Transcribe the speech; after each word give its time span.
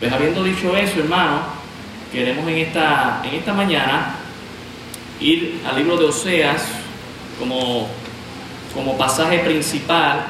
Pues 0.00 0.10
habiendo 0.10 0.42
dicho 0.42 0.74
eso, 0.74 1.00
hermano, 1.00 1.42
queremos 2.10 2.48
en 2.48 2.56
esta, 2.56 3.20
en 3.22 3.34
esta 3.34 3.52
mañana 3.52 4.14
ir 5.20 5.60
al 5.68 5.76
libro 5.76 5.98
de 5.98 6.06
Oseas 6.06 6.62
como, 7.38 7.86
como 8.72 8.96
pasaje 8.96 9.40
principal 9.40 10.24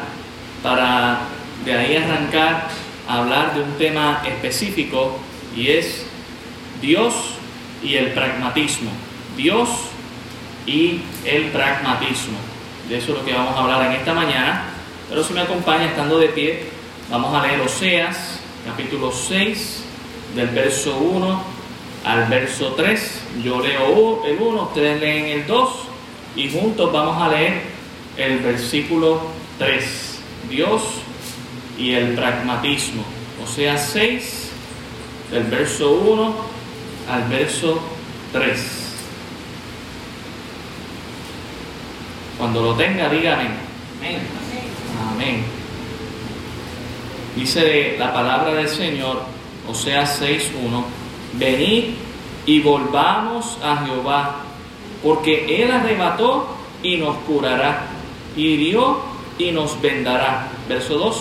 para 0.61 1.21
de 1.64 1.72
ahí 1.72 1.96
arrancar 1.96 2.69
a 3.06 3.19
hablar 3.19 3.54
de 3.54 3.62
un 3.62 3.72
tema 3.79 4.22
específico 4.27 5.21
y 5.54 5.69
es 5.69 6.05
Dios 6.83 7.15
y 7.81 7.95
el 7.95 8.09
pragmatismo. 8.09 8.91
Dios 9.37 9.69
y 10.67 11.01
el 11.25 11.45
pragmatismo. 11.53 12.39
De 12.89 12.99
eso 12.99 13.13
es 13.13 13.19
lo 13.21 13.25
que 13.25 13.35
vamos 13.35 13.55
a 13.57 13.61
hablar 13.61 13.87
en 13.87 13.93
esta 13.93 14.15
mañana. 14.15 14.65
Pero 15.09 15.23
si 15.23 15.33
me 15.33 15.43
acompaña 15.43 15.85
estando 15.85 16.19
de 16.19 16.27
pie, 16.30 16.65
vamos 17.09 17.33
a 17.33 17.47
leer 17.47 17.61
Oseas 17.61 18.30
capítulo 18.71 19.11
6, 19.11 19.83
del 20.37 20.48
verso 20.48 20.97
1 20.97 21.43
al 22.05 22.27
verso 22.28 22.74
3. 22.77 23.23
Yo 23.42 23.61
leo 23.61 24.24
el 24.24 24.41
1, 24.41 24.62
ustedes 24.62 25.01
leen 25.01 25.27
el 25.27 25.47
2 25.47 25.70
y 26.37 26.51
juntos 26.51 26.92
vamos 26.92 27.20
a 27.20 27.28
leer 27.28 27.62
el 28.16 28.38
versículo 28.38 29.23
3. 29.59 30.19
Dios 30.48 30.83
y 31.77 31.95
el 31.95 32.14
pragmatismo. 32.14 33.02
O 33.42 33.47
sea, 33.47 33.77
6 33.77 34.51
del 35.33 35.45
verso 35.45 35.91
1 35.92 36.34
al 37.11 37.28
verso 37.28 37.80
3. 38.33 38.97
Cuando 42.39 42.62
lo 42.62 42.75
tenga, 42.75 43.09
dígame. 43.09 43.48
Amén. 43.98 44.20
Amén. 45.12 45.59
Dice 47.37 47.97
la 47.98 48.12
palabra 48.12 48.55
del 48.55 48.69
Señor, 48.69 49.23
o 49.69 49.75
sea 49.75 50.05
6.1, 50.05 50.84
venid 51.34 51.95
y 52.45 52.61
volvamos 52.61 53.56
a 53.62 53.84
Jehová, 53.87 54.37
porque 55.03 55.62
Él 55.62 55.70
arrebató 55.70 56.48
y 56.83 56.97
nos 56.97 57.17
curará, 57.19 57.87
hirió 58.37 58.98
y 59.39 59.53
nos 59.53 59.81
vendará. 59.81 60.48
Verso 60.69 60.98
2. 60.98 61.17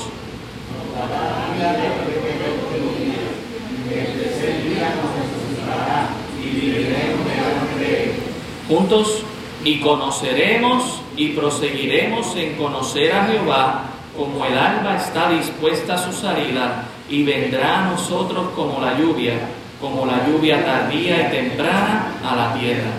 Juntos 8.68 9.23
y 9.64 9.80
conoceremos 9.80 11.02
y 11.16 11.30
proseguiremos 11.30 12.36
en 12.36 12.56
conocer 12.56 13.12
a 13.14 13.26
Jehová 13.28 13.84
como 14.20 14.45
el 14.45 14.58
alba 14.58 14.98
está 14.98 15.30
dispuesta 15.30 15.94
a 15.94 15.98
su 15.98 16.12
salida 16.12 16.84
y 17.09 17.23
vendrá 17.23 17.80
a 17.80 17.92
nosotros 17.92 18.50
como 18.53 18.81
la 18.81 19.00
lluvia, 19.00 19.36
como 19.80 20.06
la 20.06 20.28
lluvia 20.28 20.66
tardía 20.66 21.22
y 21.22 21.31
temprana 21.31 22.11
a 22.22 22.36
la 22.36 22.53
tierra. 22.53 22.92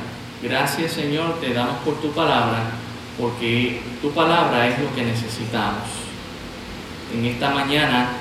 Gracias 0.43 0.93
Señor, 0.93 1.39
te 1.39 1.53
damos 1.53 1.77
por 1.85 2.01
tu 2.01 2.11
palabra, 2.13 2.71
porque 3.21 3.83
tu 4.01 4.11
palabra 4.13 4.67
es 4.67 4.79
lo 4.79 4.95
que 4.95 5.03
necesitamos. 5.03 5.85
En 7.15 7.27
esta 7.27 7.51
mañana 7.51 8.13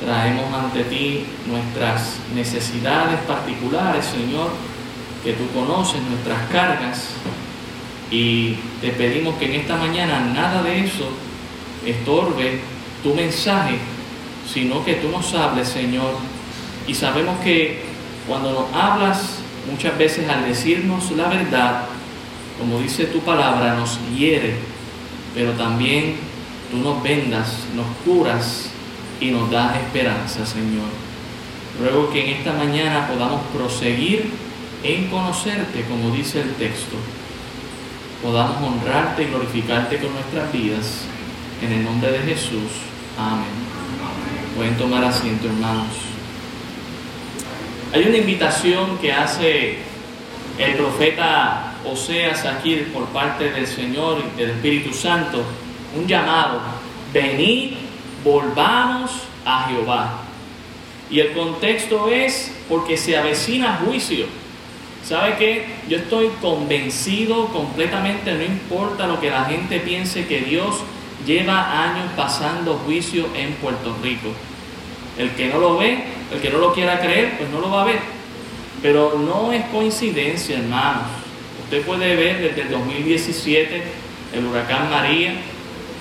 traemos 0.00 0.54
ante 0.54 0.84
ti 0.84 1.26
nuestras 1.46 2.18
necesidades 2.36 3.18
particulares, 3.26 4.04
Señor, 4.04 4.50
que 5.24 5.32
tú 5.32 5.48
conoces, 5.52 6.00
nuestras 6.02 6.48
cargas, 6.52 7.08
y 8.12 8.54
te 8.80 8.90
pedimos 8.90 9.34
que 9.38 9.46
en 9.46 9.60
esta 9.62 9.74
mañana 9.74 10.20
nada 10.20 10.62
de 10.62 10.84
eso 10.84 11.10
estorbe 11.86 12.60
tu 13.02 13.14
mensaje, 13.14 13.76
sino 14.52 14.84
que 14.84 14.94
tú 14.94 15.08
nos 15.08 15.32
hables, 15.34 15.68
Señor. 15.68 16.14
Y 16.86 16.94
sabemos 16.94 17.38
que 17.40 17.82
cuando 18.26 18.52
nos 18.52 18.72
hablas, 18.74 19.38
muchas 19.70 19.96
veces 19.98 20.28
al 20.28 20.46
decirnos 20.46 21.10
la 21.12 21.28
verdad, 21.28 21.84
como 22.58 22.80
dice 22.80 23.06
tu 23.06 23.20
palabra, 23.20 23.74
nos 23.74 23.98
hiere, 24.16 24.54
pero 25.34 25.52
también 25.52 26.16
tú 26.70 26.78
nos 26.78 27.02
vendas, 27.02 27.64
nos 27.74 27.86
curas 28.04 28.70
y 29.20 29.30
nos 29.30 29.50
das 29.50 29.76
esperanza, 29.76 30.46
Señor. 30.46 30.88
Ruego 31.80 32.10
que 32.10 32.22
en 32.24 32.36
esta 32.36 32.52
mañana 32.52 33.08
podamos 33.08 33.40
proseguir 33.52 34.30
en 34.82 35.08
conocerte, 35.08 35.84
como 35.88 36.14
dice 36.14 36.40
el 36.40 36.54
texto. 36.54 36.96
Podamos 38.22 38.56
honrarte 38.62 39.24
y 39.24 39.26
glorificarte 39.26 39.98
con 39.98 40.12
nuestras 40.12 40.52
vidas 40.52 41.06
en 41.62 41.72
el 41.72 41.84
nombre 41.84 42.10
de 42.10 42.18
Jesús. 42.20 42.70
Amén. 43.18 43.46
Pueden 44.56 44.76
tomar 44.76 45.04
asiento, 45.04 45.46
hermanos. 45.46 45.86
Hay 47.92 48.04
una 48.04 48.16
invitación 48.16 48.98
que 48.98 49.12
hace 49.12 49.78
el 50.58 50.74
profeta 50.74 51.74
Oseas 51.84 52.44
aquí 52.44 52.76
por 52.92 53.06
parte 53.06 53.50
del 53.50 53.66
Señor 53.66 54.22
y 54.34 54.38
del 54.38 54.50
Espíritu 54.50 54.92
Santo, 54.92 55.42
un 55.96 56.06
llamado, 56.06 56.60
venid, 57.12 57.72
volvamos 58.24 59.10
a 59.44 59.68
Jehová. 59.68 60.20
Y 61.10 61.20
el 61.20 61.32
contexto 61.32 62.08
es 62.08 62.52
porque 62.68 62.96
se 62.96 63.16
avecina 63.16 63.80
juicio. 63.84 64.26
¿Sabe 65.04 65.36
qué? 65.36 65.66
Yo 65.88 65.98
estoy 65.98 66.30
convencido 66.40 67.46
completamente, 67.48 68.32
no 68.32 68.44
importa 68.44 69.06
lo 69.06 69.20
que 69.20 69.30
la 69.30 69.44
gente 69.44 69.80
piense, 69.80 70.26
que 70.26 70.40
Dios 70.42 70.76
lleva 71.26 71.82
años 71.84 72.10
pasando 72.16 72.74
juicio 72.84 73.26
en 73.34 73.52
Puerto 73.54 73.96
Rico. 74.02 74.28
El 75.18 75.30
que 75.30 75.48
no 75.48 75.58
lo 75.58 75.76
ve, 75.78 76.04
el 76.32 76.40
que 76.40 76.50
no 76.50 76.58
lo 76.58 76.72
quiera 76.72 77.00
creer, 77.00 77.36
pues 77.38 77.50
no 77.50 77.60
lo 77.60 77.70
va 77.70 77.82
a 77.82 77.86
ver. 77.86 78.00
Pero 78.80 79.18
no 79.18 79.52
es 79.52 79.64
coincidencia, 79.66 80.58
hermanos. 80.58 81.04
Usted 81.64 81.82
puede 81.82 82.16
ver 82.16 82.40
desde 82.40 82.62
el 82.62 82.70
2017 82.70 83.82
el 84.34 84.46
huracán 84.46 84.90
María, 84.90 85.34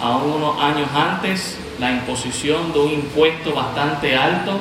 a 0.01 0.17
unos 0.17 0.59
años 0.61 0.89
antes, 0.95 1.57
la 1.79 1.91
imposición 1.91 2.73
de 2.73 2.79
un 2.79 2.91
impuesto 2.91 3.53
bastante 3.53 4.15
alto 4.15 4.59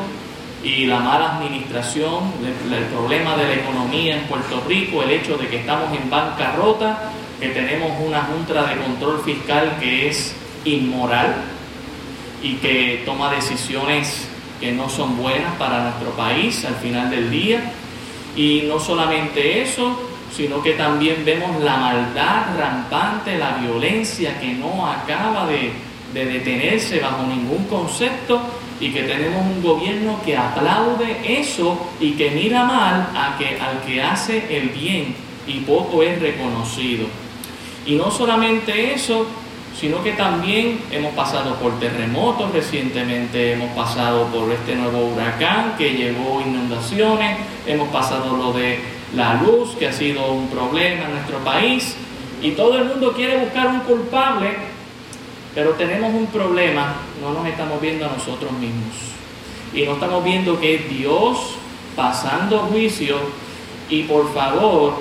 y 0.62 0.86
la 0.86 1.00
mala 1.00 1.36
administración, 1.36 2.32
el, 2.42 2.84
problema 2.86 3.36
de 3.36 3.44
la 3.44 3.54
economía 3.54 4.16
en 4.16 4.24
Puerto 4.24 4.62
Rico, 4.68 5.02
el 5.02 5.10
hecho 5.10 5.38
de 5.38 5.48
que 5.48 5.60
estamos 5.60 5.96
en 5.96 6.10
bancarrota, 6.10 7.10
que 7.40 7.48
tenemos 7.48 7.92
una 8.06 8.22
junta 8.22 8.66
de 8.66 8.76
control 8.76 9.22
fiscal 9.24 9.78
que 9.80 10.08
es 10.08 10.34
inmoral 10.64 11.36
y 12.42 12.54
que 12.54 13.02
toma 13.04 13.32
decisiones 13.32 14.28
que 14.60 14.72
no 14.72 14.88
son 14.88 15.16
buenas 15.16 15.54
para 15.56 15.84
nuestro 15.84 16.10
país 16.10 16.64
al 16.64 16.76
final 16.76 17.10
del 17.10 17.30
día. 17.30 17.72
Y 18.36 18.64
no 18.66 18.78
solamente 18.78 19.62
eso, 19.62 19.98
sino 20.34 20.62
que 20.62 20.72
también 20.72 21.24
vemos 21.24 21.60
la 21.62 21.76
maldad 21.76 22.58
rampante, 22.58 23.36
la 23.38 23.56
violencia 23.56 24.38
que 24.38 24.52
no 24.54 24.86
acaba 24.86 25.46
de, 25.46 25.72
de 26.14 26.24
detenerse 26.24 27.00
bajo 27.00 27.24
ningún 27.24 27.64
concepto 27.64 28.40
y 28.80 28.90
que 28.90 29.02
tenemos 29.02 29.44
un 29.44 29.62
gobierno 29.62 30.20
que 30.24 30.36
aplaude 30.36 31.18
eso 31.40 31.78
y 32.00 32.12
que 32.12 32.30
mira 32.30 32.64
mal 32.64 33.08
a 33.14 33.36
que, 33.38 33.60
al 33.60 33.82
que 33.86 34.02
hace 34.02 34.56
el 34.56 34.70
bien 34.70 35.14
y 35.46 35.60
poco 35.60 36.02
es 36.02 36.18
reconocido. 36.20 37.06
Y 37.86 37.94
no 37.94 38.10
solamente 38.10 38.94
eso, 38.94 39.26
sino 39.80 40.02
que 40.04 40.12
también 40.12 40.78
hemos 40.90 41.14
pasado 41.14 41.54
por 41.54 41.80
terremotos 41.80 42.52
recientemente, 42.52 43.54
hemos 43.54 43.70
pasado 43.70 44.26
por 44.26 44.52
este 44.52 44.76
nuevo 44.76 45.06
huracán 45.06 45.74
que 45.78 45.94
llevó 45.94 46.42
inundaciones, 46.42 47.38
hemos 47.66 47.88
pasado 47.88 48.36
lo 48.36 48.52
de 48.52 48.78
la 49.16 49.40
luz, 49.42 49.70
que 49.78 49.88
ha 49.88 49.92
sido 49.92 50.32
un 50.32 50.48
problema 50.48 51.06
en 51.06 51.12
nuestro 51.12 51.38
país, 51.38 51.96
y 52.42 52.50
todo 52.50 52.76
el 52.76 52.84
mundo 52.84 53.14
quiere 53.14 53.38
buscar 53.38 53.68
un 53.68 53.80
culpable, 53.80 54.50
pero 55.54 55.70
tenemos 55.70 56.12
un 56.12 56.26
problema, 56.26 56.96
no 57.22 57.32
nos 57.32 57.46
estamos 57.46 57.80
viendo 57.80 58.04
a 58.04 58.10
nosotros 58.10 58.52
mismos, 58.52 58.94
y 59.72 59.84
no 59.84 59.94
estamos 59.94 60.22
viendo 60.22 60.60
que 60.60 60.74
es 60.74 60.90
Dios 60.90 61.54
pasando 61.96 62.58
juicio, 62.70 63.16
y 63.88 64.02
por 64.02 64.30
favor, 64.34 64.92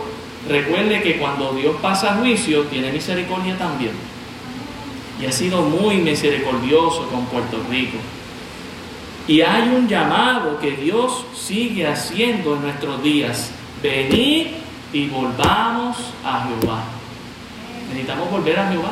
recuerde 0.48 1.02
que 1.02 1.18
cuando 1.18 1.52
Dios 1.52 1.76
pasa 1.81 2.16
juicio, 2.16 2.64
tiene 2.64 2.94
misericordia 2.94 3.58
también 3.58 4.19
y 5.19 5.25
ha 5.25 5.31
sido 5.31 5.62
muy 5.62 5.98
misericordioso 5.98 7.07
con 7.10 7.25
Puerto 7.25 7.62
Rico. 7.69 7.98
Y 9.27 9.42
hay 9.42 9.69
un 9.69 9.88
llamado 9.88 10.60
que 10.60 10.71
Dios 10.71 11.25
sigue 11.36 11.86
haciendo 11.86 12.56
en 12.56 12.63
nuestros 12.63 13.04
días. 13.04 13.51
Venid 13.83 14.48
y 14.94 15.07
volvamos 15.07 15.98
a 16.24 16.48
Jehová. 16.48 16.83
Necesitamos 17.89 18.31
volver 18.31 18.57
a 18.60 18.69
Jehová. 18.69 18.92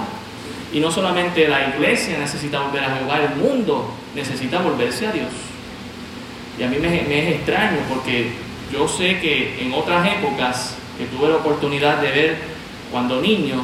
Y 0.74 0.80
no 0.80 0.92
solamente 0.92 1.48
la 1.48 1.70
iglesia 1.70 2.20
necesita 2.20 2.60
volver 2.60 2.84
a 2.84 2.98
Jehová, 2.98 3.20
el 3.22 3.36
mundo 3.42 3.90
necesita 4.14 4.60
volverse 4.60 5.08
a 5.08 5.12
Dios. 5.12 5.30
Y 6.60 6.64
a 6.64 6.68
mí 6.68 6.78
me, 6.78 6.90
me 6.90 7.20
es 7.30 7.36
extraño 7.38 7.78
porque 7.90 8.32
yo 8.72 8.88
sé 8.88 9.20
que 9.20 9.62
en 9.62 9.74
otras 9.74 10.06
épocas 10.06 10.76
que 10.98 11.06
tuve 11.06 11.30
la 11.30 11.38
oportunidad 11.38 12.02
de 12.02 12.12
ver 12.12 12.38
cuando 12.92 13.22
niño, 13.22 13.64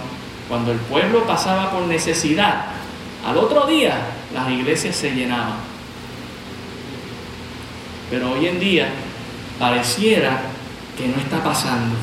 cuando 0.54 0.72
el 0.72 0.78
pueblo 0.82 1.26
pasaba 1.26 1.72
por 1.72 1.82
necesidad, 1.88 2.66
al 3.26 3.36
otro 3.38 3.66
día 3.66 3.98
las 4.36 4.52
iglesias 4.52 4.96
se 4.96 5.10
llenaban. 5.10 5.56
Pero 8.12 8.34
hoy 8.34 8.46
en 8.46 8.60
día 8.60 8.88
pareciera 9.58 10.42
que 10.96 11.08
no 11.08 11.16
está 11.18 11.44
pasando. 11.44 11.96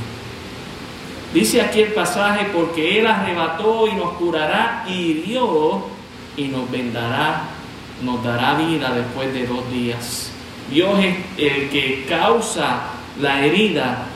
Dice 1.33 1.63
aquí 1.63 1.83
el 1.83 1.93
pasaje, 1.93 2.49
porque 2.53 2.99
Él 2.99 3.07
arrebató 3.07 3.87
y 3.87 3.93
nos 3.93 4.15
curará, 4.15 4.85
y 4.89 4.95
hirió 4.95 5.85
y 6.37 6.49
nos 6.49 6.69
vendará, 6.73 7.43
nos 8.03 8.25
dará 8.25 8.55
vida 8.55 8.93
después 8.93 9.33
de 9.33 9.47
dos 9.47 9.71
días. 9.71 10.33
Dios 10.69 10.99
es 10.99 11.15
el 11.39 11.69
que 11.69 12.05
causa 12.09 12.81
la 13.21 13.47
herida, 13.47 14.07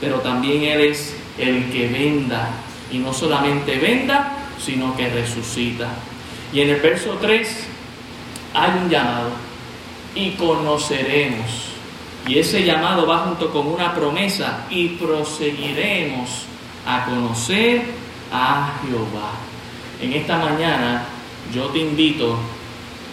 pero 0.00 0.20
también 0.20 0.62
Él 0.62 0.80
es 0.80 1.14
el 1.38 1.70
que 1.70 1.88
venda. 1.88 2.48
Y 2.92 2.98
no 2.98 3.12
solamente 3.12 3.78
venda, 3.78 4.36
sino 4.58 4.96
que 4.96 5.08
resucita. 5.08 5.88
Y 6.52 6.60
en 6.60 6.70
el 6.70 6.80
verso 6.80 7.16
3 7.20 7.66
hay 8.54 8.70
un 8.82 8.90
llamado. 8.90 9.30
Y 10.14 10.32
conoceremos. 10.32 11.46
Y 12.28 12.38
ese 12.38 12.64
llamado 12.64 13.06
va 13.06 13.20
junto 13.20 13.50
con 13.50 13.66
una 13.66 13.94
promesa. 13.94 14.66
Y 14.70 14.88
proseguiremos 14.90 16.44
a 16.86 17.06
conocer 17.06 17.82
a 18.32 18.74
Jehová. 18.82 19.32
En 20.00 20.12
esta 20.12 20.38
mañana 20.38 21.04
yo 21.54 21.66
te 21.66 21.78
invito 21.78 22.36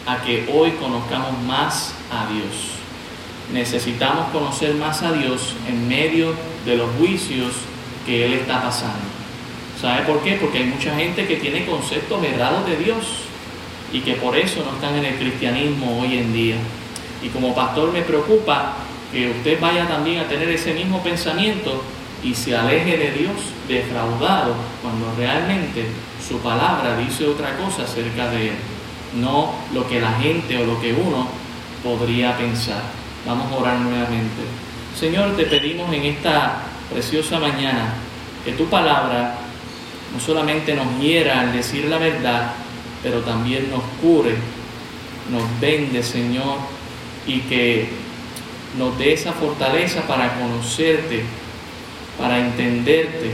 a 0.06 0.18
que 0.22 0.50
hoy 0.54 0.72
conozcamos 0.72 1.40
más 1.48 1.94
a 2.12 2.32
Dios. 2.32 2.80
Necesitamos 3.54 4.30
conocer 4.32 4.76
más 4.76 5.02
a 5.04 5.12
Dios 5.12 5.56
en 5.68 5.88
medio 5.88 6.34
de 6.66 6.78
los 6.78 6.90
juicios 6.98 7.54
que 8.06 8.26
Él 8.26 8.34
está 8.34 8.62
pasando. 8.62 9.19
¿Sabe 9.80 10.02
por 10.02 10.22
qué? 10.22 10.34
Porque 10.34 10.58
hay 10.58 10.66
mucha 10.66 10.94
gente 10.96 11.26
que 11.26 11.38
tiene 11.38 11.66
conceptos 11.66 12.22
errados 12.24 12.66
de 12.68 12.76
Dios 12.76 13.06
y 13.94 14.02
que 14.02 14.16
por 14.16 14.36
eso 14.36 14.64
no 14.66 14.74
están 14.74 14.98
en 14.98 15.06
el 15.06 15.16
cristianismo 15.16 16.02
hoy 16.02 16.18
en 16.18 16.34
día. 16.34 16.56
Y 17.24 17.30
como 17.30 17.56
pastor 17.56 17.94
me 17.94 18.02
preocupa 18.02 18.76
que 19.12 19.30
usted 19.30 19.60
vaya 19.60 19.88
también 19.88 20.20
a 20.20 20.28
tener 20.28 20.50
ese 20.50 20.74
mismo 20.74 21.02
pensamiento 21.02 21.82
y 22.24 22.34
se 22.34 22.56
aleje 22.56 22.98
de 22.98 23.12
Dios 23.12 23.36
defraudado 23.68 24.54
cuando 24.82 25.14
realmente 25.18 25.86
su 26.28 26.40
palabra 26.40 26.98
dice 26.98 27.26
otra 27.26 27.56
cosa 27.56 27.84
acerca 27.84 28.30
de 28.30 28.50
Él, 28.50 28.56
no 29.16 29.54
lo 29.74 29.88
que 29.88 30.02
la 30.02 30.12
gente 30.14 30.58
o 30.58 30.66
lo 30.66 30.82
que 30.82 30.94
uno 30.94 31.28
podría 31.82 32.38
pensar. 32.38 32.84
Vamos 33.26 33.52
a 33.52 33.56
orar 33.56 33.80
nuevamente. 33.80 34.44
Señor, 34.98 35.38
te 35.38 35.46
pedimos 35.46 35.92
en 35.94 36.04
esta 36.04 36.64
preciosa 36.92 37.40
mañana 37.40 37.94
que 38.44 38.52
tu 38.52 38.66
palabra 38.66 39.49
no 40.14 40.20
solamente 40.20 40.76
nos 40.76 41.00
hiera 41.00 41.42
al 41.42 41.54
decir 41.54 41.86
la 41.86 41.98
verdad, 41.98 42.54
pero 43.04 43.20
también 43.20 43.70
nos 43.70 43.84
cure, 44.02 44.36
nos 45.32 45.44
vende, 45.60 46.02
Señor, 46.04 46.58
y 47.28 47.40
que 47.42 47.90
nos 48.78 48.98
dé 48.98 49.14
esa 49.14 49.34
fortaleza 49.34 50.02
para 50.08 50.40
conocerte, 50.40 51.24
para 52.18 52.40
entenderte, 52.40 53.32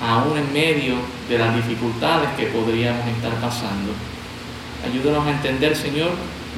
aún 0.00 0.36
en 0.36 0.52
medio 0.52 0.94
de 1.28 1.38
las 1.38 1.54
dificultades 1.54 2.30
que 2.36 2.46
podríamos 2.46 3.06
estar 3.06 3.32
pasando. 3.40 3.92
Ayúdanos 4.84 5.26
a 5.26 5.30
entender, 5.30 5.76
Señor, 5.76 6.10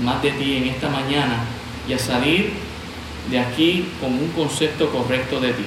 más 0.02 0.22
de 0.22 0.30
ti 0.32 0.56
en 0.56 0.68
esta 0.68 0.88
mañana 0.88 1.44
y 1.88 1.92
a 1.92 1.98
salir 1.98 2.52
de 3.30 3.38
aquí 3.38 3.88
con 4.00 4.12
un 4.12 4.28
concepto 4.30 4.90
correcto 4.90 5.40
de 5.40 5.52
ti. 5.52 5.64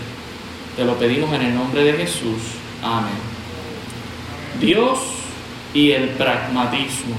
Te 0.75 0.85
lo 0.85 0.97
pedimos 0.97 1.33
en 1.33 1.41
el 1.43 1.55
nombre 1.55 1.83
de 1.83 1.93
Jesús. 1.93 2.41
Amén. 2.81 3.36
Dios 4.59 4.99
y 5.73 5.91
el 5.91 6.09
pragmatismo. 6.09 7.15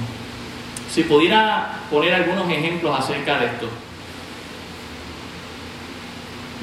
Si 0.91 1.05
pudiera 1.05 1.81
poner 1.91 2.15
algunos 2.15 2.51
ejemplos 2.51 2.99
acerca 2.99 3.39
de 3.39 3.47
esto. 3.47 3.69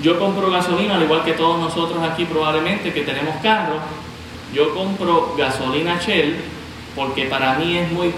Yo 0.01 0.19
compro 0.19 0.51
gasolina, 0.51 0.95
al 0.95 1.04
igual 1.04 1.24
que 1.24 1.33
todos 1.33 1.60
nosotros 1.60 2.04
aquí 2.04 2.25
probablemente 2.25 2.92
que 2.94 3.01
tenemos 3.01 3.36
carro. 3.42 3.80
Yo 4.54 4.74
compro 4.74 5.36
gasolina 5.38 6.00
Shell 6.00 6.36
porque 6.95 7.25
para 7.25 7.56
mí 7.56 7.77
es 7.77 7.92
muy 7.92 8.13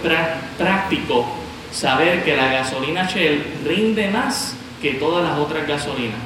práctico 0.58 1.26
saber 1.72 2.24
que 2.24 2.36
la 2.36 2.52
gasolina 2.52 3.08
Shell 3.08 3.62
rinde 3.66 4.10
más 4.10 4.56
que 4.82 4.94
todas 4.94 5.24
las 5.24 5.38
otras 5.38 5.68
gasolinas. 5.68 6.20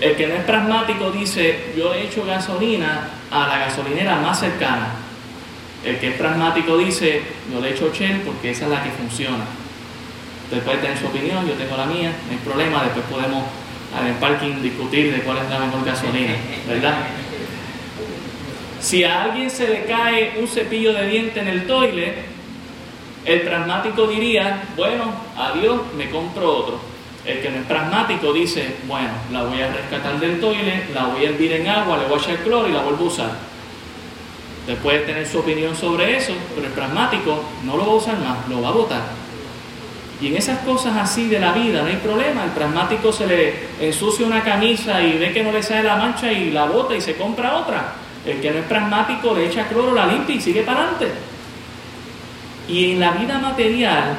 El 0.00 0.14
que 0.16 0.26
no 0.26 0.34
es 0.34 0.44
pragmático 0.44 1.10
dice, 1.10 1.72
yo 1.76 1.94
he 1.94 2.04
hecho 2.04 2.24
gasolina 2.24 3.08
a 3.30 3.46
la 3.46 3.58
gasolinera 3.58 4.16
más 4.16 4.40
cercana. 4.40 4.88
El 5.84 5.98
que 5.98 6.08
es 6.08 6.14
pragmático 6.14 6.76
dice, 6.78 7.22
yo 7.52 7.60
le 7.60 7.70
echo 7.70 7.92
Shell 7.92 8.20
porque 8.20 8.50
esa 8.50 8.64
es 8.64 8.70
la 8.70 8.82
que 8.82 8.90
funciona. 8.90 9.44
Usted 10.44 10.62
puede 10.62 10.78
tener 10.78 10.98
su 10.98 11.06
opinión, 11.06 11.46
yo 11.46 11.54
tengo 11.54 11.76
la 11.76 11.86
mía, 11.86 12.12
no 12.26 12.32
hay 12.32 12.38
problema, 12.44 12.84
después 12.84 13.04
podemos 13.06 13.44
en 14.00 14.06
el 14.06 14.14
parking 14.14 14.62
discutir 14.62 15.12
de 15.14 15.22
cuál 15.22 15.38
es 15.38 15.50
la 15.50 15.58
mejor 15.58 15.84
gasolina, 15.84 16.34
¿verdad? 16.68 16.98
Si 18.80 19.04
a 19.04 19.24
alguien 19.24 19.50
se 19.50 19.68
le 19.68 19.84
cae 19.84 20.34
un 20.38 20.46
cepillo 20.46 20.92
de 20.92 21.06
diente 21.08 21.40
en 21.40 21.48
el 21.48 21.66
toilet, 21.66 22.14
el 23.24 23.40
pragmático 23.40 24.06
diría, 24.06 24.62
bueno, 24.76 25.12
adiós, 25.36 25.80
me 25.96 26.08
compro 26.10 26.58
otro. 26.58 26.80
El 27.24 27.40
que 27.40 27.50
no 27.50 27.56
es 27.56 27.66
pragmático 27.66 28.32
dice, 28.32 28.76
bueno, 28.86 29.10
la 29.32 29.42
voy 29.42 29.60
a 29.60 29.72
rescatar 29.72 30.20
del 30.20 30.38
toilet, 30.38 30.94
la 30.94 31.06
voy 31.06 31.24
a 31.24 31.30
hervir 31.30 31.52
en 31.52 31.66
agua, 31.66 31.98
le 31.98 32.06
voy 32.06 32.20
a 32.20 32.22
echar 32.22 32.36
cloro 32.44 32.68
y 32.68 32.72
la 32.72 32.82
vuelvo 32.82 33.04
a 33.04 33.08
usar. 33.08 33.30
Usted 34.66 34.78
puede 34.78 34.98
tener 35.00 35.24
su 35.24 35.38
opinión 35.38 35.76
sobre 35.76 36.16
eso, 36.16 36.32
pero 36.56 36.66
el 36.66 36.72
pragmático 36.72 37.40
no 37.64 37.76
lo 37.76 37.86
va 37.86 37.92
a 37.92 37.96
usar 37.96 38.18
más, 38.18 38.48
lo 38.48 38.60
va 38.60 38.70
a 38.70 38.72
botar. 38.72 39.02
Y 40.20 40.26
en 40.26 40.36
esas 40.36 40.58
cosas 40.64 40.96
así 40.96 41.28
de 41.28 41.38
la 41.38 41.52
vida 41.52 41.82
no 41.82 41.86
hay 41.86 41.98
problema. 41.98 42.42
El 42.42 42.50
pragmático 42.50 43.12
se 43.12 43.28
le 43.28 43.54
ensucia 43.80 44.26
una 44.26 44.42
camisa 44.42 45.00
y 45.00 45.18
ve 45.18 45.32
que 45.32 45.44
no 45.44 45.52
le 45.52 45.62
sale 45.62 45.84
la 45.84 45.94
mancha 45.94 46.32
y 46.32 46.50
la 46.50 46.64
bota 46.64 46.96
y 46.96 47.00
se 47.00 47.14
compra 47.14 47.58
otra. 47.58 47.92
El 48.26 48.40
que 48.40 48.50
no 48.50 48.58
es 48.58 48.64
pragmático 48.64 49.32
le 49.36 49.46
echa 49.46 49.68
cloro, 49.68 49.94
la 49.94 50.06
limpia 50.06 50.34
y 50.34 50.40
sigue 50.40 50.62
para 50.62 50.80
adelante. 50.80 51.12
Y 52.68 52.90
en 52.90 52.98
la 52.98 53.12
vida 53.12 53.38
material 53.38 54.16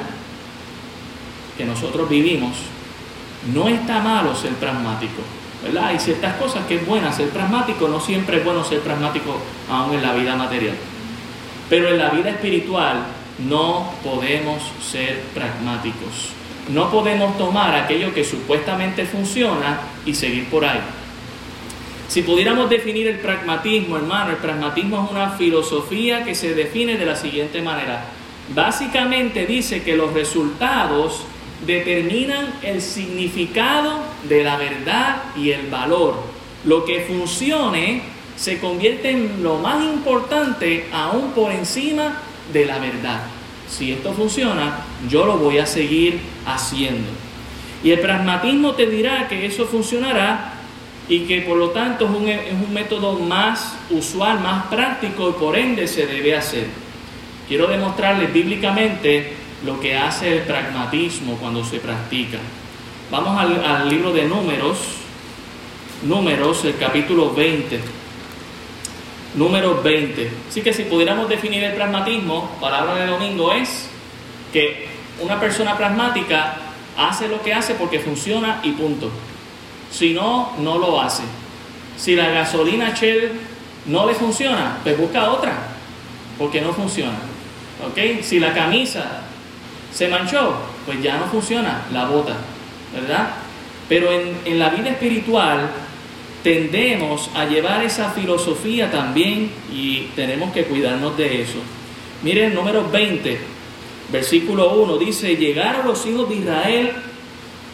que 1.57 1.65
nosotros 1.65 2.07
vivimos, 2.07 2.55
no 3.53 3.67
está 3.67 3.99
malo 3.99 4.33
ser 4.33 4.53
pragmático. 4.53 5.21
¿Verdad? 5.63 5.87
Hay 5.87 5.99
ciertas 5.99 6.35
cosas 6.35 6.65
que 6.65 6.75
es 6.75 6.85
buena 6.85 7.11
ser 7.11 7.29
pragmático, 7.29 7.87
no 7.87 7.99
siempre 7.99 8.37
es 8.37 8.45
bueno 8.45 8.63
ser 8.63 8.79
pragmático 8.81 9.37
aún 9.69 9.95
en 9.95 10.01
la 10.01 10.13
vida 10.13 10.35
material. 10.35 10.75
Pero 11.69 11.89
en 11.89 11.97
la 11.97 12.09
vida 12.09 12.29
espiritual 12.29 13.05
no 13.47 13.91
podemos 14.03 14.63
ser 14.81 15.21
pragmáticos. 15.33 16.31
No 16.69 16.91
podemos 16.91 17.37
tomar 17.37 17.75
aquello 17.75 18.13
que 18.13 18.23
supuestamente 18.23 19.05
funciona 19.05 19.79
y 20.05 20.13
seguir 20.13 20.49
por 20.49 20.65
ahí. 20.65 20.79
Si 22.07 22.21
pudiéramos 22.21 22.69
definir 22.69 23.07
el 23.07 23.19
pragmatismo, 23.19 23.97
hermano, 23.97 24.31
el 24.31 24.37
pragmatismo 24.37 25.03
es 25.03 25.11
una 25.11 25.31
filosofía 25.31 26.23
que 26.23 26.35
se 26.35 26.53
define 26.53 26.97
de 26.97 27.05
la 27.05 27.15
siguiente 27.15 27.61
manera. 27.61 28.05
Básicamente 28.55 29.45
dice 29.45 29.83
que 29.83 29.97
los 29.97 30.13
resultados 30.13 31.25
determinan 31.65 32.53
el 32.61 32.81
significado 32.81 33.99
de 34.27 34.43
la 34.43 34.57
verdad 34.57 35.23
y 35.35 35.51
el 35.51 35.67
valor. 35.67 36.15
Lo 36.63 36.85
que 36.85 37.01
funcione 37.01 38.01
se 38.35 38.59
convierte 38.59 39.11
en 39.11 39.43
lo 39.43 39.57
más 39.57 39.83
importante 39.83 40.85
aún 40.91 41.31
por 41.31 41.51
encima 41.51 42.21
de 42.53 42.65
la 42.65 42.77
verdad. 42.77 43.21
Si 43.67 43.91
esto 43.91 44.13
funciona, 44.13 44.85
yo 45.09 45.25
lo 45.25 45.37
voy 45.37 45.57
a 45.57 45.65
seguir 45.65 46.19
haciendo. 46.45 47.09
Y 47.83 47.91
el 47.91 47.99
pragmatismo 47.99 48.73
te 48.73 48.85
dirá 48.85 49.27
que 49.27 49.45
eso 49.45 49.65
funcionará 49.65 50.53
y 51.09 51.21
que 51.21 51.41
por 51.41 51.57
lo 51.57 51.69
tanto 51.69 52.05
es 52.05 52.11
un, 52.11 52.27
es 52.27 52.53
un 52.53 52.73
método 52.73 53.13
más 53.19 53.77
usual, 53.89 54.39
más 54.39 54.65
práctico 54.67 55.29
y 55.29 55.33
por 55.33 55.57
ende 55.57 55.87
se 55.87 56.05
debe 56.05 56.35
hacer. 56.35 56.67
Quiero 57.47 57.67
demostrarles 57.67 58.31
bíblicamente 58.33 59.33
lo 59.65 59.79
que 59.79 59.97
hace 59.97 60.37
el 60.37 60.43
pragmatismo 60.43 61.35
cuando 61.37 61.63
se 61.63 61.79
practica. 61.79 62.37
Vamos 63.09 63.39
al, 63.39 63.89
libro 63.89 64.11
de 64.11 64.25
números, 64.25 64.77
números, 66.03 66.65
el 66.65 66.77
capítulo 66.77 67.33
20. 67.33 67.79
Número 69.35 69.81
20. 69.81 70.31
Así 70.49 70.61
que 70.61 70.73
si 70.73 70.83
pudiéramos 70.83 71.29
definir 71.29 71.63
el 71.63 71.73
pragmatismo, 71.73 72.57
palabra 72.59 72.95
de 72.95 73.07
domingo 73.07 73.51
es 73.53 73.89
que 74.51 74.87
una 75.21 75.39
persona 75.39 75.77
pragmática 75.77 76.57
hace 76.97 77.27
lo 77.27 77.41
que 77.41 77.53
hace 77.53 77.75
porque 77.75 77.99
funciona 77.99 78.59
y 78.63 78.71
punto. 78.71 79.09
Si 79.91 80.13
no, 80.13 80.53
no 80.59 80.77
lo 80.77 81.01
hace. 81.01 81.23
Si 81.97 82.15
la 82.15 82.29
gasolina 82.29 82.93
Shell 82.93 83.31
no 83.87 84.05
le 84.05 84.13
funciona, 84.13 84.77
pues 84.83 84.97
busca 84.97 85.31
otra, 85.31 85.53
porque 86.37 86.61
no 86.61 86.73
funciona. 86.73 87.17
¿Ok? 87.87 88.21
Si 88.21 88.39
la 88.39 88.53
camisa 88.53 89.26
se 89.91 90.07
manchó, 90.07 90.55
pues 90.85 91.01
ya 91.01 91.17
no 91.17 91.25
funciona, 91.25 91.85
la 91.91 92.05
bota, 92.05 92.35
¿verdad? 92.93 93.29
Pero 93.89 94.11
en, 94.11 94.37
en 94.45 94.59
la 94.59 94.69
vida 94.69 94.89
espiritual 94.89 95.69
tendemos 96.43 97.29
a 97.35 97.45
llevar 97.45 97.83
esa 97.83 98.11
filosofía 98.11 98.91
también 98.91 99.51
y 99.71 100.07
tenemos 100.15 100.53
que 100.53 100.65
cuidarnos 100.65 101.17
de 101.17 101.41
eso. 101.41 101.59
Miren, 102.23 102.53
número 102.53 102.89
20, 102.89 103.39
versículo 104.11 104.73
1 104.73 104.97
dice, 104.97 105.35
llegaron 105.35 105.87
los 105.87 106.05
hijos 106.05 106.29
de 106.29 106.35
Israel 106.35 106.91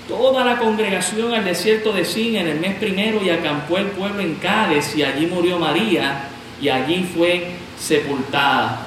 toda 0.07 0.43
la 0.43 0.57
congregación 0.57 1.33
al 1.33 1.45
desierto 1.45 1.93
de 1.93 2.05
Sin 2.05 2.35
en 2.35 2.47
el 2.47 2.59
mes 2.59 2.75
primero 2.75 3.23
y 3.23 3.29
acampó 3.29 3.77
el 3.77 3.87
pueblo 3.87 4.21
en 4.21 4.35
Cádiz 4.35 4.95
y 4.95 5.03
allí 5.03 5.27
murió 5.27 5.59
María 5.59 6.29
y 6.61 6.69
allí 6.69 7.09
fue 7.15 7.51
sepultada. 7.79 8.82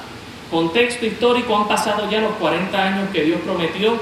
Contexto 0.57 1.05
histórico, 1.05 1.55
han 1.55 1.69
pasado 1.69 2.11
ya 2.11 2.19
los 2.19 2.33
40 2.37 2.83
años 2.83 3.11
que 3.13 3.25
Dios 3.25 3.41
prometió 3.45 3.99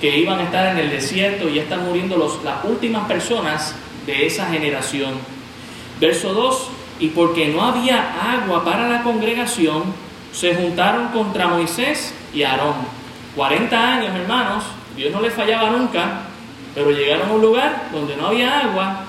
que 0.00 0.16
iban 0.16 0.38
a 0.38 0.44
estar 0.44 0.68
en 0.68 0.78
el 0.78 0.88
desierto 0.88 1.50
y 1.50 1.58
están 1.58 1.84
muriendo 1.84 2.16
los, 2.16 2.42
las 2.44 2.64
últimas 2.64 3.06
personas 3.06 3.74
de 4.06 4.24
esa 4.24 4.46
generación. 4.46 5.12
Verso 6.00 6.32
2, 6.32 6.70
y 7.00 7.08
porque 7.08 7.48
no 7.48 7.62
había 7.62 8.14
agua 8.40 8.64
para 8.64 8.88
la 8.88 9.02
congregación, 9.02 9.82
se 10.32 10.54
juntaron 10.54 11.08
contra 11.08 11.48
Moisés 11.48 12.14
y 12.32 12.42
Aarón. 12.42 12.76
40 13.36 13.92
años, 13.92 14.16
hermanos, 14.16 14.64
Dios 14.96 15.12
no 15.12 15.20
les 15.20 15.34
fallaba 15.34 15.68
nunca, 15.68 16.22
pero 16.74 16.90
llegaron 16.90 17.28
a 17.28 17.32
un 17.34 17.42
lugar 17.42 17.90
donde 17.92 18.16
no 18.16 18.28
había 18.28 18.60
agua 18.60 19.04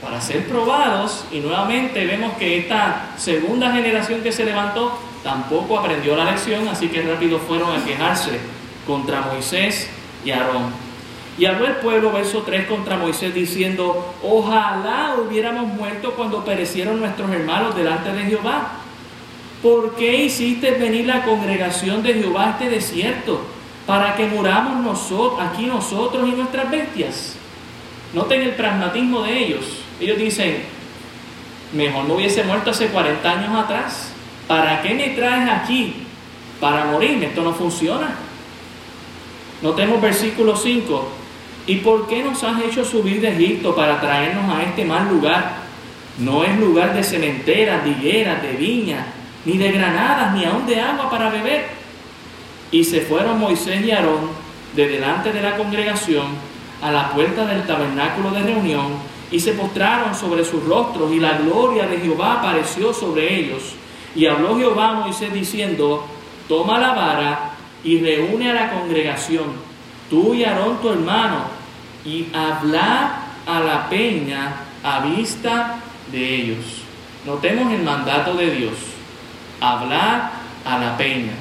para 0.00 0.20
ser 0.20 0.46
probados 0.46 1.24
y 1.32 1.40
nuevamente 1.40 2.06
vemos 2.06 2.34
que 2.34 2.58
esta 2.58 3.08
segunda 3.16 3.72
generación 3.72 4.22
que 4.22 4.30
se 4.30 4.44
levantó 4.44 5.00
tampoco 5.22 5.78
aprendió 5.78 6.16
la 6.16 6.24
lección, 6.24 6.68
así 6.68 6.88
que 6.88 7.02
rápido 7.02 7.38
fueron 7.38 7.74
a 7.74 7.84
quejarse 7.84 8.40
contra 8.86 9.22
Moisés 9.22 9.88
y 10.24 10.30
Aarón. 10.30 10.82
Y 11.38 11.46
habló 11.46 11.66
el 11.66 11.76
pueblo, 11.76 12.12
verso 12.12 12.42
3, 12.42 12.66
contra 12.66 12.98
Moisés 12.98 13.34
diciendo, 13.34 14.14
ojalá 14.22 15.14
hubiéramos 15.16 15.66
muerto 15.66 16.12
cuando 16.12 16.44
perecieron 16.44 17.00
nuestros 17.00 17.30
hermanos 17.30 17.74
delante 17.74 18.12
de 18.12 18.24
Jehová. 18.24 18.72
¿Por 19.62 19.94
qué 19.94 20.24
hiciste 20.24 20.72
venir 20.72 21.06
la 21.06 21.24
congregación 21.24 22.02
de 22.02 22.14
Jehová 22.14 22.48
a 22.48 22.50
este 22.50 22.68
desierto? 22.68 23.40
Para 23.86 24.14
que 24.14 24.26
muramos 24.26 24.84
nosotros, 24.84 25.40
aquí 25.40 25.66
nosotros 25.66 26.28
y 26.28 26.32
nuestras 26.32 26.70
bestias. 26.70 27.36
Noten 28.12 28.42
el 28.42 28.50
pragmatismo 28.50 29.22
de 29.22 29.38
ellos. 29.38 29.64
Ellos 30.00 30.18
dicen, 30.18 30.64
mejor 31.72 32.04
no 32.04 32.14
hubiese 32.14 32.44
muerto 32.44 32.70
hace 32.70 32.88
40 32.88 33.30
años 33.30 33.64
atrás. 33.64 34.11
¿Para 34.52 34.82
qué 34.82 34.92
me 34.92 35.08
traes 35.08 35.48
aquí? 35.48 35.94
Para 36.60 36.84
morir. 36.84 37.24
Esto 37.24 37.42
no 37.42 37.54
funciona. 37.54 38.16
Notemos 39.62 39.98
versículo 40.02 40.54
5. 40.54 41.08
¿Y 41.68 41.76
por 41.76 42.06
qué 42.06 42.22
nos 42.22 42.44
has 42.44 42.62
hecho 42.62 42.84
subir 42.84 43.22
de 43.22 43.30
Egipto 43.30 43.74
para 43.74 43.98
traernos 43.98 44.54
a 44.54 44.62
este 44.62 44.84
mal 44.84 45.08
lugar? 45.08 45.54
No 46.18 46.44
es 46.44 46.54
lugar 46.58 46.92
de 46.92 47.02
cementeras, 47.02 47.82
de 47.82 47.92
higueras, 47.92 48.42
de 48.42 48.52
viñas, 48.52 49.06
ni 49.46 49.56
de 49.56 49.72
granadas, 49.72 50.34
ni 50.34 50.44
aun 50.44 50.66
de 50.66 50.78
agua 50.78 51.08
para 51.08 51.30
beber. 51.30 51.68
Y 52.70 52.84
se 52.84 53.00
fueron 53.00 53.40
Moisés 53.40 53.82
y 53.82 53.90
Aarón 53.90 54.28
de 54.76 54.86
delante 54.86 55.32
de 55.32 55.40
la 55.40 55.56
congregación 55.56 56.26
a 56.82 56.92
la 56.92 57.10
puerta 57.14 57.46
del 57.46 57.62
tabernáculo 57.62 58.30
de 58.32 58.42
reunión 58.42 58.98
y 59.30 59.40
se 59.40 59.54
postraron 59.54 60.14
sobre 60.14 60.44
sus 60.44 60.62
rostros 60.64 61.10
y 61.10 61.20
la 61.20 61.38
gloria 61.38 61.86
de 61.86 62.00
Jehová 62.00 62.34
apareció 62.34 62.92
sobre 62.92 63.34
ellos. 63.34 63.76
Y 64.14 64.26
habló 64.26 64.58
Jehová 64.58 64.90
a 64.90 64.94
Moisés 64.94 65.32
diciendo, 65.32 66.06
toma 66.48 66.78
la 66.78 66.92
vara 66.92 67.50
y 67.82 67.98
reúne 68.00 68.50
a 68.50 68.54
la 68.54 68.70
congregación, 68.70 69.44
tú 70.10 70.34
y 70.34 70.44
Aarón 70.44 70.80
tu 70.80 70.90
hermano, 70.90 71.44
y 72.04 72.26
habla 72.32 73.22
a 73.46 73.60
la 73.60 73.88
peña 73.88 74.54
a 74.82 75.00
vista 75.00 75.78
de 76.10 76.34
ellos. 76.36 76.82
Notemos 77.24 77.72
el 77.72 77.82
mandato 77.82 78.34
de 78.34 78.50
Dios, 78.50 78.74
hablar 79.60 80.32
a 80.64 80.78
la 80.78 80.96
peña. 80.96 81.32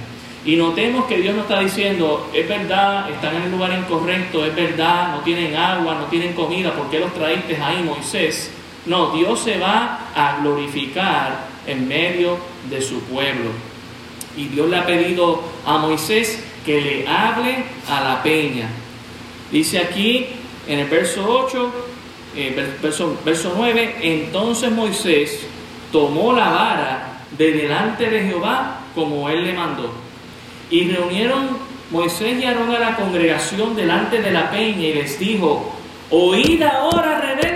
Y 0.44 0.56
notemos 0.56 1.06
que 1.06 1.18
Dios 1.18 1.36
no 1.36 1.42
está 1.42 1.60
diciendo, 1.60 2.30
es 2.34 2.48
verdad, 2.48 3.10
están 3.12 3.36
en 3.36 3.44
el 3.44 3.52
lugar 3.52 3.74
incorrecto, 3.74 4.44
es 4.44 4.56
verdad, 4.56 5.16
no 5.16 5.20
tienen 5.20 5.56
agua, 5.56 5.96
no 5.96 6.06
tienen 6.06 6.34
comida, 6.34 6.74
¿por 6.74 6.90
qué 6.90 7.00
los 7.00 7.14
traíste 7.14 7.58
ahí, 7.62 7.84
Moisés? 7.84 8.52
No, 8.88 9.12
Dios 9.12 9.40
se 9.40 9.60
va 9.60 10.00
a 10.16 10.38
glorificar 10.42 11.51
en 11.68 11.88
medio 11.88 12.38
de 12.70 12.82
su 12.82 13.02
pueblo. 13.04 13.52
Y 14.36 14.48
Dios 14.48 14.70
le 14.70 14.78
ha 14.78 14.86
pedido 14.86 15.42
a 15.66 15.78
Moisés 15.78 16.44
que 16.66 16.82
le 16.82 17.08
hable 17.08 17.64
a 17.90 18.02
la 18.02 18.24
peña. 18.24 18.70
Dice 19.52 19.80
aquí 19.80 20.28
en 20.68 20.80
el 20.80 20.88
verso 20.88 21.26
8, 21.28 21.72
eh, 22.36 22.76
verso, 22.82 23.20
verso 23.26 23.54
9, 23.58 23.98
entonces 24.02 24.72
Moisés 24.72 25.46
tomó 25.92 26.34
la 26.34 26.50
vara 26.50 27.24
de 27.38 27.52
delante 27.52 28.10
de 28.10 28.22
Jehová 28.22 28.82
como 28.96 29.30
él 29.30 29.44
le 29.46 29.54
mandó. 29.54 29.92
Y 30.70 30.90
reunieron 30.90 31.58
Moisés 31.92 32.42
y 32.42 32.46
Aarón 32.46 32.74
a 32.74 32.80
la 32.80 32.96
congregación 32.96 33.76
delante 33.76 34.22
de 34.22 34.32
la 34.32 34.50
peña 34.50 34.88
y 34.88 34.94
les 34.94 35.20
dijo, 35.20 35.74
oíd 36.10 36.62
ahora 36.64 37.20
rebeldes, 37.20 37.51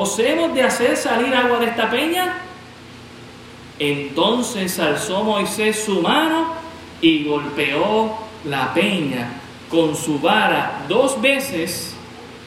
¿os 0.00 0.18
hemos 0.18 0.54
de 0.54 0.62
hacer 0.62 0.96
salir 0.96 1.34
agua 1.34 1.58
de 1.58 1.66
esta 1.66 1.90
peña? 1.90 2.38
Entonces 3.78 4.78
alzó 4.78 5.22
Moisés 5.22 5.84
su 5.84 6.00
mano 6.00 6.54
y 7.02 7.24
golpeó 7.24 8.16
la 8.46 8.72
peña 8.72 9.28
con 9.68 9.94
su 9.94 10.18
vara 10.18 10.86
dos 10.88 11.20
veces 11.20 11.94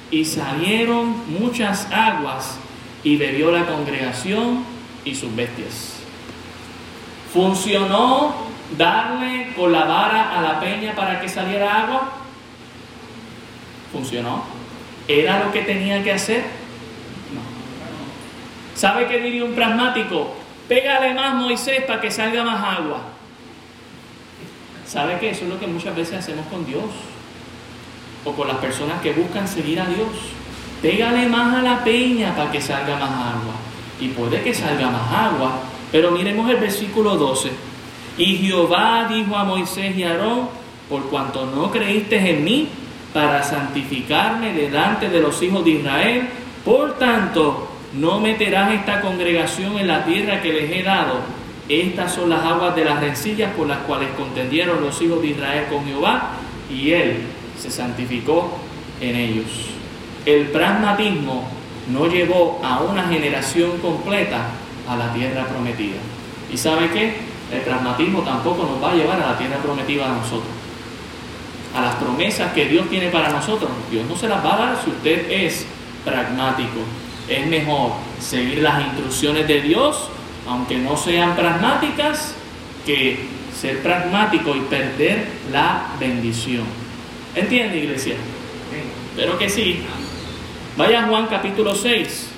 y 0.09 0.25
salieron 0.25 1.15
muchas 1.39 1.87
aguas 1.91 2.57
y 3.03 3.17
bebió 3.17 3.51
la 3.51 3.67
congregación 3.67 4.65
y 5.05 5.13
sus 5.13 5.35
bestias. 5.35 5.97
¿Funcionó 7.31 8.33
darle 8.75 9.53
con 9.55 9.71
la 9.71 9.85
vara 9.85 10.39
a 10.39 10.41
la 10.41 10.59
peña 10.59 10.95
para 10.95 11.21
que 11.21 11.29
saliera 11.29 11.83
agua? 11.83 12.13
¿Funcionó? 13.91 14.43
¿Era 15.07 15.43
lo 15.45 15.51
que 15.51 15.61
tenía 15.61 16.03
que 16.03 16.13
hacer? 16.13 16.62
¿Sabe 18.75 19.07
qué 19.07 19.19
diría 19.19 19.43
un 19.43 19.53
pragmático? 19.53 20.35
Pégale 20.67 21.13
más 21.13 21.35
Moisés 21.35 21.83
para 21.85 22.01
que 22.01 22.09
salga 22.09 22.43
más 22.43 22.79
agua. 22.79 23.01
¿Sabe 24.85 25.19
que 25.19 25.29
eso 25.29 25.43
es 25.45 25.49
lo 25.49 25.59
que 25.59 25.67
muchas 25.67 25.95
veces 25.95 26.19
hacemos 26.19 26.45
con 26.47 26.65
Dios? 26.65 26.83
O 28.25 28.31
con 28.33 28.47
las 28.47 28.57
personas 28.57 29.01
que 29.01 29.13
buscan 29.13 29.47
seguir 29.47 29.79
a 29.79 29.85
Dios. 29.85 30.09
Pégale 30.81 31.27
más 31.27 31.55
a 31.55 31.61
la 31.61 31.83
peña 31.83 32.35
para 32.35 32.51
que 32.51 32.61
salga 32.61 32.95
más 32.97 33.09
agua. 33.09 33.53
Y 33.99 34.09
puede 34.09 34.41
que 34.41 34.53
salga 34.53 34.89
más 34.89 35.11
agua. 35.11 35.59
Pero 35.91 36.11
miremos 36.11 36.49
el 36.49 36.57
versículo 36.57 37.15
12. 37.15 37.51
Y 38.17 38.37
Jehová 38.37 39.07
dijo 39.09 39.35
a 39.35 39.43
Moisés 39.43 39.95
y 39.95 40.03
a 40.03 40.11
Aarón, 40.11 40.49
por 40.89 41.09
cuanto 41.09 41.45
no 41.45 41.71
creíste 41.71 42.17
en 42.17 42.43
mí 42.43 42.67
para 43.13 43.43
santificarme 43.43 44.53
delante 44.53 45.09
de 45.09 45.19
los 45.19 45.41
hijos 45.41 45.63
de 45.63 45.71
Israel, 45.71 46.29
por 46.65 46.97
tanto 46.97 47.72
no 47.93 48.19
meterás 48.19 48.73
esta 48.73 49.01
congregación 49.01 49.77
en 49.77 49.87
la 49.87 50.03
tierra 50.03 50.41
que 50.41 50.51
les 50.51 50.71
he 50.71 50.83
dado. 50.83 51.19
Estas 51.69 52.13
son 52.13 52.29
las 52.29 52.43
aguas 52.43 52.75
de 52.75 52.85
las 52.85 52.99
rencillas 52.99 53.51
por 53.53 53.67
las 53.67 53.79
cuales 53.79 54.09
contendieron 54.17 54.81
los 54.81 54.99
hijos 55.01 55.21
de 55.21 55.27
Israel 55.27 55.65
con 55.69 55.85
Jehová, 55.85 56.31
y 56.69 56.91
él 56.91 57.21
se 57.57 57.69
santificó 57.69 58.57
en 58.99 59.15
ellos. 59.15 59.45
El 60.25 60.47
pragmatismo 60.47 61.47
no 61.91 62.07
llevó 62.07 62.59
a 62.63 62.81
una 62.81 63.07
generación 63.07 63.77
completa 63.79 64.47
a 64.87 64.95
la 64.95 65.13
tierra 65.13 65.45
prometida. 65.45 65.97
¿Y 66.51 66.57
sabe 66.57 66.89
qué? 66.89 67.13
El 67.53 67.61
pragmatismo 67.61 68.21
tampoco 68.21 68.63
nos 68.63 68.83
va 68.83 68.91
a 68.91 68.95
llevar 68.95 69.21
a 69.21 69.31
la 69.31 69.37
tierra 69.37 69.57
prometida 69.57 70.05
a 70.05 70.15
nosotros. 70.15 70.51
A 71.75 71.81
las 71.81 71.95
promesas 71.95 72.53
que 72.53 72.65
Dios 72.65 72.89
tiene 72.89 73.09
para 73.09 73.29
nosotros, 73.29 73.69
Dios 73.91 74.05
no 74.07 74.15
se 74.15 74.27
las 74.27 74.43
va 74.43 74.55
a 74.55 74.57
dar 74.57 74.81
si 74.83 74.89
usted 74.89 75.31
es 75.31 75.65
pragmático 76.03 76.79
es 77.35 77.47
mejor 77.47 77.91
seguir 78.19 78.59
las 78.59 78.83
instrucciones 78.85 79.47
de 79.47 79.61
Dios, 79.61 80.09
aunque 80.47 80.77
no 80.77 80.97
sean 80.97 81.35
pragmáticas, 81.35 82.35
que 82.85 83.17
ser 83.59 83.81
pragmático 83.81 84.55
y 84.55 84.61
perder 84.61 85.25
la 85.51 85.87
bendición. 85.99 86.63
¿Entiende, 87.35 87.77
iglesia? 87.77 88.15
Espero 89.11 89.37
que 89.37 89.49
sí. 89.49 89.79
Vaya 90.75 91.03
Juan 91.03 91.27
capítulo 91.27 91.75
6. 91.75 92.29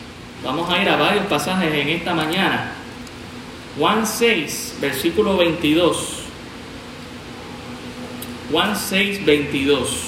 Vamos 0.43 0.69
a 0.69 0.81
ir 0.81 0.89
a 0.89 0.97
varios 0.97 1.25
pasajes 1.25 1.73
en 1.73 1.89
esta 1.89 2.13
mañana. 2.13 2.73
Juan 3.79 4.05
6, 4.05 4.77
versículo 4.79 5.37
22. 5.37 6.19
Juan 8.51 8.75
6, 8.75 9.25
22. 9.25 9.99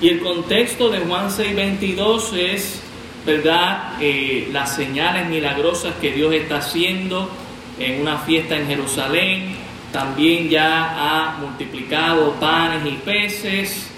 Y 0.00 0.08
el 0.08 0.20
contexto 0.20 0.90
de 0.90 1.00
Juan 1.00 1.30
6, 1.30 1.54
22 1.54 2.32
es 2.34 2.82
¿verdad? 3.28 3.92
Eh, 4.00 4.48
las 4.52 4.74
señales 4.74 5.28
milagrosas 5.28 5.94
que 6.00 6.12
Dios 6.12 6.32
está 6.34 6.56
haciendo 6.56 7.30
en 7.78 8.00
una 8.00 8.18
fiesta 8.18 8.56
en 8.56 8.66
Jerusalén. 8.66 9.56
También 9.92 10.48
ya 10.48 10.94
ha 10.98 11.38
multiplicado 11.38 12.32
panes 12.40 12.84
y 12.86 12.96
peces. 12.96 13.90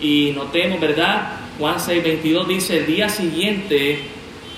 Y 0.00 0.32
notemos, 0.34 0.80
¿verdad? 0.80 1.32
Juan 1.58 1.76
6:22 1.76 2.46
dice, 2.46 2.78
el 2.78 2.86
día 2.86 3.08
siguiente, 3.08 4.00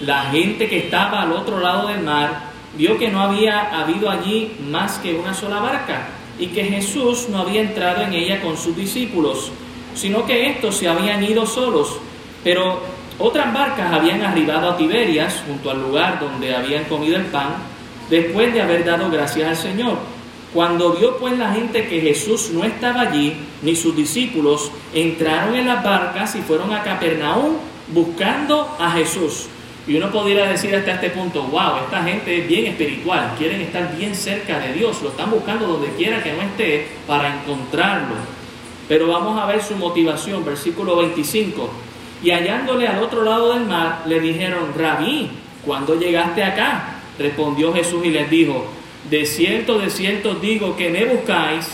la 0.01 0.25
gente 0.31 0.69
que 0.69 0.79
estaba 0.79 1.23
al 1.23 1.33
otro 1.33 1.61
lado 1.61 1.89
del 1.89 2.01
mar 2.01 2.51
vio 2.77 2.99
que 2.99 3.09
no 3.09 3.21
había 3.21 3.81
habido 3.81 4.11
allí 4.11 4.53
más 4.69 4.99
que 4.99 5.15
una 5.15 5.35
sola 5.35 5.61
barca 5.61 6.09
y 6.39 6.49
que 6.49 6.65
Jesús 6.65 7.29
no 7.29 7.41
había 7.41 7.61
entrado 7.61 8.03
en 8.03 8.15
ella 8.15 8.41
con 8.41 8.57
sus 8.57 8.77
discípulos 8.77 9.53
sino 9.95 10.25
que 10.27 10.49
estos 10.49 10.77
se 10.77 10.89
habían 10.89 11.23
ido 11.23 11.47
solos. 11.47 11.97
Pero 12.43 12.81
otras 13.21 13.53
barcas 13.53 13.93
habían 13.93 14.23
arribado 14.23 14.71
a 14.71 14.77
Tiberias, 14.77 15.43
junto 15.47 15.71
al 15.71 15.81
lugar 15.81 16.19
donde 16.19 16.55
habían 16.55 16.85
comido 16.85 17.17
el 17.17 17.27
pan, 17.27 17.55
después 18.09 18.53
de 18.53 18.63
haber 18.63 18.85
dado 18.85 19.11
gracias 19.11 19.49
al 19.49 19.57
Señor. 19.57 19.99
Cuando 20.53 20.95
vio 20.95 21.17
pues 21.19 21.39
la 21.39 21.53
gente 21.53 21.87
que 21.87 22.01
Jesús 22.01 22.51
no 22.53 22.65
estaba 22.65 23.03
allí, 23.03 23.37
ni 23.63 23.77
sus 23.77 23.95
discípulos, 23.95 24.73
entraron 24.93 25.55
en 25.55 25.67
las 25.67 25.85
barcas 25.85 26.35
y 26.35 26.41
fueron 26.41 26.73
a 26.73 26.83
Capernaum 26.83 27.57
buscando 27.89 28.77
a 28.79 28.91
Jesús. 28.93 29.47
Y 29.87 29.97
uno 29.97 30.11
podría 30.11 30.47
decir 30.47 30.75
hasta 30.75 30.93
este 30.93 31.11
punto, 31.11 31.43
wow, 31.45 31.85
esta 31.85 32.03
gente 32.03 32.39
es 32.39 32.49
bien 32.49 32.67
espiritual, 32.67 33.35
quieren 33.39 33.61
estar 33.61 33.97
bien 33.97 34.15
cerca 34.15 34.59
de 34.59 34.73
Dios, 34.73 35.01
lo 35.03 35.11
están 35.11 35.31
buscando 35.31 35.67
donde 35.67 35.89
quiera 35.95 36.23
que 36.23 36.33
no 36.33 36.43
esté 36.43 36.89
para 37.07 37.35
encontrarlo. 37.35 38.17
Pero 38.89 39.07
vamos 39.09 39.41
a 39.41 39.47
ver 39.47 39.63
su 39.63 39.77
motivación, 39.77 40.45
versículo 40.45 40.97
25. 40.97 41.71
Y 42.23 42.31
hallándole 42.31 42.87
al 42.87 43.03
otro 43.03 43.25
lado 43.25 43.55
del 43.55 43.65
mar, 43.67 44.03
le 44.07 44.21
dijeron, 44.21 44.73
rabí, 44.77 45.31
¿cuándo 45.65 45.99
llegaste 45.99 46.43
acá? 46.43 46.97
Respondió 47.19 47.73
Jesús 47.73 48.05
y 48.05 48.11
les 48.11 48.29
dijo, 48.29 48.67
de 49.09 49.25
cierto, 49.25 49.79
de 49.79 49.91
cierto 49.91 50.35
digo 50.35 50.77
que 50.77 50.91
me 50.91 51.05
buscáis, 51.05 51.67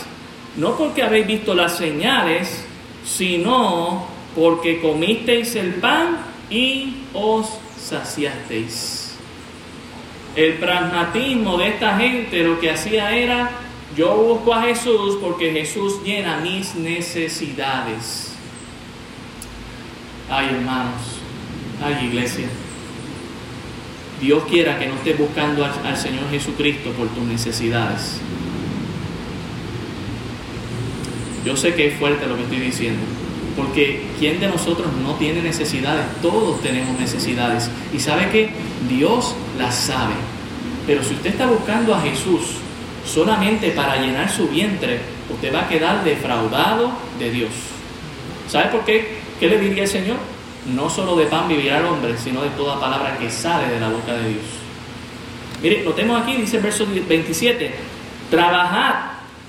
no 0.55 0.77
porque 0.77 1.03
habéis 1.03 1.27
visto 1.27 1.53
las 1.53 1.77
señales, 1.77 2.65
sino 3.05 4.07
porque 4.35 4.79
comisteis 4.79 5.55
el 5.55 5.75
pan 5.75 6.17
y 6.49 6.93
os 7.13 7.47
saciasteis. 7.77 9.15
El 10.35 10.53
pragmatismo 10.53 11.57
de 11.57 11.69
esta 11.69 11.97
gente 11.97 12.43
lo 12.43 12.59
que 12.59 12.71
hacía 12.71 13.15
era, 13.15 13.49
yo 13.95 14.15
busco 14.15 14.53
a 14.53 14.61
Jesús 14.61 15.17
porque 15.21 15.51
Jesús 15.51 16.03
llena 16.03 16.37
mis 16.37 16.75
necesidades. 16.75 18.26
Ay 20.29 20.47
hermanos, 20.47 21.01
ay 21.83 22.07
iglesia. 22.07 22.47
Dios 24.19 24.43
quiera 24.49 24.79
que 24.79 24.87
no 24.87 24.95
estés 24.95 25.17
buscando 25.17 25.63
al, 25.63 25.97
Señor 25.97 26.29
Jesucristo 26.31 26.91
por 26.91 27.07
tus 27.09 27.23
necesidades. 27.23 28.19
Yo 31.45 31.55
sé 31.55 31.75
que 31.75 31.87
es 31.87 31.99
fuerte 31.99 32.27
lo 32.27 32.35
que 32.35 32.43
estoy 32.43 32.59
diciendo, 32.59 33.03
porque 33.55 34.01
¿quién 34.19 34.39
de 34.39 34.47
nosotros 34.47 34.87
no 35.01 35.13
tiene 35.15 35.41
necesidades? 35.41 36.05
Todos 36.21 36.61
tenemos 36.61 36.99
necesidades. 36.99 37.69
Y 37.93 37.99
sabe 37.99 38.29
que 38.29 38.49
Dios 38.89 39.35
las 39.57 39.75
sabe. 39.75 40.15
Pero 40.85 41.03
si 41.03 41.13
usted 41.13 41.29
está 41.29 41.45
buscando 41.45 41.93
a 41.93 42.01
Jesús 42.01 42.41
solamente 43.05 43.69
para 43.71 43.97
llenar 43.97 44.29
su 44.29 44.49
vientre, 44.49 44.99
usted 45.29 45.53
va 45.53 45.61
a 45.61 45.69
quedar 45.69 46.03
defraudado 46.03 46.91
de 47.19 47.31
Dios. 47.31 47.51
¿Sabe 48.49 48.69
por 48.69 48.83
qué? 48.83 49.26
¿Qué 49.39 49.47
le 49.47 49.59
diría 49.59 49.83
el 49.83 49.89
Señor? 49.89 50.17
no 50.75 50.89
solo 50.89 51.15
de 51.15 51.25
pan 51.25 51.47
vivirá 51.47 51.79
el 51.79 51.85
hombre, 51.85 52.17
sino 52.17 52.41
de 52.41 52.49
toda 52.49 52.79
palabra 52.79 53.17
que 53.17 53.29
sale 53.29 53.71
de 53.71 53.79
la 53.79 53.89
boca 53.89 54.13
de 54.13 54.29
Dios. 54.29 54.43
Mire, 55.61 55.83
notemos 55.83 56.21
aquí, 56.21 56.35
dice 56.35 56.57
el 56.57 56.63
verso 56.63 56.85
27, 56.85 57.73
trabajad, 58.29 58.95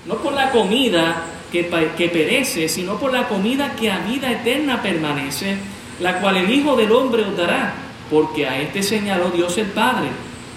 no 0.06 0.16
por 0.16 0.32
la 0.32 0.50
comida 0.50 1.24
que, 1.50 1.68
que 1.96 2.08
perece, 2.08 2.68
sino 2.68 2.98
por 2.98 3.12
la 3.12 3.28
comida 3.28 3.74
que 3.74 3.90
a 3.90 3.98
vida 3.98 4.30
eterna 4.30 4.80
permanece, 4.80 5.56
la 6.00 6.20
cual 6.20 6.36
el 6.36 6.50
Hijo 6.50 6.76
del 6.76 6.92
Hombre 6.92 7.24
os 7.24 7.36
dará, 7.36 7.74
porque 8.10 8.46
a 8.46 8.60
este 8.60 8.82
señaló 8.82 9.30
Dios 9.30 9.58
el 9.58 9.66
Padre. 9.66 10.08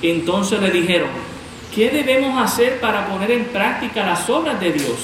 Entonces 0.02 0.62
le 0.62 0.72
dijeron, 0.72 1.10
¿qué 1.74 1.90
debemos 1.90 2.42
hacer 2.42 2.80
para 2.80 3.08
poner 3.08 3.32
en 3.32 3.46
práctica 3.46 4.06
las 4.06 4.30
obras 4.30 4.60
de 4.60 4.72
Dios? 4.72 5.00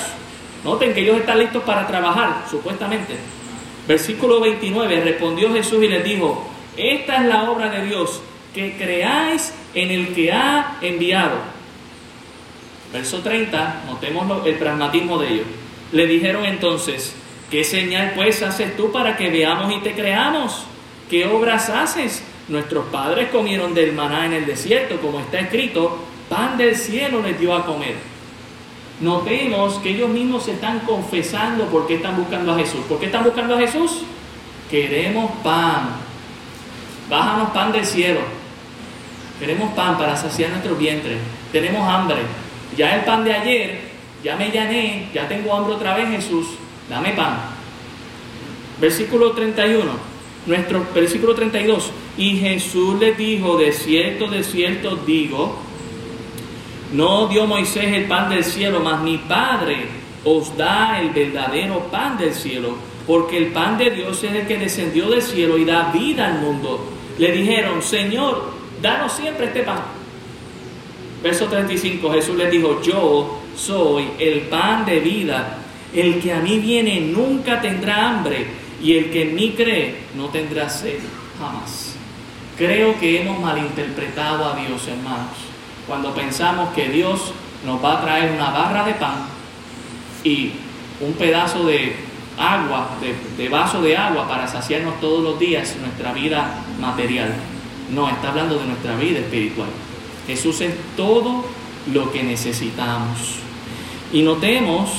Noten 0.64 0.94
que 0.94 1.02
ellos 1.02 1.18
están 1.18 1.40
listos 1.40 1.64
para 1.64 1.86
trabajar, 1.88 2.46
supuestamente. 2.50 3.16
Versículo 3.88 4.42
29, 4.42 5.02
respondió 5.02 5.54
Jesús 5.54 5.82
y 5.84 5.88
les 5.88 6.04
dijo, 6.04 6.46
esta 6.76 7.18
es 7.18 7.26
la 7.26 7.50
obra 7.50 7.70
de 7.70 7.86
Dios, 7.86 8.22
que 8.54 8.76
creáis 8.78 9.54
en 9.74 9.92
el 9.92 10.14
que 10.14 10.32
ha 10.32 10.78
enviado. 10.82 11.38
Verso 12.92 13.20
30, 13.20 13.84
notemos 13.88 14.46
el 14.46 14.56
pragmatismo 14.56 15.18
de 15.18 15.34
ellos. 15.34 15.46
Le 15.92 16.06
dijeron 16.06 16.46
entonces, 16.46 17.16
¿qué 17.50 17.64
señal 17.64 18.12
pues 18.16 18.42
haces 18.42 18.76
tú 18.76 18.92
para 18.92 19.16
que 19.16 19.30
veamos 19.30 19.74
y 19.74 19.80
te 19.80 19.94
creamos? 19.94 20.66
¿Qué 21.10 21.26
obras 21.26 21.70
haces? 21.70 22.24
Nuestros 22.50 22.86
padres 22.88 23.30
comieron 23.30 23.74
del 23.74 23.94
maná 23.94 24.26
en 24.26 24.34
el 24.34 24.46
desierto, 24.46 25.00
como 25.00 25.20
está 25.20 25.40
escrito, 25.40 25.98
pan 26.30 26.58
del 26.58 26.76
cielo 26.76 27.22
les 27.22 27.40
dio 27.40 27.56
a 27.56 27.66
comer. 27.66 27.96
Notemos 29.00 29.76
que 29.76 29.90
ellos 29.92 30.10
mismos 30.10 30.44
se 30.44 30.54
están 30.54 30.80
confesando 30.80 31.66
por 31.66 31.86
qué 31.86 31.96
están 31.96 32.18
buscando 32.18 32.54
a 32.54 32.58
Jesús. 32.58 32.82
¿Por 32.90 33.00
qué 33.00 33.08
están 33.08 33.24
buscando 33.24 33.56
a 33.56 33.60
Jesús? 33.60 34.02
Queremos 34.72 35.32
pan. 35.44 35.90
Bájanos 37.10 37.52
pan 37.52 37.72
del 37.72 37.86
cielo. 37.86 38.22
Queremos 39.40 39.74
pan 39.74 39.98
para 39.98 40.18
saciar 40.18 40.50
nuestro 40.50 40.76
vientre. 40.76 41.18
Tenemos 41.52 41.88
hambre. 41.88 42.18
Ya 42.76 42.96
el 42.96 43.06
pan 43.06 43.24
de 43.24 43.34
ayer, 43.34 43.82
ya 44.24 44.36
me 44.36 44.50
llené, 44.50 45.10
ya 45.14 45.28
tengo 45.28 45.56
hambre 45.56 45.76
otra 45.76 45.96
vez, 45.96 46.10
Jesús. 46.10 46.48
Dame 46.90 47.12
pan. 47.12 47.38
Versículo 48.82 49.32
31. 49.32 49.84
Nuestro 50.48 50.86
versículo 50.94 51.36
32. 51.36 51.92
Y 52.18 52.38
Jesús 52.38 53.00
les 53.00 53.16
dijo, 53.16 53.58
de 53.58 53.72
cierto, 53.72 54.28
de 54.28 54.44
cierto 54.44 54.96
digo, 54.96 55.60
no 56.92 57.28
dio 57.28 57.46
Moisés 57.46 57.94
el 57.94 58.06
pan 58.06 58.30
del 58.30 58.44
cielo, 58.44 58.80
mas 58.80 59.02
mi 59.02 59.18
Padre 59.18 59.88
os 60.24 60.56
da 60.56 61.00
el 61.00 61.10
verdadero 61.10 61.80
pan 61.92 62.18
del 62.18 62.34
cielo, 62.34 62.76
porque 63.06 63.38
el 63.38 63.48
pan 63.48 63.78
de 63.78 63.92
Dios 63.92 64.24
es 64.24 64.32
el 64.34 64.48
que 64.48 64.58
descendió 64.58 65.10
del 65.10 65.22
cielo 65.22 65.58
y 65.58 65.66
da 65.66 65.92
vida 65.92 66.28
al 66.28 66.40
mundo. 66.40 66.92
Le 67.18 67.32
dijeron, 67.32 67.82
Señor, 67.82 68.52
danos 68.82 69.14
siempre 69.14 69.48
este 69.48 69.64
pan. 69.64 69.80
Verso 71.22 71.46
35, 71.46 72.12
Jesús 72.12 72.38
les 72.38 72.52
dijo, 72.52 72.82
yo 72.82 73.40
soy 73.56 74.10
el 74.20 74.42
pan 74.42 74.86
de 74.86 75.00
vida. 75.00 75.60
El 75.94 76.20
que 76.20 76.34
a 76.34 76.40
mí 76.40 76.60
viene 76.60 77.02
nunca 77.02 77.62
tendrá 77.62 78.10
hambre 78.10 78.46
y 78.82 78.98
el 78.98 79.10
que 79.10 79.24
en 79.24 79.36
mí 79.36 79.54
cree 79.58 79.96
no 80.16 80.28
tendrá 80.28 80.70
sed 80.70 81.00
jamás. 81.40 81.96
Creo 82.58 83.00
que 83.00 83.22
hemos 83.22 83.40
malinterpretado 83.40 84.46
a 84.46 84.56
Dios, 84.56 84.88
hermanos 84.88 85.47
cuando 85.88 86.14
pensamos 86.14 86.74
que 86.74 86.90
Dios 86.90 87.32
nos 87.66 87.84
va 87.84 88.00
a 88.00 88.02
traer 88.02 88.32
una 88.34 88.52
barra 88.52 88.84
de 88.86 88.94
pan 88.94 89.26
y 90.24 90.52
un 91.00 91.14
pedazo 91.14 91.66
de 91.66 91.96
agua, 92.38 92.90
de, 93.38 93.50
vaso 93.50 93.82
de 93.82 93.96
agua 93.96 94.28
para 94.28 94.48
saciarnos 94.48 95.00
todos 95.00 95.24
los 95.24 95.40
días 95.40 95.76
nuestra 95.80 96.14
vida 96.14 96.64
material. 96.80 97.34
No, 97.92 98.10
está 98.10 98.30
hablando 98.30 98.60
de 98.60 98.66
nuestra 98.66 98.96
vida 98.96 99.20
espiritual. 99.20 99.70
Jesús 100.28 100.60
es 100.62 100.74
todo 100.98 101.46
lo 101.94 102.12
que 102.12 102.22
necesitamos. 102.22 103.38
Y 104.12 104.22
notemos 104.22 104.90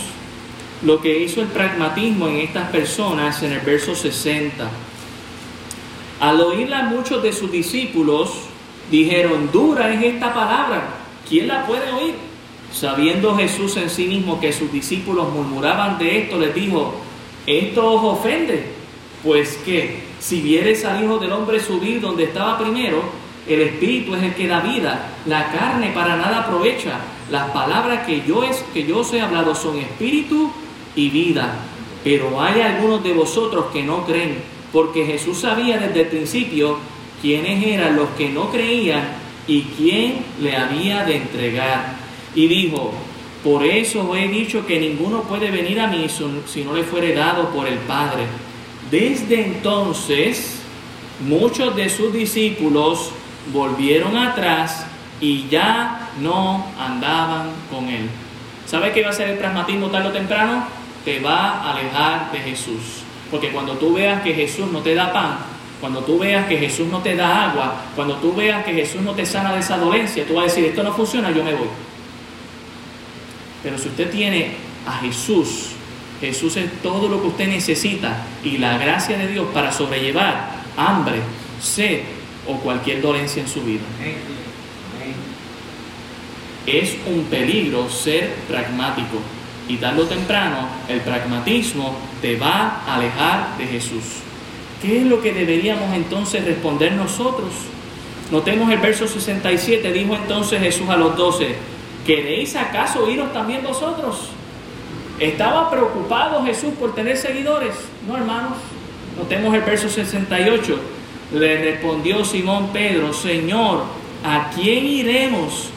lo 0.83 1.01
que 1.01 1.23
hizo 1.23 1.43
el 1.43 1.49
pragmatismo 1.49 2.29
en 2.29 2.37
estas 2.37 2.71
personas 2.71 3.43
en 3.43 3.53
el 3.53 3.61
verso 3.61 3.95
60. 3.95 4.69
Al 6.21 6.41
oírla 6.41 6.85
muchos 6.85 7.23
de 7.23 7.33
sus 7.33 7.53
discípulos, 7.53 8.48
Dijeron, 8.91 9.51
dura 9.53 9.93
es 9.93 10.03
esta 10.03 10.33
palabra, 10.33 10.83
¿quién 11.29 11.49
la 11.49 11.67
puede 11.67 11.91
oír? 11.93 12.15
Sabiendo 12.73 13.37
Jesús 13.37 13.77
en 13.77 13.91
sí 13.91 14.07
mismo 14.07 14.41
que 14.41 14.53
sus 14.53 14.73
discípulos 14.73 15.33
murmuraban 15.33 15.99
de 15.99 16.23
esto, 16.23 16.39
les 16.39 16.55
dijo, 16.55 16.95
¿esto 17.47 17.93
os 17.93 18.19
ofende? 18.19 18.67
Pues 19.23 19.57
que 19.65 20.03
si 20.21 20.41
vieres 20.41 20.85
al 20.85 21.03
Hijo 21.03 21.19
del 21.19 21.33
Hombre 21.33 21.61
subir 21.61 22.01
donde 22.01 22.25
estaba 22.25 22.59
primero, 22.59 23.03
el 23.49 23.63
Espíritu 23.63 24.15
es 24.15 24.23
el 24.23 24.35
que 24.35 24.47
da 24.47 24.61
vida, 24.61 25.13
la 25.27 25.51
carne 25.51 25.91
para 25.95 26.17
nada 26.17 26.41
aprovecha. 26.41 27.01
Las 27.31 27.51
palabras 27.51 28.07
que 28.07 28.23
yo, 28.27 28.45
es, 28.45 28.65
que 28.75 28.85
yo 28.85 28.99
os 28.99 29.13
he 29.13 29.21
hablado 29.21 29.55
son 29.55 29.79
espíritu 29.79 30.51
y 30.95 31.09
vida. 31.11 31.55
Pero 32.05 32.41
hay 32.41 32.61
algunos 32.61 33.03
de 33.03 33.13
vosotros 33.13 33.67
que 33.73 33.83
no 33.83 34.05
creen, 34.05 34.43
porque 34.73 35.07
Jesús 35.07 35.39
sabía 35.39 35.79
desde 35.79 36.03
el 36.03 36.07
principio 36.09 36.79
quiénes 37.21 37.65
eran 37.65 37.97
los 37.97 38.09
que 38.11 38.29
no 38.29 38.51
creían 38.51 39.03
y 39.47 39.63
quién 39.63 40.25
le 40.41 40.57
había 40.57 41.05
de 41.05 41.17
entregar. 41.17 41.97
Y 42.35 42.47
dijo, 42.47 42.93
por 43.43 43.65
eso 43.65 44.15
he 44.15 44.29
dicho 44.29 44.67
que 44.67 44.81
ninguno 44.81 45.23
puede 45.23 45.51
venir 45.51 45.81
a 45.81 45.87
mí 45.87 46.07
si 46.47 46.65
no 46.65 46.75
le 46.75 46.85
fuere 46.85 47.15
dado 47.15 47.49
por 47.51 47.67
el 47.67 47.79
Padre. 47.79 48.25
Desde 48.91 49.45
entonces, 49.45 50.61
muchos 51.27 51.75
de 51.77 51.89
sus 51.89 52.13
discípulos 52.13 53.11
volvieron 53.53 54.17
atrás 54.17 54.87
y 55.21 55.49
ya 55.49 56.11
no 56.21 56.67
andaban 56.79 57.51
con 57.71 57.89
él. 57.89 58.09
¿Sabe 58.67 58.93
qué 58.93 59.03
va 59.03 59.11
a 59.11 59.13
ser 59.15 59.31
el 59.31 59.39
pragmatismo 59.39 59.89
tarde 59.89 60.09
o 60.09 60.13
temprano? 60.13 60.65
Te 61.05 61.21
va 61.21 61.61
a 61.61 61.73
alejar 61.73 62.33
de 62.33 62.39
Jesús. 62.39 63.03
Porque 63.31 63.51
cuando 63.51 63.75
tú 63.75 63.95
veas 63.95 64.23
que 64.23 64.35
Jesús 64.35 64.71
no 64.71 64.81
te 64.81 64.95
da 64.95 65.13
pan, 65.13 65.39
cuando 65.81 66.01
tú 66.01 66.19
veas 66.19 66.47
que 66.47 66.57
Jesús 66.57 66.89
no 66.89 67.01
te 67.01 67.15
da 67.15 67.51
agua, 67.51 67.83
cuando 67.95 68.17
tú 68.17 68.35
veas 68.35 68.65
que 68.65 68.73
Jesús 68.73 69.01
no 69.03 69.13
te 69.13 69.25
sana 69.25 69.53
de 69.53 69.61
esa 69.61 69.77
dolencia, 69.77 70.27
tú 70.27 70.35
vas 70.35 70.45
a 70.45 70.47
decir, 70.49 70.65
esto 70.65 70.83
no 70.83 70.93
funciona, 70.93 71.31
yo 71.31 71.45
me 71.45 71.55
voy. 71.55 71.69
Pero 73.63 73.79
si 73.79 73.89
usted 73.89 74.11
tiene 74.11 74.53
a 74.87 74.93
Jesús 74.99 75.73
Jesús 76.21 76.57
es 76.57 76.83
todo 76.83 77.09
lo 77.09 77.21
que 77.21 77.29
usted 77.29 77.49
necesita 77.49 78.25
y 78.43 78.59
la 78.59 78.77
gracia 78.77 79.17
de 79.17 79.29
Dios 79.29 79.47
para 79.55 79.71
sobrellevar 79.71 80.51
hambre, 80.77 81.21
sed 81.61 82.01
o 82.47 82.57
cualquier 82.57 83.01
dolencia 83.01 83.43
en 83.43 83.49
su 83.49 83.63
vida. 83.63 83.83
Es 86.67 86.97
un 87.07 87.25
peligro 87.25 87.89
ser 87.89 88.35
pragmático 88.49 89.19
y 89.69 89.77
tarde 89.77 90.03
o 90.03 90.07
temprano 90.07 90.69
el 90.89 91.01
pragmatismo 91.01 91.97
te 92.21 92.37
va 92.37 92.83
a 92.87 92.97
alejar 92.97 93.57
de 93.57 93.67
Jesús. 93.67 94.28
¿Qué 94.83 94.99
es 94.99 95.07
lo 95.07 95.21
que 95.21 95.33
deberíamos 95.33 95.95
entonces 95.95 96.45
responder 96.45 96.93
nosotros? 96.93 97.51
Notemos 98.31 98.71
el 98.71 98.79
verso 98.79 99.09
67, 99.09 99.93
dijo 99.93 100.15
entonces 100.15 100.61
Jesús 100.61 100.89
a 100.89 100.97
los 100.97 101.17
doce, 101.17 101.55
¿queréis 102.07 102.55
acaso 102.57 103.11
iros 103.11 103.33
también 103.33 103.63
vosotros? 103.65 104.31
¿Estaba 105.19 105.69
preocupado 105.69 106.45
Jesús 106.45 106.75
por 106.79 106.95
tener 106.95 107.17
seguidores? 107.17 107.75
No, 108.07 108.17
hermanos. 108.17 108.59
Notemos 109.19 109.53
el 109.55 109.63
verso 109.63 109.89
68. 109.89 110.79
Le 111.35 111.63
respondió 111.63 112.25
Simón 112.25 112.69
Pedro, 112.73 113.13
Señor, 113.13 113.83
¿a 114.25 114.51
quién 114.55 114.87
iremos? 114.87 115.71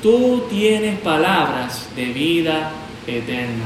Tú 0.00 0.44
tienes 0.48 1.00
palabras 1.00 1.88
de 1.96 2.04
vida 2.06 2.70
eterna. 3.06 3.64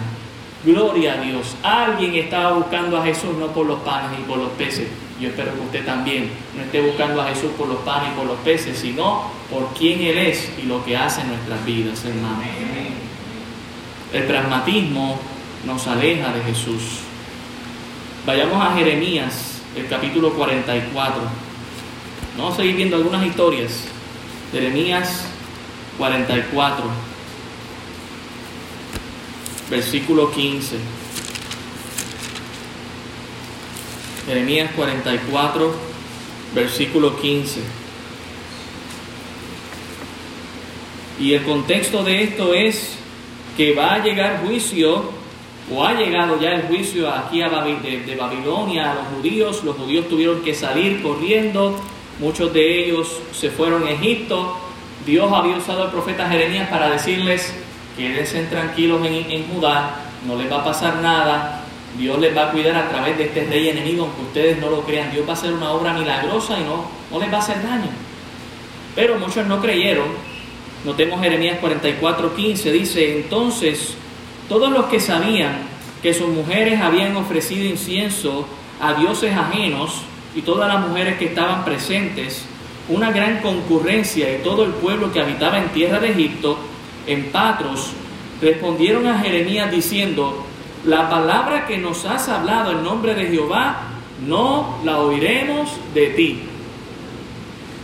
Gloria 0.65 1.15
a 1.15 1.21
Dios. 1.21 1.55
Alguien 1.63 2.15
estaba 2.17 2.53
buscando 2.53 2.99
a 2.99 3.05
Jesús 3.05 3.37
no 3.39 3.49
por 3.49 3.67
los 3.67 3.81
panes 3.81 4.19
y 4.19 4.23
por 4.23 4.39
los 4.39 4.51
peces. 4.53 4.89
Yo 5.21 5.29
espero 5.29 5.55
que 5.55 5.61
usted 5.61 5.85
también 5.85 6.31
no 6.57 6.63
esté 6.63 6.81
buscando 6.81 7.21
a 7.23 7.27
Jesús 7.27 7.51
por 7.57 7.69
los 7.69 7.79
panes 7.79 8.11
y 8.13 8.17
por 8.17 8.27
los 8.27 8.39
peces, 8.39 8.79
sino 8.79 9.31
por 9.51 9.73
quién 9.75 10.01
Él 10.01 10.19
es 10.19 10.51
y 10.63 10.67
lo 10.67 10.85
que 10.85 10.97
hace 10.97 11.23
en 11.23 11.29
nuestras 11.29 11.65
vidas, 11.65 12.05
hermanos. 12.05 12.45
El 14.13 14.25
pragmatismo 14.25 15.19
nos 15.67 15.87
aleja 15.87 16.33
de 16.33 16.43
Jesús. 16.43 17.01
Vayamos 18.27 18.65
a 18.65 18.75
Jeremías, 18.75 19.61
el 19.77 19.87
capítulo 19.87 20.33
44. 20.33 21.21
Vamos 22.37 22.55
a 22.55 22.57
seguir 22.57 22.77
viendo 22.77 22.97
algunas 22.97 23.25
historias. 23.27 23.85
Jeremías 24.53 25.27
44, 25.99 26.85
versículo 29.71 30.31
15. 30.31 30.77
Jeremías 34.27 34.71
44, 34.77 35.75
versículo 36.55 37.19
15. 37.21 37.61
Y 41.21 41.35
el 41.35 41.43
contexto 41.43 42.05
de 42.05 42.23
esto 42.23 42.55
es 42.55 42.97
que 43.57 43.75
va 43.75 43.95
a 43.95 44.05
llegar 44.05 44.43
juicio, 44.45 45.11
o 45.75 45.85
ha 45.85 45.95
llegado 45.95 46.41
ya 46.41 46.53
el 46.53 46.63
juicio 46.63 47.11
aquí 47.11 47.43
a 47.43 47.49
de, 47.49 48.17
Babilonia 48.19 48.93
a 48.93 48.95
los 48.95 49.05
judíos. 49.17 49.65
Los 49.65 49.77
judíos 49.77 50.09
tuvieron 50.09 50.43
que 50.43 50.55
salir 50.55 51.03
corriendo, 51.03 51.79
muchos 52.21 52.53
de 52.53 52.85
ellos 52.85 53.21
se 53.33 53.51
fueron 53.51 53.87
a 53.87 53.91
Egipto. 53.91 54.59
Dios 55.05 55.31
había 55.33 55.57
usado 55.57 55.85
al 55.85 55.91
profeta 55.91 56.29
Jeremías 56.29 56.69
para 56.69 56.91
decirles, 56.91 57.53
quédense 57.99 58.45
tranquilos 58.45 59.05
en, 59.05 59.31
en 59.31 59.47
Judá, 59.49 59.97
no 60.27 60.37
les 60.37 60.51
va 60.51 60.61
a 60.61 60.65
pasar 60.65 60.97
nada, 61.03 61.65
Dios 61.99 62.19
les 62.19 62.35
va 62.35 62.45
a 62.45 62.51
cuidar 62.51 62.77
a 62.77 62.89
través 62.89 63.19
de 63.19 63.25
este 63.25 63.45
rey 63.45 63.69
enemigo, 63.69 64.05
aunque 64.05 64.23
ustedes 64.23 64.59
no 64.59 64.71
lo 64.71 64.83
crean. 64.83 65.11
Dios 65.11 65.27
va 65.27 65.33
a 65.33 65.37
hacer 65.37 65.53
una 65.53 65.73
obra 65.73 65.93
milagrosa 65.93 66.59
y 66.59 66.63
no, 66.63 66.85
no 67.11 67.19
les 67.19 67.31
va 67.31 67.37
a 67.37 67.41
hacer 67.41 67.63
daño. 67.63 67.91
Pero 68.95 69.19
muchos 69.19 69.47
no 69.47 69.61
creyeron 69.61 70.29
Notemos 70.85 71.21
Jeremías 71.21 71.59
44:15, 71.61 72.71
dice, 72.71 73.17
entonces 73.19 73.95
todos 74.49 74.71
los 74.71 74.87
que 74.87 75.01
sabían 75.01 75.59
que 76.03 76.15
sus 76.15 76.29
mujeres 76.29 76.81
habían 76.81 77.17
ofrecido 77.17 77.65
incienso 77.65 78.47
a 78.81 78.95
dioses 78.95 79.37
ajenos 79.37 80.03
y 80.37 80.43
todas 80.43 80.73
las 80.73 80.87
mujeres 80.87 81.19
que 81.19 81.27
estaban 81.27 81.65
presentes, 81.65 82.45
una 82.89 83.11
gran 83.11 83.41
concurrencia 83.41 84.27
de 84.27 84.37
todo 84.37 84.65
el 84.65 84.71
pueblo 84.71 85.13
que 85.13 85.21
habitaba 85.21 85.59
en 85.59 85.69
tierra 85.71 85.99
de 85.99 86.11
Egipto, 86.11 86.57
en 87.09 87.31
Patros, 87.31 87.93
respondieron 88.41 89.07
a 89.07 89.19
Jeremías 89.19 89.71
diciendo, 89.71 90.45
la 90.85 91.11
palabra 91.11 91.67
que 91.67 91.79
nos 91.79 92.05
has 92.05 92.29
hablado 92.29 92.73
en 92.73 92.85
nombre 92.85 93.15
de 93.15 93.27
Jehová, 93.27 93.89
no 94.27 94.79
la 94.85 94.99
oiremos 94.99 95.71
de 95.95 96.07
ti. 96.09 96.41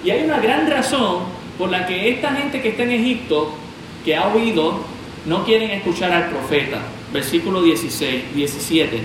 Y 0.05 0.11
hay 0.11 0.25
una 0.25 0.39
gran 0.39 0.71
razón 0.71 1.21
por 1.59 1.71
la 1.71 1.87
que 1.87 2.11
esta 2.11 2.35
gente 2.35 2.61
que 2.61 2.71
está 2.71 2.83
en 2.83 2.93
Egipto, 2.93 3.55
que 4.05 4.17
ha 4.17 4.29
oído, 4.29 4.81
no 5.27 5.45
quieren 5.45 5.71
escuchar 5.71 6.13
al 6.13 6.29
profeta. 6.29 6.79
Versículo 7.13 7.63
16, 7.63 8.35
17. 8.35 9.01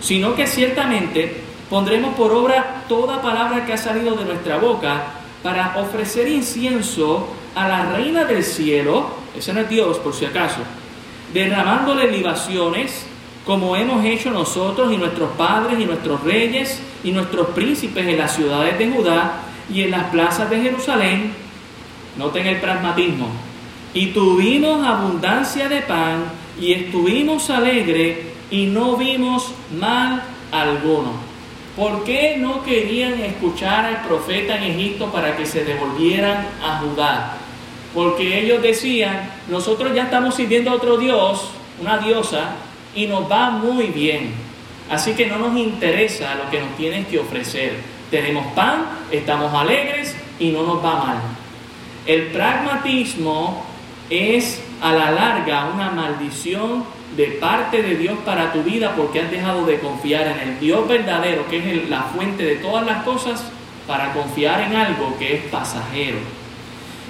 Sino 0.00 0.34
que 0.34 0.46
ciertamente 0.46 1.42
pondremos 1.70 2.14
por 2.14 2.32
obra 2.32 2.84
toda 2.88 3.22
palabra 3.22 3.64
que 3.64 3.72
ha 3.72 3.78
salido 3.78 4.16
de 4.16 4.24
nuestra 4.24 4.58
boca 4.58 5.02
para 5.42 5.76
ofrecer 5.78 6.28
incienso 6.28 7.28
a 7.54 7.68
la 7.68 7.92
reina 7.92 8.24
del 8.24 8.42
cielo, 8.42 9.23
ese 9.36 9.52
no 9.52 9.60
es 9.60 9.68
Dios 9.68 9.98
por 9.98 10.14
si 10.14 10.24
acaso, 10.24 10.60
derramándole 11.32 12.10
libaciones 12.10 13.06
como 13.44 13.76
hemos 13.76 14.04
hecho 14.04 14.30
nosotros 14.30 14.92
y 14.92 14.96
nuestros 14.96 15.30
padres 15.32 15.78
y 15.78 15.84
nuestros 15.84 16.22
reyes 16.24 16.80
y 17.02 17.12
nuestros 17.12 17.48
príncipes 17.48 18.06
en 18.06 18.18
las 18.18 18.34
ciudades 18.34 18.78
de 18.78 18.90
Judá 18.90 19.42
y 19.72 19.82
en 19.82 19.90
las 19.90 20.04
plazas 20.04 20.48
de 20.48 20.62
Jerusalén 20.62 21.44
Noten 22.16 22.46
el 22.46 22.58
pragmatismo. 22.58 23.28
Y 23.92 24.08
tuvimos 24.08 24.86
abundancia 24.86 25.68
de 25.68 25.82
pan 25.82 26.24
y 26.60 26.72
estuvimos 26.72 27.50
alegres 27.50 28.18
y 28.50 28.66
no 28.66 28.96
vimos 28.96 29.50
mal 29.78 30.22
alguno. 30.52 31.12
¿Por 31.76 32.04
qué 32.04 32.36
no 32.38 32.62
querían 32.62 33.14
escuchar 33.20 33.84
al 33.84 34.06
profeta 34.06 34.56
en 34.56 34.78
Egipto 34.78 35.10
para 35.10 35.36
que 35.36 35.44
se 35.44 35.64
devolvieran 35.64 36.46
a 36.62 36.78
Judá? 36.78 37.36
Porque 37.94 38.40
ellos 38.40 38.60
decían, 38.60 39.30
nosotros 39.48 39.94
ya 39.94 40.04
estamos 40.04 40.34
sirviendo 40.34 40.70
a 40.70 40.74
otro 40.74 40.96
Dios, 40.96 41.50
una 41.80 41.98
diosa, 41.98 42.56
y 42.94 43.06
nos 43.06 43.30
va 43.30 43.50
muy 43.50 43.86
bien. 43.86 44.32
Así 44.90 45.14
que 45.14 45.26
no 45.26 45.38
nos 45.38 45.56
interesa 45.56 46.34
lo 46.34 46.50
que 46.50 46.60
nos 46.60 46.76
tienen 46.76 47.04
que 47.06 47.18
ofrecer. 47.18 47.74
Tenemos 48.10 48.46
pan, 48.52 48.86
estamos 49.10 49.52
alegres 49.54 50.14
y 50.38 50.50
no 50.50 50.64
nos 50.64 50.84
va 50.84 51.04
mal. 51.04 51.18
El 52.06 52.26
pragmatismo 52.26 53.64
es 54.10 54.62
a 54.82 54.92
la 54.92 55.10
larga 55.10 55.70
una 55.72 55.90
maldición 55.90 56.84
de 57.16 57.26
parte 57.40 57.82
de 57.82 57.96
Dios 57.96 58.18
para 58.24 58.52
tu 58.52 58.62
vida 58.62 58.94
porque 58.96 59.20
has 59.20 59.30
dejado 59.30 59.64
de 59.64 59.78
confiar 59.78 60.26
en 60.26 60.48
el 60.48 60.60
Dios 60.60 60.86
verdadero, 60.86 61.48
que 61.48 61.58
es 61.58 61.88
la 61.88 62.02
fuente 62.02 62.44
de 62.44 62.56
todas 62.56 62.84
las 62.84 63.04
cosas, 63.04 63.44
para 63.86 64.12
confiar 64.12 64.60
en 64.60 64.76
algo 64.76 65.16
que 65.18 65.34
es 65.36 65.42
pasajero. 65.44 66.18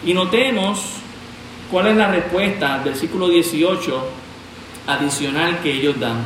Y 0.06 0.12
notemos 0.12 0.80
cuál 1.70 1.86
es 1.88 1.96
la 1.96 2.08
respuesta, 2.08 2.80
versículo 2.84 3.28
18, 3.28 4.06
adicional 4.86 5.60
que 5.60 5.72
ellos 5.72 5.98
dan. 5.98 6.24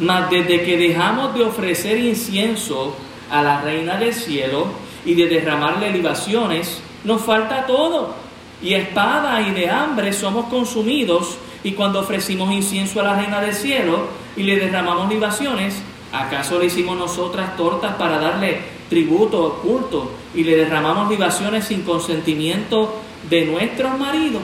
Mas 0.00 0.30
desde 0.30 0.62
que 0.62 0.78
dejamos 0.78 1.34
de 1.34 1.42
ofrecer 1.42 1.98
incienso 1.98 2.96
a 3.30 3.42
la 3.42 3.60
reina 3.60 3.96
del 3.96 4.14
cielo 4.14 4.68
y 5.04 5.14
de 5.14 5.26
derramarle 5.26 5.92
libaciones, 5.92 6.80
nos 7.04 7.22
falta 7.22 7.66
todo. 7.66 8.14
Y 8.62 8.74
espada 8.74 9.40
y 9.42 9.50
de 9.52 9.68
hambre 9.68 10.12
somos 10.12 10.46
consumidos. 10.46 11.36
Y 11.62 11.72
cuando 11.72 12.00
ofrecimos 12.00 12.52
incienso 12.52 13.00
a 13.00 13.04
la 13.04 13.14
reina 13.16 13.40
del 13.40 13.54
cielo 13.54 14.06
y 14.36 14.44
le 14.44 14.56
derramamos 14.56 15.08
libaciones, 15.10 15.74
¿acaso 16.12 16.58
le 16.58 16.66
hicimos 16.66 16.96
nosotras 16.96 17.56
tortas 17.56 17.94
para 17.96 18.18
darle 18.18 18.78
tributo 18.88 19.44
oculto 19.44 20.12
y 20.34 20.44
le 20.44 20.56
derramamos 20.56 21.10
libaciones 21.10 21.66
sin 21.66 21.82
consentimiento 21.82 23.02
de 23.28 23.44
nuestros 23.44 23.98
maridos? 23.98 24.42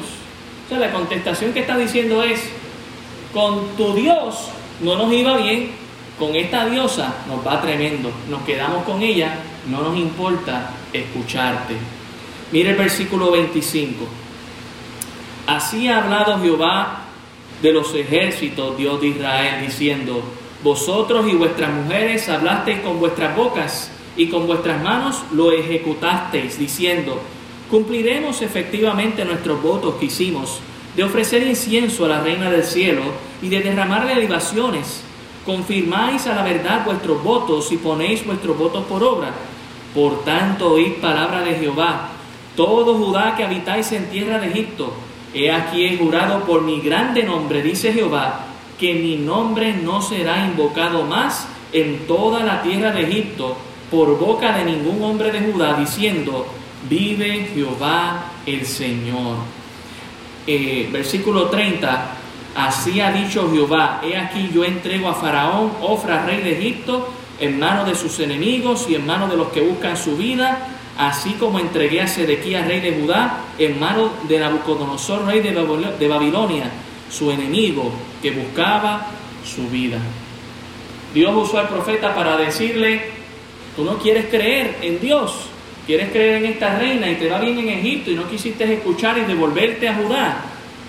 O 0.67 0.69
sea, 0.69 0.79
la 0.79 0.93
contestación 0.93 1.53
que 1.53 1.61
está 1.61 1.77
diciendo 1.77 2.23
es, 2.23 2.41
con 3.33 3.77
tu 3.77 3.95
Dios 3.95 4.49
no 4.81 4.97
nos 4.97 5.13
iba 5.13 5.37
bien, 5.37 5.71
con 6.19 6.35
esta 6.37 6.67
diosa 6.67 7.15
nos 7.29 7.47
va 7.47 7.61
tremendo, 7.61 8.11
nos 8.31 8.43
quedamos 8.43 8.85
con 8.85 9.03
ella, 9.03 9.39
no 9.69 9.83
nos 9.83 9.97
importa 9.97 10.71
escucharte. 10.93 11.75
Mire 12.53 12.71
el 12.71 12.77
versículo 12.77 13.33
25. 13.33 14.05
Así 15.47 15.89
ha 15.89 16.03
hablado 16.03 16.41
Jehová 16.41 17.03
de 17.61 17.73
los 17.73 17.95
ejércitos, 17.95 18.77
Dios 18.77 19.01
de 19.01 19.09
Israel, 19.09 19.67
diciendo, 19.67 20.23
vosotros 20.63 21.27
y 21.29 21.35
vuestras 21.35 21.73
mujeres 21.73 22.29
hablasteis 22.29 22.81
con 22.81 22.99
vuestras 22.99 23.37
bocas 23.37 23.91
y 24.17 24.29
con 24.29 24.47
vuestras 24.47 24.83
manos 24.83 25.23
lo 25.33 25.53
ejecutasteis, 25.53 26.59
diciendo, 26.59 27.21
cumpliremos 27.70 28.42
efectivamente 28.42 29.24
nuestros 29.24 29.62
votos 29.62 29.94
que 29.96 30.07
hicimos 30.07 30.61
de 30.96 31.05
ofrecer 31.05 31.46
incienso 31.46 32.05
a 32.05 32.09
la 32.09 32.20
reina 32.20 32.50
del 32.50 32.64
cielo 32.64 33.03
y 33.42 33.48
de 33.48 33.61
derramarle 33.61 34.14
libaciones. 34.16 35.03
Confirmáis 35.44 36.27
a 36.27 36.35
la 36.35 36.42
verdad 36.42 36.85
vuestros 36.85 37.22
votos 37.22 37.72
y 37.72 37.77
ponéis 37.77 38.24
vuestros 38.24 38.57
votos 38.57 38.85
por 38.85 39.03
obra. 39.03 39.33
Por 39.94 40.24
tanto, 40.24 40.72
oíd 40.72 40.94
palabra 40.94 41.42
de 41.42 41.55
Jehová 41.55 42.11
todo 42.57 42.94
Judá 42.94 43.35
que 43.37 43.44
habitáis 43.44 43.90
en 43.92 44.07
tierra 44.11 44.38
de 44.38 44.48
Egipto, 44.48 44.92
he 45.33 45.50
aquí 45.50 45.85
he 45.85 45.96
jurado 45.96 46.44
por 46.44 46.62
mi 46.62 46.81
grande 46.81 47.24
nombre, 47.24 47.62
dice 47.62 47.92
Jehová, 47.92 48.46
que 48.79 48.94
mi 48.94 49.16
nombre 49.16 49.72
no 49.72 50.00
será 50.00 50.46
invocado 50.46 51.03
más 51.03 51.48
en 51.72 52.07
toda 52.07 52.44
la 52.44 52.62
tierra 52.62 52.92
de 52.92 53.03
Egipto 53.03 53.57
por 53.90 54.18
boca 54.18 54.57
de 54.57 54.64
ningún 54.64 55.03
hombre 55.03 55.33
de 55.33 55.40
Judá, 55.40 55.74
diciendo, 55.74 56.46
vive 56.88 57.49
Jehová 57.55 58.33
el 58.47 58.66
Señor. 58.66 59.37
Eh, 60.47 60.88
versículo 60.92 61.49
30, 61.49 62.07
así 62.55 63.01
ha 63.01 63.12
dicho 63.12 63.51
Jehová, 63.51 64.01
he 64.05 64.16
aquí 64.16 64.51
yo 64.53 64.64
entrego 64.64 65.09
a 65.09 65.14
Faraón, 65.14 65.73
Ofra, 65.81 66.27
rey 66.27 66.42
de 66.42 66.59
Egipto, 66.59 67.09
en 67.40 67.59
manos 67.59 67.87
de 67.87 67.94
sus 67.94 68.20
enemigos 68.20 68.87
y 68.88 68.94
en 68.94 69.07
manos 69.07 69.31
de 69.31 69.37
los 69.37 69.49
que 69.49 69.62
buscan 69.62 69.97
su 69.97 70.16
vida, 70.16 70.68
así 70.99 71.33
como 71.33 71.59
entregué 71.59 72.03
a 72.03 72.07
Sedequías, 72.09 72.66
rey 72.66 72.81
de 72.81 73.01
Judá, 73.01 73.38
en 73.59 73.81
manos 73.81 74.11
de 74.29 74.38
Nabucodonosor, 74.38 75.25
rey 75.27 75.40
de 75.40 76.09
Babilonia, 76.09 76.70
su 77.11 77.31
enemigo 77.31 77.90
que 78.20 78.31
buscaba 78.31 79.07
su 79.44 79.68
vida. 79.68 79.99
Dios 81.14 81.33
usó 81.37 81.59
al 81.59 81.68
profeta 81.68 82.14
para 82.14 82.37
decirle, 82.37 83.03
tú 83.77 83.85
no 83.85 83.99
quieres 83.99 84.27
creer 84.27 84.79
en 84.83 85.01
Dios, 85.01 85.49
quieres 85.87 86.11
creer 86.11 86.44
en 86.44 86.53
esta 86.53 86.79
reina 86.79 87.11
y 87.11 87.16
te 87.16 87.29
va 87.29 87.38
bien 87.38 87.59
en 87.59 87.68
Egipto 87.68 88.11
y 88.11 88.14
no 88.14 88.29
quisiste 88.29 88.73
escuchar 88.73 89.18
y 89.18 89.23
devolverte 89.23 89.88
a 89.88 89.94
Judá. 89.94 90.37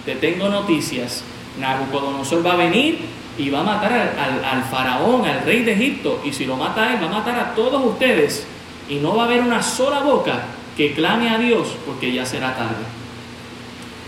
Te 0.06 0.16
tengo 0.16 0.50
noticias, 0.50 1.24
Nabucodonosor 1.60 2.46
va 2.46 2.54
a 2.54 2.58
venir 2.58 3.00
y 3.38 3.50
va 3.50 3.62
a 3.62 3.64
matar 3.64 3.94
al, 3.94 4.64
faraón, 4.64 5.26
al 5.26 5.42
rey 5.42 5.64
de 5.64 5.74
Egipto, 5.74 6.22
y 6.24 6.32
si 6.32 6.46
lo 6.46 6.56
mata 6.56 6.94
él, 6.94 7.02
va 7.02 7.08
a 7.08 7.20
matar 7.20 7.38
a 7.38 7.54
todos 7.54 7.84
ustedes, 7.84 8.46
y 8.88 8.96
no 8.96 9.16
va 9.16 9.24
a 9.24 9.26
haber 9.26 9.42
una 9.42 9.62
sola 9.62 10.00
boca 10.00 10.44
que 10.78 10.94
clame 10.94 11.30
a 11.30 11.38
Dios, 11.38 11.76
porque 11.86 12.14
ya 12.14 12.26
será 12.26 12.56
tarde. 12.56 12.86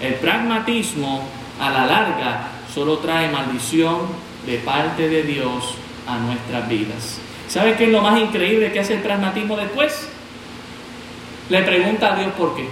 El 0.02 0.14
pragmatismo 0.16 1.28
a 1.60 1.70
la 1.72 1.86
larga 1.86 2.48
solo 2.74 3.00
trae 3.00 3.30
maldición 3.30 3.98
de 4.46 4.60
parte 4.60 5.10
de 5.10 5.24
Dios 5.24 5.76
a 6.08 6.18
nuestras 6.20 6.70
vidas. 6.70 7.20
¿Sabe 7.50 7.76
qué 7.76 7.86
es 7.86 7.92
lo 7.92 8.02
más 8.02 8.20
increíble 8.22 8.72
que 8.72 8.80
hace 8.80 8.94
el 8.94 9.02
pragmatismo 9.02 9.58
después? 9.58 10.08
Le 11.50 11.62
pregunta 11.64 12.14
a 12.14 12.20
Dios 12.20 12.32
por 12.34 12.56
qué. 12.56 12.68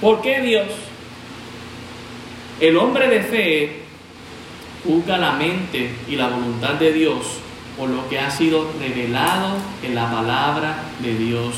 ¿Por 0.00 0.22
qué 0.22 0.40
Dios? 0.40 0.66
El 2.60 2.76
hombre 2.76 3.08
de 3.08 3.20
fe 3.22 3.82
juzga 4.84 5.18
la 5.18 5.32
mente 5.32 5.90
y 6.08 6.16
la 6.16 6.28
voluntad 6.28 6.74
de 6.74 6.92
Dios 6.92 7.40
por 7.76 7.88
lo 7.88 8.08
que 8.08 8.18
ha 8.18 8.30
sido 8.30 8.70
revelado 8.78 9.56
en 9.82 9.94
la 9.94 10.10
palabra 10.10 10.84
de 11.00 11.14
Dios. 11.14 11.54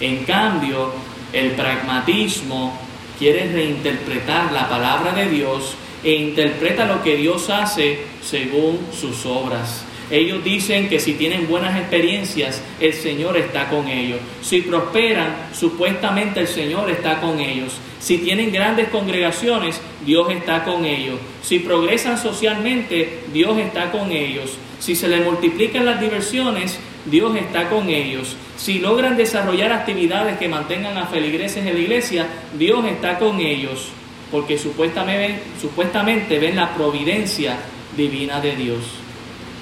En 0.00 0.24
cambio, 0.24 0.92
el 1.32 1.52
pragmatismo 1.52 2.78
quiere 3.18 3.50
reinterpretar 3.50 4.52
la 4.52 4.68
palabra 4.68 5.12
de 5.12 5.28
Dios 5.30 5.74
e 6.04 6.12
interpreta 6.12 6.84
lo 6.84 7.02
que 7.02 7.16
Dios 7.16 7.50
hace 7.50 8.04
según 8.22 8.78
sus 8.92 9.24
obras. 9.26 9.84
Ellos 10.10 10.42
dicen 10.42 10.88
que 10.88 11.00
si 11.00 11.14
tienen 11.14 11.48
buenas 11.48 11.76
experiencias, 11.76 12.62
el 12.80 12.94
Señor 12.94 13.36
está 13.36 13.68
con 13.68 13.88
ellos. 13.88 14.18
Si 14.40 14.62
prosperan, 14.62 15.48
supuestamente 15.52 16.40
el 16.40 16.48
Señor 16.48 16.90
está 16.90 17.20
con 17.20 17.40
ellos. 17.40 17.74
Si 18.00 18.18
tienen 18.18 18.52
grandes 18.52 18.88
congregaciones, 18.88 19.80
Dios 20.06 20.30
está 20.30 20.64
con 20.64 20.86
ellos. 20.86 21.18
Si 21.42 21.58
progresan 21.58 22.16
socialmente, 22.16 23.20
Dios 23.32 23.58
está 23.58 23.90
con 23.90 24.10
ellos. 24.10 24.56
Si 24.78 24.94
se 24.94 25.08
les 25.08 25.24
multiplican 25.24 25.84
las 25.84 26.00
diversiones, 26.00 26.78
Dios 27.04 27.36
está 27.36 27.68
con 27.68 27.88
ellos. 27.90 28.36
Si 28.56 28.78
logran 28.78 29.16
desarrollar 29.16 29.72
actividades 29.72 30.38
que 30.38 30.48
mantengan 30.48 30.96
a 30.96 31.06
feligreses 31.06 31.66
en 31.66 31.74
la 31.74 31.80
iglesia, 31.80 32.26
Dios 32.58 32.84
está 32.86 33.18
con 33.18 33.40
ellos. 33.40 33.88
Porque 34.30 34.56
supuestamente, 34.56 35.40
supuestamente 35.60 36.38
ven 36.38 36.56
la 36.56 36.74
providencia 36.74 37.58
divina 37.96 38.40
de 38.40 38.56
Dios. 38.56 39.07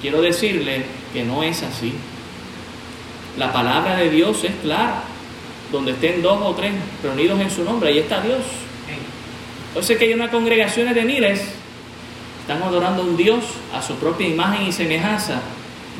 Quiero 0.01 0.21
decirle 0.21 0.85
que 1.13 1.23
no 1.23 1.43
es 1.43 1.63
así. 1.63 1.93
La 3.37 3.51
palabra 3.51 3.95
de 3.95 4.09
Dios 4.09 4.43
es 4.43 4.53
clara. 4.61 5.03
Donde 5.71 5.91
estén 5.91 6.21
dos 6.21 6.39
o 6.41 6.55
tres 6.55 6.71
reunidos 7.03 7.41
en 7.41 7.51
su 7.51 7.63
nombre, 7.63 7.89
ahí 7.89 7.99
está 7.99 8.21
Dios. 8.21 8.39
Entonces 9.67 9.97
que 9.97 10.05
hay 10.05 10.13
una 10.13 10.31
congregación 10.31 10.93
de 10.93 11.03
miles, 11.03 11.41
están 12.39 12.63
adorando 12.63 13.03
a 13.03 13.05
un 13.05 13.17
Dios 13.17 13.43
a 13.73 13.81
su 13.81 13.95
propia 13.95 14.27
imagen 14.27 14.65
y 14.65 14.71
semejanza, 14.71 15.41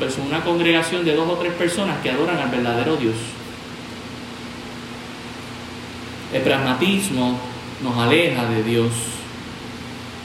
versus 0.00 0.24
una 0.26 0.40
congregación 0.40 1.04
de 1.04 1.14
dos 1.14 1.28
o 1.28 1.34
tres 1.34 1.52
personas 1.52 1.98
que 2.02 2.10
adoran 2.10 2.38
al 2.38 2.48
verdadero 2.48 2.96
Dios. 2.96 3.14
El 6.32 6.42
pragmatismo 6.42 7.38
nos 7.82 7.96
aleja 7.98 8.46
de 8.46 8.62
Dios. 8.62 8.90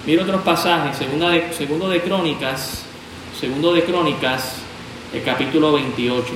Mira 0.05 0.23
otros 0.23 0.41
pasajes, 0.41 0.97
segundo 0.97 1.29
de, 1.29 1.53
segundo 1.53 1.89
de 1.89 2.01
Crónicas 2.01 2.85
Segundo 3.43 3.73
de 3.73 3.83
Crónicas, 3.83 4.59
el 5.13 5.21
capítulo 5.21 5.73
28. 5.73 6.31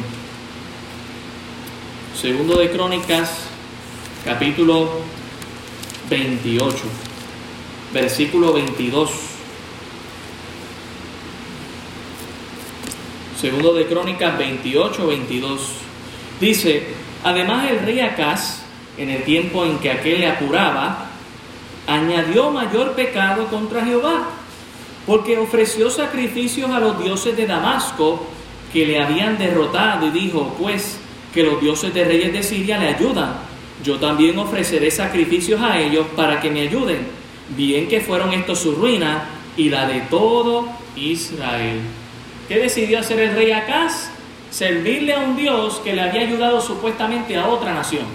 Segundo 2.22 2.58
de 2.58 2.70
Crónicas, 2.70 3.44
capítulo 4.26 4.90
28, 6.10 6.76
versículo 7.94 8.52
22. 8.52 9.10
Segundo 13.40 13.74
de 13.74 13.86
Crónicas 13.86 14.38
28, 14.38 15.08
22. 15.08 15.62
Dice, 16.42 16.88
además 17.24 17.72
el 17.72 17.80
rey 17.86 18.02
Acaz, 18.02 18.64
en 18.98 19.12
el 19.12 19.24
tiempo 19.24 19.64
en 19.64 19.80
que 19.80 19.92
aquel 19.92 20.20
le 20.20 20.28
apuraba, 20.28 21.06
añadió 21.88 22.52
mayor 22.52 22.96
pecado 22.96 23.48
contra 23.48 23.86
Jehová 23.86 24.28
porque 25.08 25.38
ofreció 25.38 25.90
sacrificios 25.90 26.70
a 26.70 26.80
los 26.80 27.02
dioses 27.02 27.36
de 27.38 27.48
Damasco 27.48 28.28
que 28.74 28.86
le 28.86 29.02
habían 29.02 29.38
derrotado 29.38 30.08
y 30.08 30.12
dijo, 30.12 30.54
pues 30.60 31.00
que 31.34 31.44
los 31.44 31.62
dioses 31.62 31.94
de 31.94 32.04
reyes 32.04 32.34
de 32.34 32.44
Siria 32.44 32.78
le 32.78 32.90
ayudan. 32.90 33.38
Yo 33.84 33.98
también 34.00 34.38
ofreceré 34.38 34.92
sacrificios 34.92 35.62
a 35.62 35.80
ellos 35.80 36.08
para 36.16 36.42
que 36.42 36.52
me 36.52 36.62
ayuden. 36.62 37.08
Bien 37.56 37.88
que 37.88 38.02
fueron 38.02 38.34
estos 38.34 38.60
su 38.60 38.74
ruina 38.74 39.30
y 39.56 39.70
la 39.70 39.88
de 39.88 40.02
todo 40.02 40.68
Israel. 40.98 41.80
¿Qué 42.50 42.58
decidió 42.58 43.00
hacer 43.00 43.20
el 43.20 43.36
rey 43.36 43.52
Acaz? 43.52 44.10
Servirle 44.50 45.14
a 45.14 45.20
un 45.20 45.38
Dios 45.38 45.80
que 45.84 45.94
le 45.94 46.02
había 46.02 46.22
ayudado 46.22 46.60
supuestamente 46.60 47.38
a 47.38 47.48
otra 47.48 47.74
nación. 47.74 48.06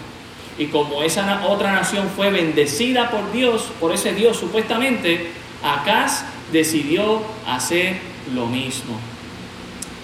Y 0.59 0.67
como 0.67 1.03
esa 1.03 1.43
otra 1.47 1.73
nación 1.73 2.11
fue 2.15 2.31
bendecida 2.31 3.11
por 3.11 3.33
Dios, 3.33 3.71
por 3.81 3.93
ese 3.93 4.13
Dios 4.13 4.37
supuestamente, 4.37 5.31
Acaz 5.63 6.25
decidió 6.53 7.23
hacer 7.47 7.99
lo 8.35 8.47
mismo. 8.47 8.99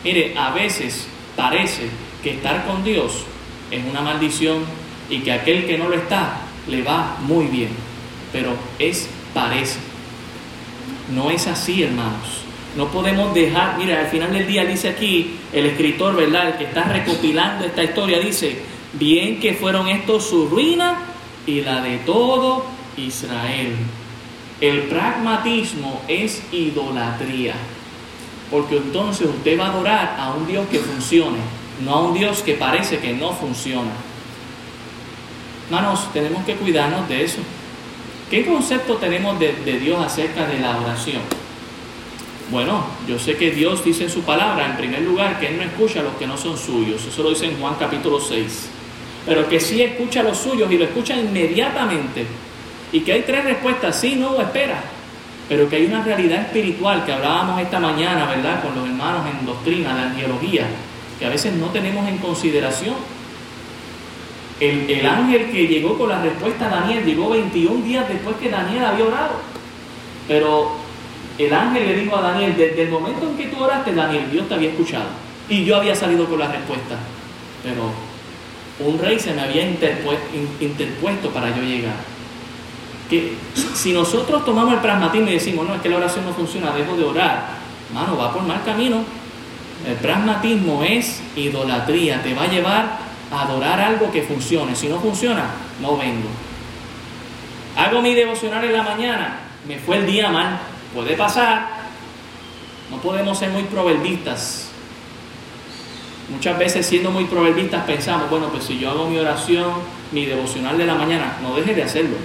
Mire, 0.03 0.35
a 0.37 0.51
veces 0.51 1.07
parece 1.37 1.89
que 2.23 2.33
estar 2.33 2.67
con 2.67 2.83
Dios 2.83 3.25
es 3.71 3.85
una 3.85 4.01
maldición 4.01 4.65
y 5.11 5.21
que 5.21 5.33
aquel 5.33 5.67
que 5.67 5.79
no 5.79 5.89
lo 5.89 5.97
está 5.97 6.41
le 6.67 6.83
va 6.83 7.17
muy 7.21 7.47
bien, 7.47 7.71
pero 8.33 8.55
es 8.79 9.09
parece. 9.35 9.79
No 11.15 11.31
es 11.31 11.47
así, 11.47 11.83
hermanos. 11.83 12.43
No 12.77 12.89
podemos 12.89 13.35
dejar, 13.35 13.79
mire, 13.79 13.97
al 13.97 14.09
final 14.09 14.33
del 14.33 14.47
día 14.47 14.65
dice 14.65 14.89
aquí 14.91 15.37
el 15.53 15.67
escritor, 15.67 16.17
¿verdad? 16.17 16.49
El 16.49 16.55
que 16.59 16.65
está 16.65 16.85
recopilando 16.85 17.65
esta 17.65 17.83
historia 17.83 18.21
dice, 18.21 18.59
bien 18.93 19.41
que 19.41 19.55
fueron 19.55 19.89
estos 19.89 20.29
su 20.29 20.49
ruina 20.49 20.99
y 21.47 21.63
la 21.63 21.81
de 21.81 21.99
todo 21.99 22.67
Israel. 22.97 23.75
El 24.61 24.83
pragmatismo 24.89 26.03
es 26.09 26.43
idolatría, 26.51 27.55
porque 28.51 28.79
entonces 28.79 29.29
usted 29.29 29.59
va 29.59 29.67
a 29.67 29.71
adorar 29.71 30.17
a 30.19 30.33
un 30.33 30.49
Dios 30.49 30.67
que 30.69 30.81
funcione, 30.81 31.39
no 31.85 31.95
a 31.95 32.03
un 32.09 32.15
Dios 32.15 32.43
que 32.43 32.55
parece 32.55 32.99
que 32.99 33.13
no 33.13 33.33
funciona. 33.33 33.93
Hermanos, 35.67 36.13
tenemos 36.13 36.45
que 36.45 36.57
cuidarnos 36.57 37.09
de 37.09 37.25
eso. 37.25 37.39
¿Qué 38.31 38.45
concepto 38.45 38.97
tenemos 38.97 39.39
de, 39.39 39.53
Dios 39.79 40.05
acerca 40.05 40.45
de 40.47 40.59
la 40.59 40.77
oración? 40.77 41.23
Bueno, 42.51 42.85
yo 43.07 43.17
sé 43.17 43.37
que 43.37 43.53
Dios 43.53 43.85
dice 43.85 44.05
en 44.05 44.11
su 44.11 44.23
palabra, 44.23 44.67
en 44.67 44.77
primer 44.77 45.03
lugar, 45.03 45.39
que 45.39 45.47
Él 45.47 45.57
no 45.57 45.63
escucha 45.63 46.01
a 46.01 46.03
los 46.03 46.15
que 46.15 46.27
no 46.27 46.37
son 46.37 46.59
suyos. 46.59 47.05
Eso 47.07 47.23
lo 47.23 47.31
dice 47.31 47.47
en 47.47 47.61
Juan 47.61 47.77
capítulo 47.79 48.19
6. 48.19 48.71
Pero 49.25 49.49
que 49.49 49.61
sí 49.61 49.83
escucha 49.83 50.21
a 50.21 50.25
los 50.25 50.39
suyos 50.39 50.69
y 50.73 50.79
lo 50.79 50.85
escucha 50.85 51.17
inmediatamente 51.17 52.27
y 52.93 53.01
que 53.01 53.13
hay 53.13 53.23
tres 53.23 53.45
respuestas, 53.45 54.01
sí, 54.01 54.17
no, 54.17 54.41
espera, 54.41 54.81
pero 55.49 55.69
que 55.69 55.77
hay 55.77 55.87
una 55.87 56.03
realidad 56.03 56.43
espiritual 56.43 57.05
que 57.05 57.13
hablábamos 57.13 57.61
esta 57.61 57.79
mañana, 57.79 58.27
¿verdad?, 58.27 58.63
con 58.63 58.75
los 58.75 58.87
hermanos 58.87 59.23
en 59.27 59.47
doctrina, 59.47 59.95
la 59.95 60.11
angiología, 60.11 60.67
que 61.19 61.27
a 61.27 61.31
veces 61.31 61.55
no 61.55 61.67
tenemos 61.67 62.09
en 62.09 62.19
consideración. 62.19 62.95
El, 64.61 64.91
el, 64.91 65.07
ángel 65.07 65.51
que 65.51 65.69
llegó 65.69 65.97
con 65.97 66.09
la 66.09 66.21
respuesta 66.21 66.67
a 66.67 66.81
Daniel 66.81 67.05
llegó 67.05 67.31
21 67.31 67.85
días 67.85 68.09
después 68.09 68.37
que 68.37 68.51
Daniel 68.51 68.85
había 68.85 69.05
orado. 69.05 69.37
Pero 70.27 70.73
el 71.39 71.55
ángel 71.55 71.87
le 71.87 71.95
dijo 71.95 72.17
a 72.17 72.23
Daniel, 72.23 72.55
desde 72.57 72.83
el 72.83 72.91
momento 72.91 73.29
en 73.29 73.37
que 73.37 73.47
tú 73.47 73.63
oraste, 73.63 73.95
Daniel, 73.95 74.25
Dios 74.33 74.49
te 74.49 74.55
había 74.55 74.71
escuchado. 74.71 75.07
Y 75.49 75.65
yo 75.65 75.77
había 75.77 75.95
salido 75.95 76.27
con 76.27 76.41
la 76.41 76.49
respuesta. 76.49 76.97
Pero 77.63 77.93
un 78.81 78.99
rey 78.99 79.19
se 79.19 79.33
me 79.33 79.43
había 79.43 79.63
interpuesto 80.61 81.31
para 81.31 81.57
yo 81.57 81.63
llegar. 81.63 82.18
Que 83.09 83.35
si 83.75 83.93
nosotros 83.93 84.45
tomamos 84.45 84.75
el 84.75 84.81
pragmatismo 84.81 85.29
y 85.29 85.35
decimos, 85.35 85.67
no, 85.67 85.75
es 85.75 85.81
que 85.81 85.89
la 85.89 85.97
oración 85.97 86.27
no 86.27 86.33
funciona, 86.33 86.73
dejo 86.73 86.97
de 86.97 87.05
orar, 87.05 87.49
mano, 87.95 88.17
va 88.17 88.33
por 88.33 88.43
mal 88.43 88.63
camino. 88.65 89.03
El 89.87 89.95
pragmatismo 89.95 90.83
es 90.83 91.21
idolatría, 91.37 92.23
te 92.23 92.35
va 92.35 92.43
a 92.43 92.49
llevar 92.49 92.99
a 93.31 93.43
adorar 93.43 93.81
algo 93.81 94.11
que 94.11 94.23
funcione. 94.23 94.75
Si 94.75 94.89
no 94.89 94.99
funciona, 95.01 95.45
no 95.81 95.97
vengo. 95.97 96.29
Hago 97.77 98.03
mi 98.03 98.15
devocional 98.15 98.65
en 98.65 98.73
la 98.73 98.83
mañana, 98.83 99.41
me 99.67 99.79
fue 99.79 99.99
el 99.99 100.07
día 100.07 100.31
mal, 100.31 100.59
puede 100.93 101.17
pasar. 101.17 101.79
No 102.91 102.99
podemos 102.99 103.39
ser 103.39 103.51
muy 103.51 103.63
proverbistas. 103.65 104.69
Muchas 106.31 106.59
veces 106.59 106.87
siendo 106.87 107.11
muy 107.11 107.25
proverbistas 107.25 107.85
pensamos, 107.85 108.29
bueno, 108.29 108.49
pues 108.49 108.65
si 108.65 108.79
yo 108.79 108.91
hago 108.91 109.09
mi 109.09 109.19
oración, 109.19 109.73
mi 110.13 110.27
devocional 110.27 110.77
de 110.77 110.87
la 110.87 110.95
mañana, 110.95 111.37
no 111.43 111.55
deje 111.55 111.75
de 111.75 111.85
hacerlo. 111.85 112.17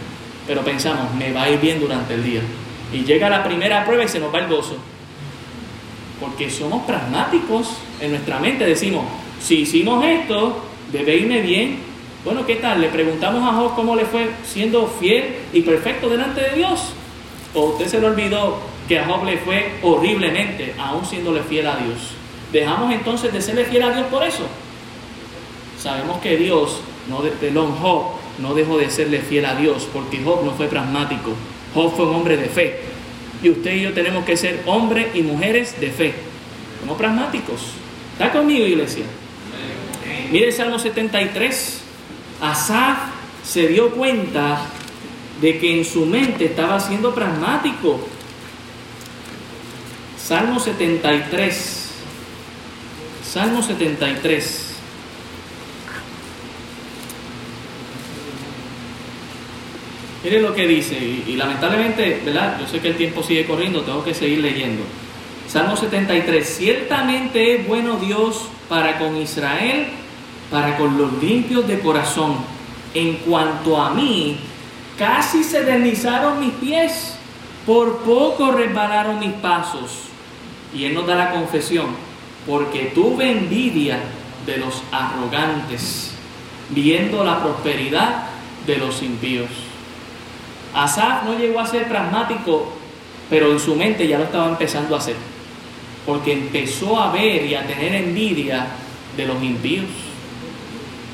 Pero 0.47 0.61
pensamos, 0.61 1.13
me 1.15 1.31
va 1.31 1.43
a 1.43 1.49
ir 1.49 1.59
bien 1.59 1.79
durante 1.79 2.13
el 2.13 2.23
día. 2.23 2.41
Y 2.91 3.03
llega 3.03 3.29
la 3.29 3.43
primera 3.43 3.85
prueba 3.85 4.03
y 4.03 4.07
se 4.07 4.19
nos 4.19 4.33
va 4.33 4.39
el 4.39 4.47
gozo. 4.47 4.77
Porque 6.19 6.49
somos 6.49 6.83
pragmáticos 6.85 7.69
en 7.99 8.11
nuestra 8.11 8.39
mente. 8.39 8.65
Decimos, 8.65 9.05
si 9.41 9.61
hicimos 9.61 10.03
esto, 10.05 10.63
debe 10.91 11.15
irme 11.17 11.41
bien. 11.41 11.79
Bueno, 12.23 12.45
¿qué 12.45 12.55
tal? 12.55 12.79
Le 12.79 12.87
preguntamos 12.87 13.43
a 13.43 13.53
Job 13.53 13.75
cómo 13.75 13.95
le 13.95 14.05
fue 14.05 14.29
siendo 14.45 14.87
fiel 14.87 15.35
y 15.51 15.61
perfecto 15.61 16.07
delante 16.07 16.41
de 16.41 16.55
Dios. 16.55 16.93
¿O 17.53 17.65
usted 17.65 17.87
se 17.87 17.99
le 17.99 18.07
olvidó 18.07 18.59
que 18.87 18.99
a 18.99 19.05
Job 19.05 19.25
le 19.25 19.37
fue 19.37 19.73
horriblemente, 19.81 20.73
aún 20.77 21.05
siéndole 21.05 21.41
fiel 21.43 21.67
a 21.67 21.75
Dios? 21.75 22.11
¿Dejamos 22.53 22.93
entonces 22.93 23.33
de 23.33 23.41
serle 23.41 23.65
fiel 23.65 23.83
a 23.83 23.91
Dios 23.91 24.05
por 24.07 24.23
eso? 24.23 24.43
Sabemos 25.77 26.21
que 26.21 26.37
Dios, 26.37 26.79
no 27.09 27.21
de, 27.21 27.51
Job, 27.81 28.03
no 28.39 28.53
dejó 28.53 28.77
de 28.77 28.89
serle 28.89 29.19
fiel 29.19 29.45
a 29.45 29.55
Dios 29.55 29.87
porque 29.91 30.21
Job 30.23 30.43
no 30.43 30.51
fue 30.53 30.67
pragmático. 30.67 31.33
Job 31.73 31.95
fue 31.95 32.05
un 32.05 32.15
hombre 32.15 32.37
de 32.37 32.45
fe. 32.45 32.79
Y 33.41 33.49
usted 33.49 33.75
y 33.75 33.81
yo 33.81 33.93
tenemos 33.93 34.23
que 34.25 34.37
ser 34.37 34.63
hombres 34.65 35.07
y 35.15 35.21
mujeres 35.21 35.79
de 35.79 35.91
fe, 35.91 36.13
no 36.87 36.95
pragmáticos. 36.95 37.61
¿Está 38.13 38.31
conmigo, 38.31 38.65
iglesia? 38.65 39.03
Mire 40.31 40.47
el 40.47 40.53
Salmo 40.53 40.79
73. 40.79 41.81
Asaf 42.41 42.97
se 43.43 43.67
dio 43.67 43.91
cuenta 43.91 44.61
de 45.41 45.59
que 45.59 45.77
en 45.77 45.85
su 45.85 46.05
mente 46.05 46.45
estaba 46.45 46.79
siendo 46.79 47.13
pragmático. 47.13 47.99
Salmo 50.17 50.59
73. 50.59 51.89
Salmo 53.23 53.61
73. 53.61 54.62
Mire 60.23 60.39
lo 60.39 60.55
que 60.55 60.65
dice, 60.65 60.97
y, 60.97 61.35
lamentablemente, 61.35 62.21
¿verdad? 62.23 62.57
Yo 62.57 62.65
sé 62.65 62.79
que 62.79 62.89
el 62.89 62.95
tiempo 62.95 63.21
sigue 63.21 63.45
corriendo, 63.45 63.81
tengo 63.81 64.05
que 64.05 64.13
seguir 64.13 64.39
leyendo. 64.39 64.83
Salmo 65.49 65.75
73, 65.75 66.47
ciertamente 66.47 67.55
es 67.55 67.67
bueno 67.67 67.97
Dios 67.97 68.47
para 68.69 68.97
con 68.97 69.17
Israel, 69.17 69.87
para 70.49 70.77
con 70.77 70.97
los 70.97 71.21
limpios 71.21 71.67
de 71.67 71.79
corazón. 71.79 72.37
En 72.93 73.15
cuanto 73.17 73.81
a 73.81 73.89
mí, 73.89 74.37
casi 74.97 75.43
se 75.43 75.65
deslizaron 75.65 76.39
mis 76.39 76.53
pies, 76.53 77.15
por 77.65 77.97
poco 78.03 78.53
resbalaron 78.53 79.19
mis 79.19 79.33
pasos. 79.33 80.03
Y 80.73 80.85
él 80.85 80.93
nos 80.93 81.05
da 81.05 81.15
la 81.15 81.31
confesión, 81.31 81.87
porque 82.47 82.93
tuve 82.95 83.29
envidia 83.29 83.99
de 84.45 84.57
los 84.57 84.81
arrogantes, 84.89 86.13
viendo 86.69 87.25
la 87.25 87.43
prosperidad 87.43 88.27
de 88.65 88.77
los 88.77 89.03
impíos. 89.03 89.72
Asaf 90.73 91.23
no 91.23 91.37
llegó 91.37 91.59
a 91.59 91.67
ser 91.67 91.87
pragmático, 91.87 92.71
pero 93.29 93.51
en 93.51 93.59
su 93.59 93.75
mente 93.75 94.07
ya 94.07 94.17
lo 94.17 94.25
estaba 94.25 94.49
empezando 94.49 94.95
a 94.95 94.97
hacer, 94.97 95.15
porque 96.05 96.33
empezó 96.33 96.99
a 96.99 97.11
ver 97.11 97.45
y 97.45 97.55
a 97.55 97.65
tener 97.65 97.93
envidia 97.95 98.67
de 99.15 99.27
los 99.27 99.41
impíos. 99.41 99.85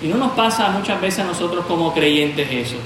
Y 0.02 0.08
no 0.08 0.18
nos 0.18 0.32
pasa 0.32 0.70
muchas 0.70 1.02
veces 1.02 1.20
a 1.20 1.26
nosotros 1.26 1.66
como 1.66 1.94
creyentes 1.94 2.48
eso. 2.50 2.78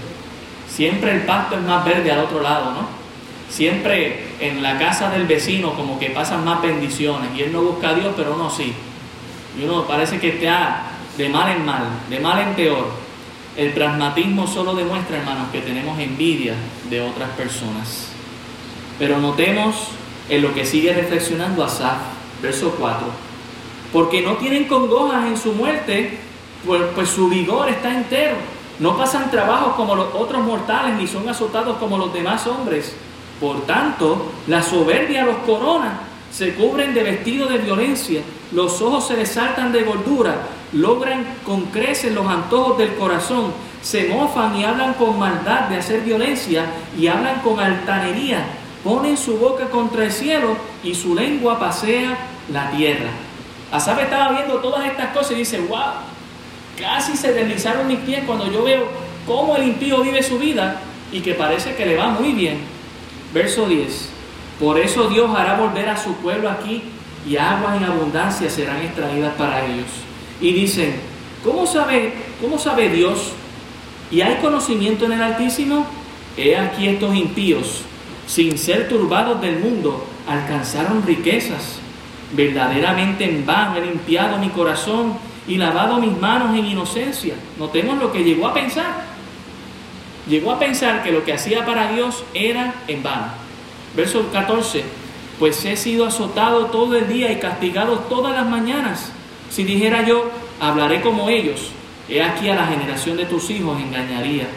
Siempre 0.68 1.12
el 1.12 1.22
pasto 1.22 1.56
es 1.56 1.62
más 1.62 1.86
verde 1.86 2.12
al 2.12 2.20
otro 2.20 2.42
lado, 2.42 2.72
¿no? 2.72 2.88
Siempre 3.50 4.30
en 4.40 4.64
la 4.64 4.80
casa 4.80 5.12
del 5.12 5.28
vecino 5.28 5.74
como 5.74 6.00
que 6.00 6.10
pasan 6.10 6.44
más 6.44 6.60
bendiciones 6.64 7.30
y 7.36 7.44
él 7.44 7.54
no 7.54 7.62
busca 7.62 7.90
a 7.90 7.94
Dios, 7.94 8.14
pero 8.18 8.34
uno 8.34 8.50
sí. 8.50 8.74
Y 9.60 9.66
uno 9.66 9.86
parece 9.86 10.20
que 10.20 10.30
está 10.30 10.86
de 11.16 11.30
mal 11.30 11.52
en 11.52 11.64
mal, 11.64 11.84
de 12.10 12.20
mal 12.20 12.40
en 12.40 12.56
peor. 12.56 13.03
El 13.56 13.72
pragmatismo 13.74 14.48
solo 14.48 14.74
demuestra, 14.74 15.18
hermanos, 15.18 15.50
que 15.52 15.62
tenemos 15.62 16.00
envidia 16.00 16.56
de 16.89 17.02
otras 17.02 17.30
personas. 17.32 18.08
Pero 18.98 19.20
notemos 19.20 19.89
en 20.28 20.42
lo 20.42 20.54
que 20.56 20.66
sigue 20.66 20.92
reflexionando 20.92 21.63
Asaf, 21.63 21.98
verso 22.42 22.76
4. 22.80 23.06
Porque 23.92 24.22
no 24.22 24.38
tienen 24.38 24.66
congojas 24.66 25.28
en 25.28 25.38
su 25.38 25.54
muerte, 25.54 26.18
pues, 26.66 26.82
pues, 26.96 27.10
su 27.10 27.30
vigor 27.30 27.70
está 27.70 27.94
entero. 27.94 28.38
No 28.80 28.98
pasan 28.98 29.30
trabajos 29.30 29.76
como 29.76 29.96
los 29.96 30.16
otros 30.16 30.44
mortales, 30.44 30.96
ni 30.98 31.06
son 31.06 31.30
azotados 31.30 31.78
como 31.78 31.98
los 31.98 32.12
demás 32.12 32.48
hombres. 32.48 32.96
Por 33.39 33.68
tanto, 33.68 34.32
la 34.48 34.63
soberbia 34.63 35.26
los 35.26 35.38
corona, 35.46 36.00
se 36.32 36.56
cubren 36.56 36.96
de 36.96 37.04
vestido 37.04 37.48
de 37.48 37.60
violencia, 37.60 38.22
los 38.52 38.82
ojos 38.82 39.08
se 39.08 39.16
les 39.16 39.30
saltan 39.30 39.72
de 39.72 39.84
gordura, 39.84 40.48
logran 40.74 41.26
con 41.46 41.66
creces 41.66 42.14
los 42.14 42.28
antojos 42.28 42.78
del 42.78 42.96
corazón, 42.96 43.54
se 43.82 44.08
mofan 44.08 44.56
y 44.56 44.64
hablan 44.64 44.94
con 44.94 45.20
maldad 45.20 45.70
de 45.70 45.78
hacer 45.78 46.02
violencia 46.02 46.66
y 46.98 47.08
hablan 47.08 47.42
con 47.42 47.60
altanería, 47.60 48.46
ponen 48.84 49.18
su 49.18 49.38
boca 49.38 49.70
contra 49.70 50.06
el 50.06 50.12
cielo 50.12 50.56
y 50.84 50.96
su 50.96 51.16
lengua 51.16 51.60
pasea 51.60 52.18
la 52.52 52.72
tierra. 52.72 53.10
Asaf 53.72 54.00
estaba 54.00 54.34
viendo 54.34 54.56
todas 54.56 54.86
estas 54.86 55.14
cosas 55.16 55.32
y 55.32 55.36
dice, 55.36 55.60
wow, 55.62 55.94
casi 56.80 57.16
se 57.16 57.34
deslizaron 57.34 57.88
mis 57.88 58.00
pies 58.00 58.24
cuando 58.26 58.52
yo 58.52 58.64
veo 58.64 58.88
cómo 59.28 59.56
el 59.56 59.68
impío 59.68 60.02
vive 60.02 60.24
su 60.24 60.38
vida 60.40 60.80
y 61.12 61.22
que 61.22 61.34
parece 61.34 61.76
que 61.76 61.86
le 61.86 61.98
va 61.98 62.08
muy 62.10 62.34
bien. 62.34 62.60
Verso 63.34 63.68
10. 63.68 64.10
Por 64.60 64.80
eso 64.80 65.10
Dios 65.10 65.36
hará 65.36 65.58
volver 65.58 65.90
a 65.90 65.98
su 65.98 66.14
pueblo 66.16 66.50
aquí 66.50 66.84
y 67.28 67.38
aguas 67.38 67.78
en 67.78 67.86
abundancia 67.86 68.50
serán 68.50 68.82
extraídas 68.82 69.34
para 69.36 69.66
ellos 69.66 69.88
y 70.41 70.52
dicen, 70.52 70.96
¿cómo 71.43 71.65
sabe, 71.65 72.13
cómo 72.41 72.58
sabe 72.58 72.89
Dios? 72.89 73.32
¿Y 74.12 74.22
hay 74.22 74.36
conocimiento 74.36 75.06
en 75.06 75.13
el 75.13 75.24
Altísimo? 75.24 75.86
He 76.38 76.56
aquí 76.56 76.88
estos 76.88 77.15
impíos, 77.15 77.82
sin 78.28 78.58
ser 78.58 78.89
turbados 78.89 79.41
del 79.41 79.60
mundo, 79.60 80.06
alcanzaron 80.28 81.06
riquezas. 81.06 81.80
Verdaderamente 82.36 83.26
en 83.26 83.46
vano 83.46 83.78
he 83.78 83.86
limpiado 83.86 84.38
mi 84.39 84.50
corazón 84.50 85.13
y 85.48 85.58
lavado 85.58 85.98
mis 85.98 86.17
manos 86.19 86.58
en 86.58 86.65
inocencia. 86.65 87.36
Notemos 87.60 88.00
lo 88.00 88.12
que 88.12 88.24
llegó 88.24 88.48
a 88.48 88.54
pensar. 88.54 89.06
Llegó 90.28 90.52
a 90.52 90.60
pensar 90.60 91.04
que 91.04 91.12
lo 91.12 91.24
que 91.24 91.34
hacía 91.34 91.65
para 91.65 91.91
Dios 91.91 92.24
era 92.34 92.76
en 92.88 93.04
vano. 93.04 93.28
Verso 93.96 94.30
14, 94.32 94.84
pues 95.38 95.63
he 95.65 95.76
sido 95.76 96.06
azotado 96.06 96.67
todo 96.67 96.96
el 96.98 97.08
día 97.08 97.32
y 97.32 97.39
castigado 97.39 98.00
todas 98.10 98.34
las 98.34 98.50
mañanas 98.50 99.12
si 99.54 99.63
dijera 99.63 100.04
yo, 100.04 100.32
hablaré 100.60 101.02
como 101.02 101.30
ellos, 101.30 101.70
he 102.10 102.24
aquí 102.24 102.50
a 102.50 102.56
la 102.56 102.66
generación 102.66 103.18
de 103.18 103.26
tus 103.26 103.52
hijos 103.52 103.80
engañaría. 103.80 104.48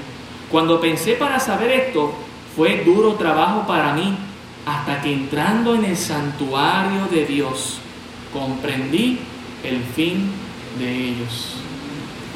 Cuando 0.51 0.81
pensé 0.81 1.13
para 1.13 1.39
saber 1.39 1.71
esto, 1.71 2.15
fue 2.57 2.83
duro 2.83 3.13
trabajo 3.17 3.67
para 3.67 3.93
mí, 3.93 4.17
hasta 4.65 5.03
que 5.03 5.13
entrando 5.13 5.75
en 5.75 5.85
el 5.85 5.99
santuario 5.99 7.09
de 7.11 7.27
Dios, 7.27 7.79
comprendí 8.33 9.19
el 9.63 9.83
fin 9.95 10.31
de 10.79 11.09
ellos. 11.09 11.57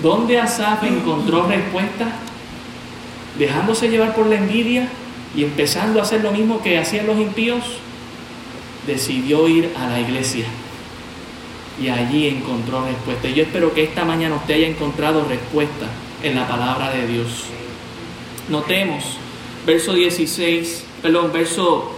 ¿Dónde 0.02 0.38
Asaf 0.38 0.84
encontró 0.84 1.46
respuesta? 1.46 2.08
Dejándose 3.38 3.88
llevar 3.88 4.14
por 4.14 4.26
la 4.26 4.36
envidia 4.36 4.86
y 5.34 5.44
empezando 5.44 5.98
a 5.98 6.02
hacer 6.02 6.20
lo 6.22 6.30
mismo 6.30 6.62
que 6.62 6.78
hacían 6.78 7.06
los 7.06 7.18
impíos, 7.18 7.64
decidió 8.86 9.48
ir 9.48 9.72
a 9.78 9.88
la 9.88 9.98
iglesia 9.98 10.44
y 11.80 11.88
allí 11.88 12.28
encontró 12.28 12.84
respuesta. 12.84 13.28
Y 13.28 13.34
yo 13.34 13.42
espero 13.44 13.72
que 13.72 13.84
esta 13.84 14.04
mañana 14.04 14.36
usted 14.36 14.54
haya 14.54 14.68
encontrado 14.68 15.24
respuesta 15.26 15.86
en 16.22 16.36
la 16.36 16.46
palabra 16.46 16.90
de 16.90 17.06
Dios. 17.06 17.44
Notemos, 18.48 19.16
verso 19.66 19.94
16, 19.94 20.84
perdón, 21.02 21.32
verso 21.32 21.92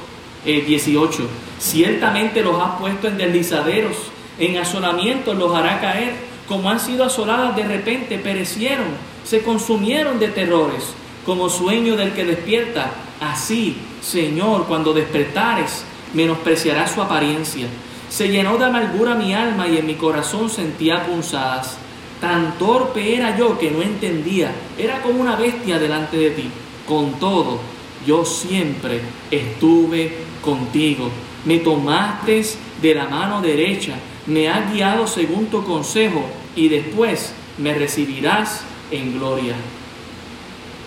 18. 0.44 1.22
Eh, 1.22 1.26
Ciertamente 1.58 2.42
los 2.42 2.60
ha 2.60 2.76
puesto 2.78 3.06
en 3.06 3.18
deslizaderos, 3.18 3.96
en 4.38 4.56
asolamientos 4.58 5.36
los 5.36 5.54
hará 5.54 5.80
caer, 5.80 6.12
como 6.48 6.70
han 6.70 6.80
sido 6.80 7.04
asoladas 7.04 7.54
de 7.54 7.62
repente, 7.62 8.18
perecieron, 8.18 8.88
se 9.24 9.42
consumieron 9.42 10.18
de 10.18 10.28
terrores, 10.28 10.82
como 11.24 11.48
sueño 11.48 11.96
del 11.96 12.12
que 12.12 12.24
despierta. 12.24 12.90
Así, 13.20 13.76
Señor, 14.02 14.66
cuando 14.66 14.92
despertares, 14.92 15.84
menospreciará 16.14 16.88
su 16.88 17.00
apariencia 17.00 17.68
se 18.12 18.28
llenó 18.28 18.58
de 18.58 18.66
amargura 18.66 19.14
mi 19.14 19.32
alma 19.32 19.66
y 19.66 19.78
en 19.78 19.86
mi 19.86 19.94
corazón 19.94 20.50
sentía 20.50 21.06
punzadas. 21.06 21.78
Tan 22.20 22.58
torpe 22.58 23.16
era 23.16 23.38
yo 23.38 23.58
que 23.58 23.70
no 23.70 23.80
entendía. 23.80 24.52
Era 24.76 25.00
como 25.00 25.22
una 25.22 25.34
bestia 25.34 25.78
delante 25.78 26.18
de 26.18 26.30
ti. 26.32 26.50
Con 26.86 27.18
todo, 27.18 27.58
yo 28.06 28.22
siempre 28.26 29.00
estuve 29.30 30.12
contigo. 30.44 31.08
Me 31.46 31.60
tomaste 31.60 32.44
de 32.82 32.94
la 32.94 33.06
mano 33.06 33.40
derecha, 33.40 33.94
me 34.26 34.46
has 34.46 34.70
guiado 34.70 35.06
según 35.06 35.46
tu 35.46 35.64
consejo 35.64 36.22
y 36.54 36.68
después 36.68 37.32
me 37.56 37.72
recibirás 37.72 38.60
en 38.90 39.18
gloria. 39.18 39.54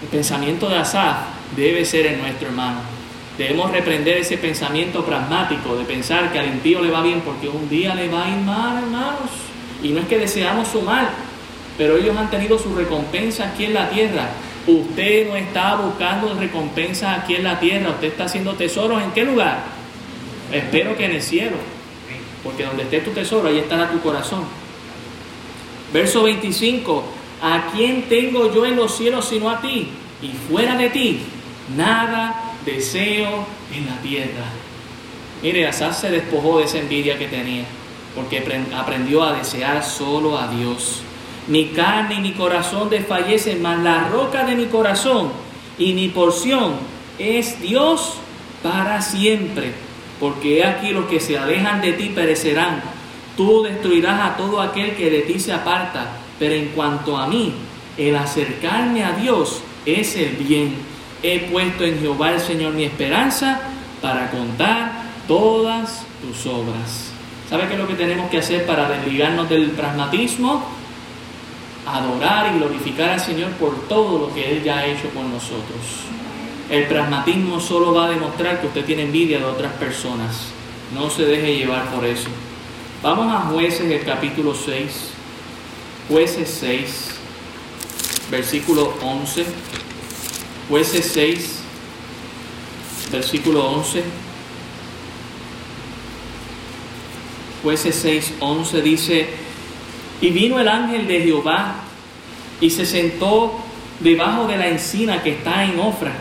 El 0.03 0.07
pensamiento 0.09 0.69
de 0.69 0.77
Asaf 0.77 1.17
debe 1.55 1.85
ser 1.85 2.05
en 2.05 2.21
nuestro 2.21 2.49
hermano. 2.49 2.81
Debemos 3.37 3.71
reprender 3.71 4.17
ese 4.17 4.37
pensamiento 4.37 5.03
pragmático 5.03 5.75
de 5.75 5.83
pensar 5.83 6.31
que 6.31 6.39
al 6.39 6.47
impío 6.47 6.81
le 6.81 6.89
va 6.89 7.01
bien 7.01 7.21
porque 7.21 7.49
un 7.49 7.67
día 7.67 7.93
le 7.93 8.07
va 8.07 8.25
a 8.25 8.29
ir 8.29 8.37
mal, 8.37 8.77
hermanos. 8.81 9.29
Y 9.83 9.89
no 9.89 9.99
es 9.99 10.07
que 10.07 10.17
deseamos 10.17 10.69
su 10.69 10.81
mal, 10.81 11.09
pero 11.77 11.97
ellos 11.97 12.15
han 12.15 12.29
tenido 12.29 12.57
su 12.57 12.73
recompensa 12.73 13.49
aquí 13.49 13.65
en 13.65 13.73
la 13.73 13.89
tierra. 13.89 14.29
Usted 14.65 15.27
no 15.27 15.35
está 15.35 15.75
buscando 15.75 16.33
recompensa 16.33 17.13
aquí 17.13 17.35
en 17.35 17.43
la 17.43 17.59
tierra, 17.59 17.89
usted 17.89 18.07
está 18.07 18.23
haciendo 18.23 18.53
tesoros 18.53 19.03
en 19.03 19.11
qué 19.11 19.25
lugar? 19.25 19.63
Espero 20.51 20.95
que 20.95 21.05
en 21.05 21.11
el 21.11 21.21
cielo, 21.21 21.57
porque 22.43 22.63
donde 22.63 22.83
esté 22.83 23.01
tu 23.01 23.11
tesoro, 23.11 23.49
ahí 23.49 23.59
estará 23.59 23.91
tu 23.91 23.99
corazón. 23.99 24.43
Verso 25.91 26.23
25, 26.23 27.03
¿a 27.41 27.67
quién 27.73 28.03
tengo 28.03 28.53
yo 28.53 28.65
en 28.65 28.77
los 28.77 28.95
cielos 28.95 29.25
sino 29.27 29.49
a 29.49 29.59
ti? 29.61 29.89
Y 30.21 30.29
fuera 30.49 30.75
de 30.77 30.89
ti, 30.89 31.19
nada 31.75 32.54
deseo 32.65 33.45
en 33.73 33.85
la 33.85 34.01
tierra. 34.01 34.45
Mire, 35.41 35.67
Asaf 35.67 35.99
se 35.99 36.09
despojó 36.09 36.59
de 36.59 36.65
esa 36.65 36.79
envidia 36.79 37.17
que 37.17 37.27
tenía, 37.27 37.65
porque 38.15 38.43
aprendió 38.75 39.23
a 39.23 39.33
desear 39.33 39.83
solo 39.83 40.37
a 40.37 40.47
Dios. 40.47 41.01
Mi 41.47 41.67
carne 41.67 42.15
y 42.15 42.21
mi 42.21 42.31
corazón 42.31 42.89
desfallecen, 42.89 43.61
mas 43.61 43.79
la 43.83 44.07
roca 44.07 44.43
de 44.45 44.55
mi 44.55 44.65
corazón 44.65 45.31
y 45.77 45.93
mi 45.93 46.07
porción 46.07 46.73
es 47.19 47.61
Dios 47.61 48.15
para 48.63 49.01
siempre. 49.01 49.71
Porque 50.19 50.63
aquí 50.65 50.89
los 50.91 51.05
que 51.05 51.19
se 51.19 51.37
alejan 51.37 51.81
de 51.81 51.93
ti 51.93 52.09
perecerán. 52.09 52.81
Tú 53.37 53.63
destruirás 53.63 54.21
a 54.21 54.37
todo 54.37 54.61
aquel 54.61 54.95
que 54.95 55.09
de 55.09 55.21
ti 55.21 55.39
se 55.39 55.53
aparta. 55.53 56.17
Pero 56.39 56.55
en 56.55 56.69
cuanto 56.69 57.17
a 57.17 57.27
mí, 57.27 57.53
el 57.97 58.15
acercarme 58.15 59.03
a 59.03 59.11
Dios 59.11 59.61
es 59.85 60.15
el 60.15 60.31
bien. 60.31 60.94
He 61.27 61.39
puesto 61.51 61.83
en 61.83 61.99
Jehová 61.99 62.33
el 62.33 62.39
Señor 62.39 62.73
mi 62.73 62.83
esperanza 62.83 63.59
para 64.01 64.29
contar 64.29 64.91
todas 65.27 66.03
tus 66.21 66.45
obras. 66.45 67.11
¿Sabe 67.49 67.67
qué 67.67 67.73
es 67.73 67.79
lo 67.79 67.87
que 67.87 67.95
tenemos 67.95 68.29
que 68.29 68.37
hacer 68.37 68.65
para 68.65 68.87
desligarnos 68.87 69.49
del 69.49 69.71
pragmatismo? 69.71 70.63
adorar 71.85 72.51
y 72.53 72.57
glorificar 72.57 73.11
al 73.11 73.19
Señor 73.19 73.51
por 73.51 73.87
todo 73.87 74.17
lo 74.17 74.33
que 74.33 74.51
Él 74.51 74.63
ya 74.63 74.79
ha 74.79 74.85
hecho 74.85 75.09
con 75.13 75.31
nosotros. 75.31 75.81
El 76.69 76.85
pragmatismo 76.85 77.59
solo 77.59 77.93
va 77.93 78.07
a 78.07 78.09
demostrar 78.09 78.59
que 78.59 78.67
usted 78.67 78.85
tiene 78.85 79.03
envidia 79.03 79.39
de 79.39 79.45
otras 79.45 79.73
personas. 79.73 80.47
No 80.93 81.09
se 81.09 81.25
deje 81.25 81.57
llevar 81.57 81.91
por 81.91 82.05
eso. 82.05 82.29
Vamos 83.03 83.31
a 83.31 83.41
jueces 83.51 83.91
el 83.91 84.03
capítulo 84.03 84.55
6. 84.55 85.11
Jueces 86.09 86.57
6, 86.59 87.15
versículo 88.31 88.95
11. 89.01 89.45
Jueces 90.67 91.11
6, 91.13 91.59
versículo 93.11 93.69
11. 93.69 94.03
Jueces 97.61 97.95
6, 98.01 98.33
11 98.39 98.81
dice, 98.81 99.29
y 100.21 100.29
vino 100.31 100.59
el 100.59 100.67
ángel 100.67 101.07
de 101.07 101.21
Jehová 101.21 101.75
y 102.61 102.71
se 102.71 102.85
sentó 102.85 103.59
debajo 103.99 104.47
de 104.47 104.57
la 104.57 104.67
encina 104.67 105.21
que 105.21 105.33
está 105.33 105.65
en 105.65 105.79
Ofra, 105.79 106.13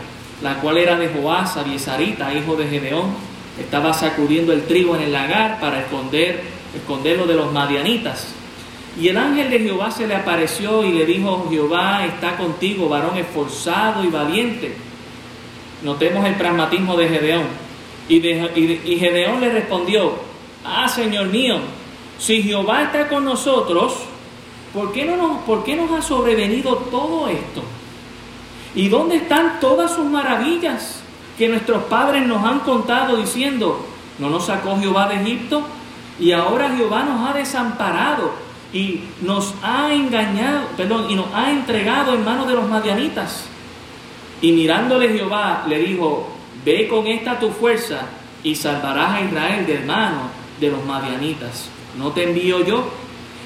la 0.43 0.59
cual 0.59 0.77
era 0.77 0.95
de 0.97 1.09
Joás, 1.09 1.57
Abiesarita, 1.57 2.33
hijo 2.33 2.55
de 2.55 2.67
Gedeón. 2.67 3.15
Estaba 3.59 3.93
sacudiendo 3.93 4.53
el 4.53 4.65
trigo 4.65 4.95
en 4.95 5.03
el 5.03 5.13
lagar 5.13 5.59
para 5.59 5.79
esconder, 5.79 6.43
esconderlo 6.75 7.25
de 7.25 7.33
los 7.33 7.51
madianitas. 7.51 8.27
Y 8.99 9.09
el 9.09 9.17
ángel 9.17 9.49
de 9.49 9.59
Jehová 9.59 9.91
se 9.91 10.07
le 10.07 10.15
apareció 10.15 10.83
y 10.83 10.93
le 10.93 11.05
dijo, 11.05 11.47
Jehová 11.49 12.05
está 12.05 12.37
contigo, 12.37 12.87
varón 12.87 13.17
esforzado 13.17 14.03
y 14.03 14.07
valiente. 14.07 14.75
Notemos 15.83 16.25
el 16.25 16.35
pragmatismo 16.35 16.95
de 16.95 17.09
Gedeón. 17.09 17.45
Y, 18.07 18.15
y 18.25 18.97
Gedeón 18.97 19.41
le 19.41 19.49
respondió, 19.49 20.13
ah, 20.63 20.87
Señor 20.87 21.27
mío, 21.27 21.59
si 22.17 22.41
Jehová 22.41 22.83
está 22.83 23.09
con 23.09 23.25
nosotros, 23.25 23.95
¿por 24.73 24.93
qué, 24.93 25.03
no 25.05 25.17
nos, 25.17 25.41
¿por 25.41 25.63
qué 25.63 25.75
nos 25.75 25.91
ha 25.91 26.01
sobrevenido 26.01 26.75
todo 26.75 27.27
esto? 27.27 27.63
¿Y 28.75 28.87
dónde 28.87 29.17
están 29.17 29.59
todas 29.59 29.93
sus 29.93 30.05
maravillas 30.05 31.01
que 31.37 31.49
nuestros 31.49 31.83
padres 31.83 32.25
nos 32.25 32.45
han 32.45 32.59
contado 32.59 33.17
diciendo, 33.17 33.85
no 34.19 34.29
nos 34.29 34.45
sacó 34.45 34.79
Jehová 34.79 35.09
de 35.09 35.15
Egipto? 35.15 35.63
Y 36.17 36.31
ahora 36.31 36.73
Jehová 36.75 37.03
nos 37.03 37.29
ha 37.29 37.33
desamparado 37.33 38.44
y 38.73 39.01
nos 39.21 39.53
ha 39.63 39.93
engañado, 39.93 40.67
perdón, 40.75 41.09
y 41.09 41.15
nos 41.15 41.27
ha 41.33 41.51
entregado 41.51 42.13
en 42.13 42.25
manos 42.25 42.47
de 42.47 42.55
los 42.55 42.67
madianitas. 42.67 43.45
Y 44.41 44.51
mirándole 44.51 45.09
Jehová 45.09 45.65
le 45.67 45.79
dijo, 45.79 46.29
ve 46.63 46.87
con 46.87 47.07
esta 47.07 47.39
tu 47.39 47.49
fuerza 47.51 48.01
y 48.43 48.55
salvarás 48.55 49.13
a 49.13 49.21
Israel 49.21 49.65
de 49.65 49.79
mano 49.79 50.29
de 50.59 50.69
los 50.69 50.83
madianitas. 50.85 51.69
¿no 51.97 52.11
te 52.11 52.23
envío 52.23 52.63
yo? 52.65 52.87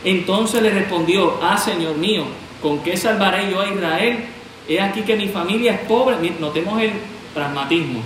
Entonces 0.03 0.61
le 0.61 0.71
respondió, 0.71 1.39
ah, 1.41 1.57
Señor 1.57 1.97
mío, 1.97 2.23
¿con 2.61 2.79
qué 2.79 2.97
salvaré 2.97 3.49
yo 3.51 3.59
a 3.59 3.67
Israel? 3.67 4.25
He 4.67 4.79
aquí 4.79 5.01
que 5.01 5.15
mi 5.15 5.27
familia 5.27 5.73
es 5.73 5.79
pobre. 5.81 6.15
Notemos 6.39 6.81
el 6.81 6.91
pragmatismo. 7.33 8.01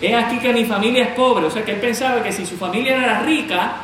He 0.00 0.14
aquí 0.14 0.38
que 0.38 0.52
mi 0.52 0.64
familia 0.64 1.04
es 1.04 1.08
pobre. 1.10 1.46
O 1.46 1.50
sea 1.50 1.64
que 1.64 1.72
él 1.72 1.80
pensaba 1.80 2.22
que 2.22 2.32
si 2.32 2.44
su 2.44 2.56
familia 2.56 2.96
era 2.96 3.22
rica, 3.22 3.76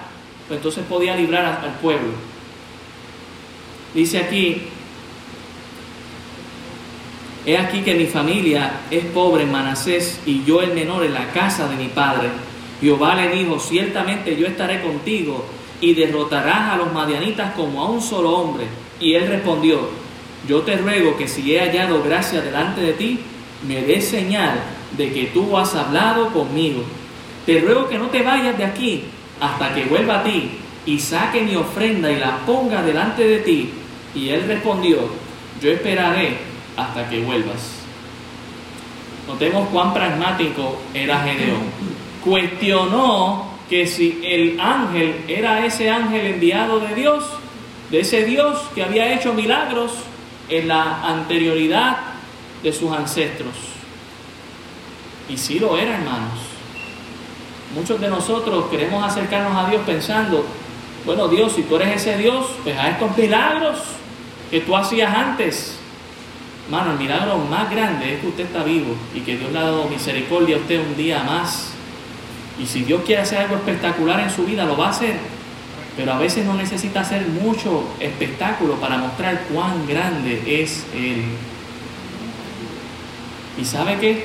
pues 0.48 0.58
entonces 0.58 0.84
podía 0.88 1.16
librar 1.16 1.60
al 1.62 1.74
pueblo. 1.80 2.12
Dice 3.94 4.18
aquí, 4.18 4.62
he 7.46 7.56
aquí 7.56 7.80
que 7.80 7.94
mi 7.94 8.06
familia 8.06 8.80
es 8.90 9.04
pobre 9.06 9.44
en 9.44 9.52
Manasés 9.52 10.20
y 10.26 10.44
yo 10.44 10.60
el 10.62 10.72
menor 10.72 11.04
en 11.04 11.14
la 11.14 11.28
casa 11.30 11.68
de 11.68 11.76
mi 11.76 11.88
padre. 11.88 12.28
Jehová 12.80 13.14
le 13.14 13.30
dijo, 13.30 13.58
ciertamente 13.58 14.36
yo 14.36 14.46
estaré 14.46 14.82
contigo 14.82 15.46
y 15.80 15.94
derrotarás 15.94 16.72
a 16.72 16.76
los 16.76 16.92
madianitas 16.92 17.54
como 17.54 17.82
a 17.82 17.88
un 17.88 18.02
solo 18.02 18.30
hombre. 18.36 18.66
Y 19.00 19.14
él 19.14 19.28
respondió, 19.28 19.88
yo 20.46 20.62
te 20.62 20.76
ruego 20.76 21.16
que 21.16 21.28
si 21.28 21.54
he 21.54 21.60
hallado 21.60 22.02
gracia 22.02 22.42
delante 22.42 22.80
de 22.80 22.92
ti, 22.92 23.20
me 23.66 23.82
des 23.82 24.06
señal 24.06 24.60
de 24.96 25.12
que 25.12 25.26
tú 25.26 25.56
has 25.56 25.74
hablado 25.74 26.32
conmigo. 26.32 26.82
Te 27.46 27.60
ruego 27.60 27.88
que 27.88 27.98
no 27.98 28.06
te 28.06 28.22
vayas 28.22 28.58
de 28.58 28.64
aquí 28.64 29.04
hasta 29.40 29.74
que 29.74 29.84
vuelva 29.84 30.20
a 30.20 30.24
ti 30.24 30.50
y 30.86 30.98
saque 31.00 31.42
mi 31.42 31.56
ofrenda 31.56 32.10
y 32.10 32.18
la 32.18 32.38
ponga 32.46 32.82
delante 32.82 33.24
de 33.24 33.38
ti. 33.40 33.70
Y 34.14 34.30
él 34.30 34.44
respondió, 34.46 35.10
yo 35.60 35.70
esperaré 35.70 36.38
hasta 36.76 37.08
que 37.10 37.20
vuelvas. 37.20 37.82
Notemos 39.26 39.68
cuán 39.68 39.92
pragmático 39.92 40.80
era 40.94 41.20
Gedeón. 41.20 41.62
Cuestionó 42.24 43.50
que 43.68 43.86
si 43.86 44.20
el 44.24 44.60
ángel 44.60 45.24
era 45.26 45.66
ese 45.66 45.90
ángel 45.90 46.26
enviado 46.26 46.78
de 46.78 46.94
Dios, 46.94 47.24
de 47.90 48.00
ese 48.00 48.24
Dios 48.24 48.60
que 48.74 48.84
había 48.84 49.12
hecho 49.12 49.34
milagros 49.34 49.92
en 50.48 50.68
la 50.68 51.02
anterioridad 51.02 51.98
de 52.62 52.72
sus 52.72 52.92
ancestros. 52.92 53.54
Y 55.28 55.36
sí 55.36 55.58
lo 55.58 55.76
era, 55.76 55.96
hermanos. 55.96 56.38
Muchos 57.74 58.00
de 58.00 58.08
nosotros 58.08 58.66
queremos 58.70 59.04
acercarnos 59.04 59.56
a 59.56 59.68
Dios 59.68 59.82
pensando, 59.84 60.46
bueno 61.06 61.28
Dios, 61.28 61.52
si 61.52 61.62
tú 61.62 61.76
eres 61.76 62.02
ese 62.02 62.18
Dios, 62.18 62.46
pues 62.64 62.76
a 62.76 62.90
estos 62.90 63.16
milagros 63.16 63.78
que 64.50 64.60
tú 64.60 64.76
hacías 64.76 65.14
antes. 65.14 65.78
Hermano, 66.66 66.92
el 66.92 66.98
milagro 66.98 67.38
más 67.38 67.70
grande 67.70 68.14
es 68.14 68.20
que 68.20 68.26
usted 68.26 68.44
está 68.44 68.64
vivo 68.64 68.96
y 69.14 69.20
que 69.20 69.36
Dios 69.36 69.52
le 69.52 69.58
ha 69.58 69.62
dado 69.62 69.84
misericordia 69.88 70.56
a 70.56 70.58
usted 70.58 70.80
un 70.80 70.96
día 70.96 71.22
más 71.22 71.70
y 72.58 72.66
si 72.66 72.82
Dios 72.82 73.02
quiere 73.04 73.22
hacer 73.22 73.38
algo 73.38 73.56
espectacular 73.56 74.20
en 74.20 74.30
su 74.30 74.44
vida, 74.44 74.64
lo 74.64 74.76
va 74.76 74.86
a 74.86 74.90
hacer. 74.90 75.16
Pero 75.96 76.12
a 76.12 76.18
veces 76.18 76.44
no 76.44 76.54
necesita 76.54 77.00
hacer 77.00 77.26
mucho 77.26 77.84
espectáculo 78.00 78.74
para 78.74 78.98
mostrar 78.98 79.44
cuán 79.52 79.86
grande 79.86 80.62
es 80.62 80.86
Él. 80.94 81.24
¿Y 83.58 83.64
sabe 83.64 83.98
qué? 83.98 84.24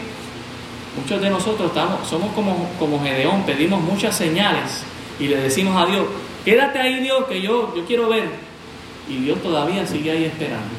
Muchos 0.98 1.22
de 1.22 1.30
nosotros 1.30 1.70
estamos, 1.70 2.08
somos 2.08 2.34
como, 2.34 2.70
como 2.78 3.02
Gedeón, 3.02 3.44
pedimos 3.44 3.82
muchas 3.82 4.16
señales 4.16 4.84
y 5.20 5.28
le 5.28 5.38
decimos 5.38 5.82
a 5.82 5.86
Dios, 5.86 6.06
quédate 6.46 6.80
ahí 6.80 7.02
Dios, 7.02 7.26
que 7.26 7.42
yo, 7.42 7.74
yo 7.76 7.86
quiero 7.86 8.10
ver. 8.10 8.30
Y 9.10 9.18
Dios 9.18 9.42
todavía 9.42 9.86
sigue 9.86 10.12
ahí 10.12 10.26
esperando. 10.26 10.76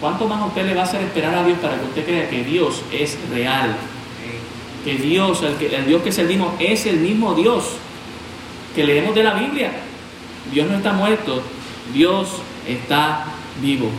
¿Cuánto 0.00 0.26
más 0.26 0.46
usted 0.46 0.66
le 0.66 0.74
va 0.74 0.82
a 0.82 0.84
hacer 0.84 1.02
esperar 1.02 1.34
a 1.34 1.44
Dios 1.44 1.58
para 1.58 1.78
que 1.78 1.84
usted 1.84 2.04
crea 2.04 2.30
que 2.30 2.44
Dios 2.44 2.82
es 2.92 3.18
real? 3.30 3.76
que 4.84 4.94
Dios, 4.94 5.42
el, 5.42 5.54
que, 5.56 5.74
el 5.74 5.86
Dios 5.86 6.02
que 6.02 6.12
servimos, 6.12 6.54
es 6.58 6.86
el 6.86 6.96
mismo 6.96 7.34
Dios 7.34 7.64
que 8.74 8.84
leemos 8.84 9.14
de 9.14 9.22
la 9.22 9.34
Biblia. 9.34 9.72
Dios 10.52 10.68
no 10.68 10.76
está 10.76 10.92
muerto, 10.92 11.42
Dios 11.92 12.28
está 12.66 13.26
vivo. 13.60 13.90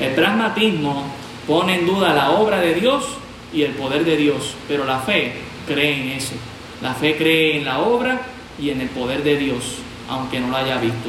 El 0.00 0.12
pragmatismo 0.14 1.04
pone 1.46 1.76
en 1.76 1.86
duda 1.86 2.14
la 2.14 2.30
obra 2.32 2.60
de 2.60 2.74
Dios 2.74 3.04
y 3.52 3.62
el 3.62 3.72
poder 3.72 4.04
de 4.04 4.16
Dios, 4.16 4.54
pero 4.66 4.84
la 4.84 4.98
fe 4.98 5.34
cree 5.66 6.02
en 6.02 6.08
eso. 6.18 6.34
La 6.82 6.94
fe 6.94 7.16
cree 7.16 7.58
en 7.58 7.64
la 7.64 7.80
obra 7.80 8.20
y 8.60 8.70
en 8.70 8.80
el 8.80 8.88
poder 8.88 9.22
de 9.22 9.36
Dios, 9.36 9.76
aunque 10.08 10.40
no 10.40 10.50
la 10.50 10.58
haya 10.58 10.78
visto. 10.78 11.08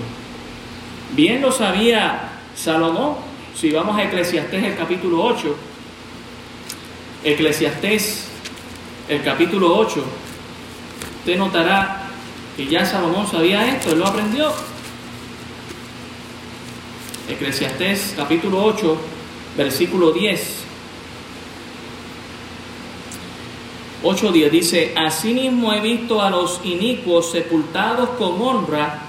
Bien 1.15 1.41
lo 1.41 1.51
sabía 1.51 2.29
Salomón, 2.55 3.15
si 3.55 3.71
vamos 3.71 3.97
a 3.97 4.03
Eclesiastés 4.03 4.63
el 4.63 4.75
capítulo 4.75 5.23
8, 5.23 5.55
Eclesiastés 7.23 8.27
el 9.07 9.23
capítulo 9.23 9.75
8, 9.75 10.03
usted 11.19 11.37
notará 11.37 12.09
que 12.55 12.67
ya 12.67 12.85
Salomón 12.85 13.25
sabía 13.25 13.67
esto, 13.67 13.91
él 13.91 13.99
lo 13.99 14.07
aprendió. 14.07 14.51
Eclesiastés 17.29 18.13
capítulo 18.15 18.63
8, 18.63 18.97
versículo 19.57 20.11
10. 20.11 20.58
8.10 24.03 24.49
dice, 24.49 24.93
Asimismo 24.95 25.73
he 25.73 25.81
visto 25.81 26.21
a 26.21 26.29
los 26.29 26.61
inicuos 26.63 27.31
sepultados 27.31 28.09
con 28.11 28.41
honra, 28.41 28.99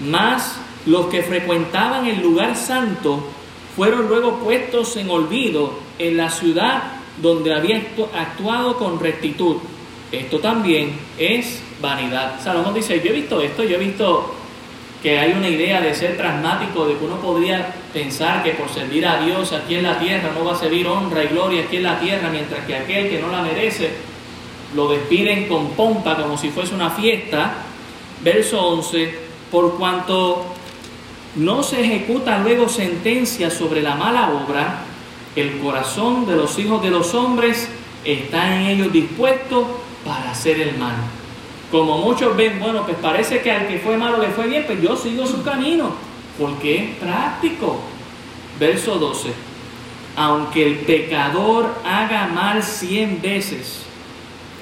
mas 0.00 0.56
los 0.86 1.06
que 1.06 1.22
frecuentaban 1.22 2.06
el 2.06 2.22
lugar 2.22 2.56
santo 2.56 3.24
fueron 3.74 4.08
luego 4.08 4.36
puestos 4.36 4.96
en 4.96 5.10
olvido 5.10 5.72
en 5.98 6.16
la 6.16 6.30
ciudad 6.30 6.82
donde 7.20 7.52
había 7.52 7.82
actuado 8.14 8.76
con 8.76 9.00
rectitud. 9.00 9.56
Esto 10.12 10.38
también 10.38 10.92
es 11.18 11.60
vanidad. 11.80 12.40
Salomón 12.40 12.74
dice, 12.74 13.00
yo 13.02 13.10
he 13.10 13.14
visto 13.14 13.40
esto, 13.40 13.64
yo 13.64 13.76
he 13.76 13.78
visto 13.78 14.32
que 15.02 15.18
hay 15.18 15.32
una 15.32 15.48
idea 15.48 15.80
de 15.80 15.92
ser 15.94 16.16
pragmático, 16.16 16.86
de 16.86 16.96
que 16.96 17.04
uno 17.04 17.16
podría 17.16 17.74
pensar 17.92 18.44
que 18.44 18.52
por 18.52 18.68
servir 18.68 19.06
a 19.06 19.20
Dios 19.20 19.52
aquí 19.52 19.74
en 19.74 19.82
la 19.82 19.98
tierra 19.98 20.30
no 20.32 20.44
va 20.44 20.52
a 20.52 20.56
servir 20.56 20.86
honra 20.86 21.24
y 21.24 21.28
gloria 21.28 21.64
aquí 21.64 21.76
en 21.78 21.82
la 21.82 21.98
tierra, 21.98 22.28
mientras 22.30 22.64
que 22.64 22.76
aquel 22.76 23.10
que 23.10 23.20
no 23.20 23.28
la 23.28 23.42
merece 23.42 23.90
lo 24.76 24.88
despiden 24.88 25.48
con 25.48 25.70
pompa 25.70 26.16
como 26.16 26.36
si 26.36 26.50
fuese 26.50 26.74
una 26.74 26.90
fiesta. 26.90 27.54
Verso 28.22 28.60
11, 28.60 29.18
por 29.50 29.76
cuanto 29.76 30.44
no 31.36 31.62
se 31.62 31.80
ejecuta 31.80 32.38
luego 32.38 32.68
sentencia 32.68 33.50
sobre 33.50 33.82
la 33.82 33.94
mala 33.94 34.30
obra, 34.30 34.84
el 35.34 35.58
corazón 35.58 36.26
de 36.26 36.36
los 36.36 36.58
hijos 36.58 36.82
de 36.82 36.90
los 36.90 37.14
hombres 37.14 37.68
está 38.04 38.56
en 38.56 38.66
ellos 38.68 38.92
dispuesto 38.92 39.80
para 40.04 40.30
hacer 40.30 40.60
el 40.60 40.76
mal. 40.76 40.94
Como 41.70 41.98
muchos 41.98 42.36
ven, 42.36 42.60
bueno, 42.60 42.84
pues 42.84 42.96
parece 42.98 43.40
que 43.40 43.50
al 43.50 43.66
que 43.66 43.78
fue 43.78 43.96
malo 43.96 44.18
le 44.18 44.28
fue 44.28 44.46
bien, 44.46 44.64
pues 44.66 44.80
yo 44.80 44.96
sigo 44.96 45.26
su 45.26 45.42
camino, 45.42 45.90
porque 46.38 46.76
es 46.76 46.90
práctico. 46.96 47.80
Verso 48.60 48.96
12. 48.96 49.30
Aunque 50.16 50.66
el 50.66 50.78
pecador 50.78 51.74
haga 51.84 52.28
mal 52.28 52.62
cien 52.62 53.20
veces, 53.20 53.85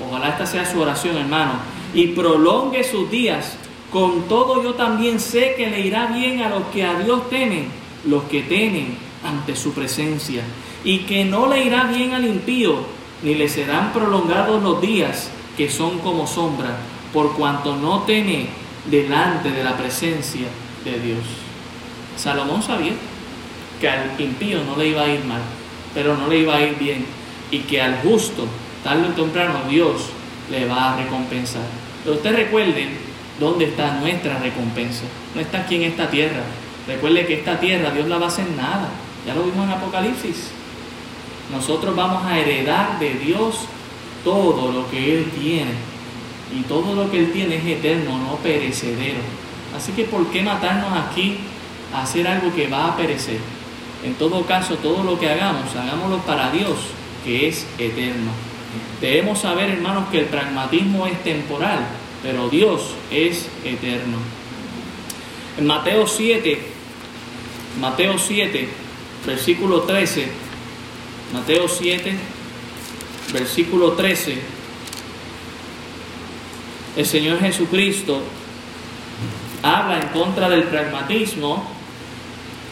ojalá 0.02 0.30
esta 0.30 0.46
sea 0.46 0.64
su 0.64 0.80
oración, 0.80 1.16
hermano, 1.16 1.52
y 1.92 2.08
prolongue 2.08 2.84
sus 2.84 3.10
días, 3.10 3.56
con 3.92 4.22
todo 4.22 4.62
yo 4.62 4.74
también 4.74 5.20
sé 5.20 5.54
que 5.56 5.70
le 5.70 5.80
irá 5.80 6.06
bien 6.06 6.42
a 6.42 6.48
los 6.48 6.64
que 6.72 6.84
a 6.84 6.98
Dios 6.98 7.28
temen, 7.30 7.68
los 8.04 8.24
que 8.24 8.42
temen 8.42 8.96
ante 9.24 9.54
su 9.54 9.72
presencia, 9.72 10.42
y 10.84 11.00
que 11.00 11.24
no 11.24 11.48
le 11.48 11.64
irá 11.64 11.84
bien 11.84 12.12
al 12.12 12.24
impío, 12.24 12.76
ni 13.22 13.34
le 13.34 13.48
serán 13.48 13.92
prolongados 13.92 14.62
los 14.62 14.80
días 14.80 15.30
que 15.56 15.70
son 15.70 16.00
como 16.00 16.26
sombra, 16.26 16.76
por 17.12 17.34
cuanto 17.34 17.76
no 17.76 18.02
teme 18.02 18.48
delante 18.90 19.50
de 19.50 19.64
la 19.64 19.76
presencia 19.76 20.46
de 20.84 20.98
Dios. 20.98 21.24
Salomón 22.16 22.62
sabía 22.62 22.92
que 23.80 23.88
al 23.88 24.20
impío 24.20 24.62
no 24.64 24.76
le 24.76 24.88
iba 24.88 25.02
a 25.02 25.08
ir 25.08 25.24
mal, 25.24 25.40
pero 25.94 26.16
no 26.16 26.26
le 26.28 26.38
iba 26.38 26.56
a 26.56 26.60
ir 26.60 26.76
bien, 26.76 27.06
y 27.50 27.60
que 27.60 27.80
al 27.80 28.00
justo, 28.02 28.46
tarde 28.84 29.08
o 29.08 29.12
temprano, 29.12 29.62
Dios 29.68 30.10
le 30.50 30.66
va 30.66 30.92
a 30.92 30.96
recompensar. 30.98 31.62
Pero 32.04 32.16
usted 32.16 32.36
recuerde 32.36 32.88
¿Dónde 33.38 33.64
está 33.64 33.98
nuestra 33.98 34.38
recompensa? 34.38 35.02
No 35.34 35.40
está 35.40 35.62
aquí 35.62 35.76
en 35.76 35.82
esta 35.82 36.08
tierra. 36.08 36.42
Recuerde 36.86 37.26
que 37.26 37.34
esta 37.34 37.58
tierra 37.58 37.90
Dios 37.90 38.06
la 38.06 38.18
va 38.18 38.26
a 38.26 38.28
hacer 38.28 38.48
nada. 38.56 38.88
Ya 39.26 39.34
lo 39.34 39.42
vimos 39.42 39.66
en 39.66 39.72
Apocalipsis. 39.72 40.50
Nosotros 41.50 41.96
vamos 41.96 42.24
a 42.24 42.38
heredar 42.38 42.98
de 43.00 43.14
Dios 43.14 43.66
todo 44.22 44.70
lo 44.70 44.88
que 44.88 45.18
Él 45.18 45.30
tiene. 45.38 45.72
Y 46.56 46.62
todo 46.62 46.94
lo 46.94 47.10
que 47.10 47.18
Él 47.18 47.32
tiene 47.32 47.56
es 47.56 47.66
eterno, 47.66 48.18
no 48.18 48.36
perecedero. 48.36 49.18
Así 49.76 49.90
que 49.92 50.04
¿por 50.04 50.28
qué 50.28 50.42
matarnos 50.42 50.92
aquí 50.96 51.38
a 51.92 52.02
hacer 52.02 52.28
algo 52.28 52.54
que 52.54 52.68
va 52.68 52.88
a 52.88 52.96
perecer? 52.96 53.38
En 54.04 54.14
todo 54.14 54.46
caso, 54.46 54.76
todo 54.76 55.02
lo 55.02 55.18
que 55.18 55.28
hagamos, 55.28 55.74
hagámoslo 55.74 56.18
para 56.18 56.52
Dios, 56.52 56.76
que 57.24 57.48
es 57.48 57.66
eterno. 57.78 58.30
Debemos 59.04 59.40
saber, 59.40 59.68
hermanos, 59.68 60.08
que 60.10 60.20
el 60.20 60.24
pragmatismo 60.24 61.06
es 61.06 61.22
temporal 61.22 61.80
pero 62.24 62.48
Dios 62.48 62.94
es 63.10 63.46
eterno. 63.62 64.16
En 65.58 65.66
Mateo 65.66 66.06
7, 66.06 66.58
Mateo 67.78 68.18
7, 68.18 68.66
versículo 69.26 69.82
13, 69.82 70.26
Mateo 71.34 71.68
7, 71.68 72.14
versículo 73.30 73.92
13, 73.92 74.38
el 76.96 77.04
Señor 77.04 77.40
Jesucristo 77.40 78.22
habla 79.62 80.00
en 80.00 80.08
contra 80.08 80.48
del 80.48 80.62
pragmatismo 80.62 81.70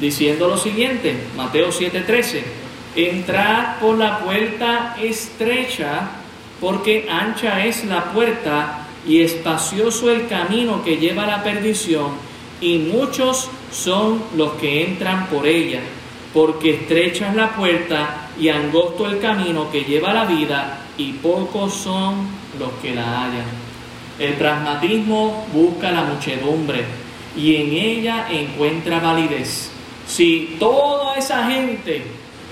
diciendo 0.01 0.49
lo 0.49 0.57
siguiente, 0.57 1.14
Mateo 1.37 1.68
13, 1.68 2.45
entrad 2.97 3.80
por 3.80 3.99
la 3.99 4.20
puerta 4.20 4.97
estrecha, 4.99 6.22
porque 6.63 7.09
ancha 7.11 7.67
es 7.67 7.85
la 7.87 8.13
puerta 8.13 8.87
y 9.05 9.21
espacioso 9.21 10.09
el 10.13 10.29
camino 10.29 10.85
que 10.85 10.97
lleva 10.97 11.25
a 11.25 11.27
la 11.27 11.43
perdición, 11.43 12.13
y 12.61 12.79
muchos 12.79 13.51
son 13.73 14.23
los 14.37 14.53
que 14.53 14.85
entran 14.85 15.27
por 15.27 15.45
ella, 15.45 15.81
porque 16.33 16.75
estrecha 16.75 17.31
es 17.31 17.35
la 17.35 17.51
puerta 17.57 18.29
y 18.39 18.49
angosto 18.49 19.07
el 19.07 19.19
camino 19.19 19.73
que 19.73 19.83
lleva 19.83 20.13
a 20.13 20.15
la 20.15 20.25
vida, 20.25 20.79
y 20.97 21.15
pocos 21.15 21.75
son 21.75 22.29
los 22.61 22.71
que 22.81 22.95
la 22.95 23.25
hallan. 23.25 23.47
El 24.21 24.35
pragmatismo 24.35 25.49
busca 25.53 25.91
la 25.91 26.05
muchedumbre 26.05 26.85
y 27.37 27.57
en 27.57 27.73
ella 27.73 28.29
encuentra 28.31 29.01
validez. 29.01 29.73
Si 30.07 30.57
toda 30.61 31.17
esa 31.17 31.51
gente 31.51 32.03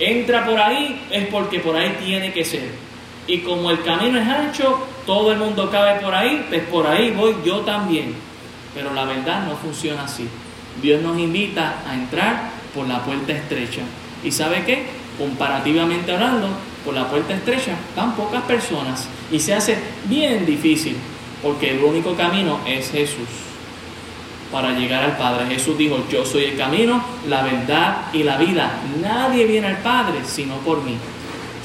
entra 0.00 0.44
por 0.44 0.58
ahí, 0.58 1.00
es 1.12 1.28
porque 1.28 1.60
por 1.60 1.76
ahí 1.76 1.96
tiene 2.04 2.32
que 2.32 2.44
ser. 2.44 2.89
Y 3.30 3.38
como 3.42 3.70
el 3.70 3.80
camino 3.82 4.18
es 4.18 4.26
ancho, 4.26 4.84
todo 5.06 5.30
el 5.30 5.38
mundo 5.38 5.70
cabe 5.70 6.00
por 6.00 6.12
ahí, 6.12 6.46
pues 6.48 6.62
por 6.64 6.84
ahí 6.84 7.12
voy 7.12 7.36
yo 7.44 7.60
también. 7.60 8.12
Pero 8.74 8.92
la 8.92 9.04
verdad 9.04 9.46
no 9.46 9.54
funciona 9.54 10.02
así. 10.02 10.26
Dios 10.82 11.00
nos 11.00 11.16
invita 11.16 11.76
a 11.88 11.94
entrar 11.94 12.50
por 12.74 12.88
la 12.88 12.98
puerta 13.04 13.32
estrecha. 13.32 13.82
¿Y 14.24 14.32
sabe 14.32 14.64
qué? 14.64 14.84
Comparativamente 15.16 16.10
hablando, 16.10 16.48
por 16.84 16.92
la 16.92 17.08
puerta 17.08 17.32
estrecha 17.32 17.76
van 17.94 18.16
pocas 18.16 18.42
personas 18.42 19.06
y 19.30 19.38
se 19.38 19.54
hace 19.54 19.78
bien 20.06 20.44
difícil 20.44 20.96
porque 21.40 21.70
el 21.70 21.84
único 21.84 22.16
camino 22.16 22.58
es 22.66 22.90
Jesús 22.90 23.28
para 24.50 24.72
llegar 24.72 25.04
al 25.04 25.16
Padre. 25.16 25.46
Jesús 25.46 25.78
dijo, 25.78 26.04
yo 26.10 26.24
soy 26.24 26.46
el 26.46 26.56
camino, 26.56 27.00
la 27.28 27.42
verdad 27.42 28.06
y 28.12 28.24
la 28.24 28.38
vida. 28.38 28.72
Nadie 29.00 29.44
viene 29.44 29.68
al 29.68 29.78
Padre 29.78 30.18
sino 30.24 30.56
por 30.56 30.82
mí. 30.82 30.96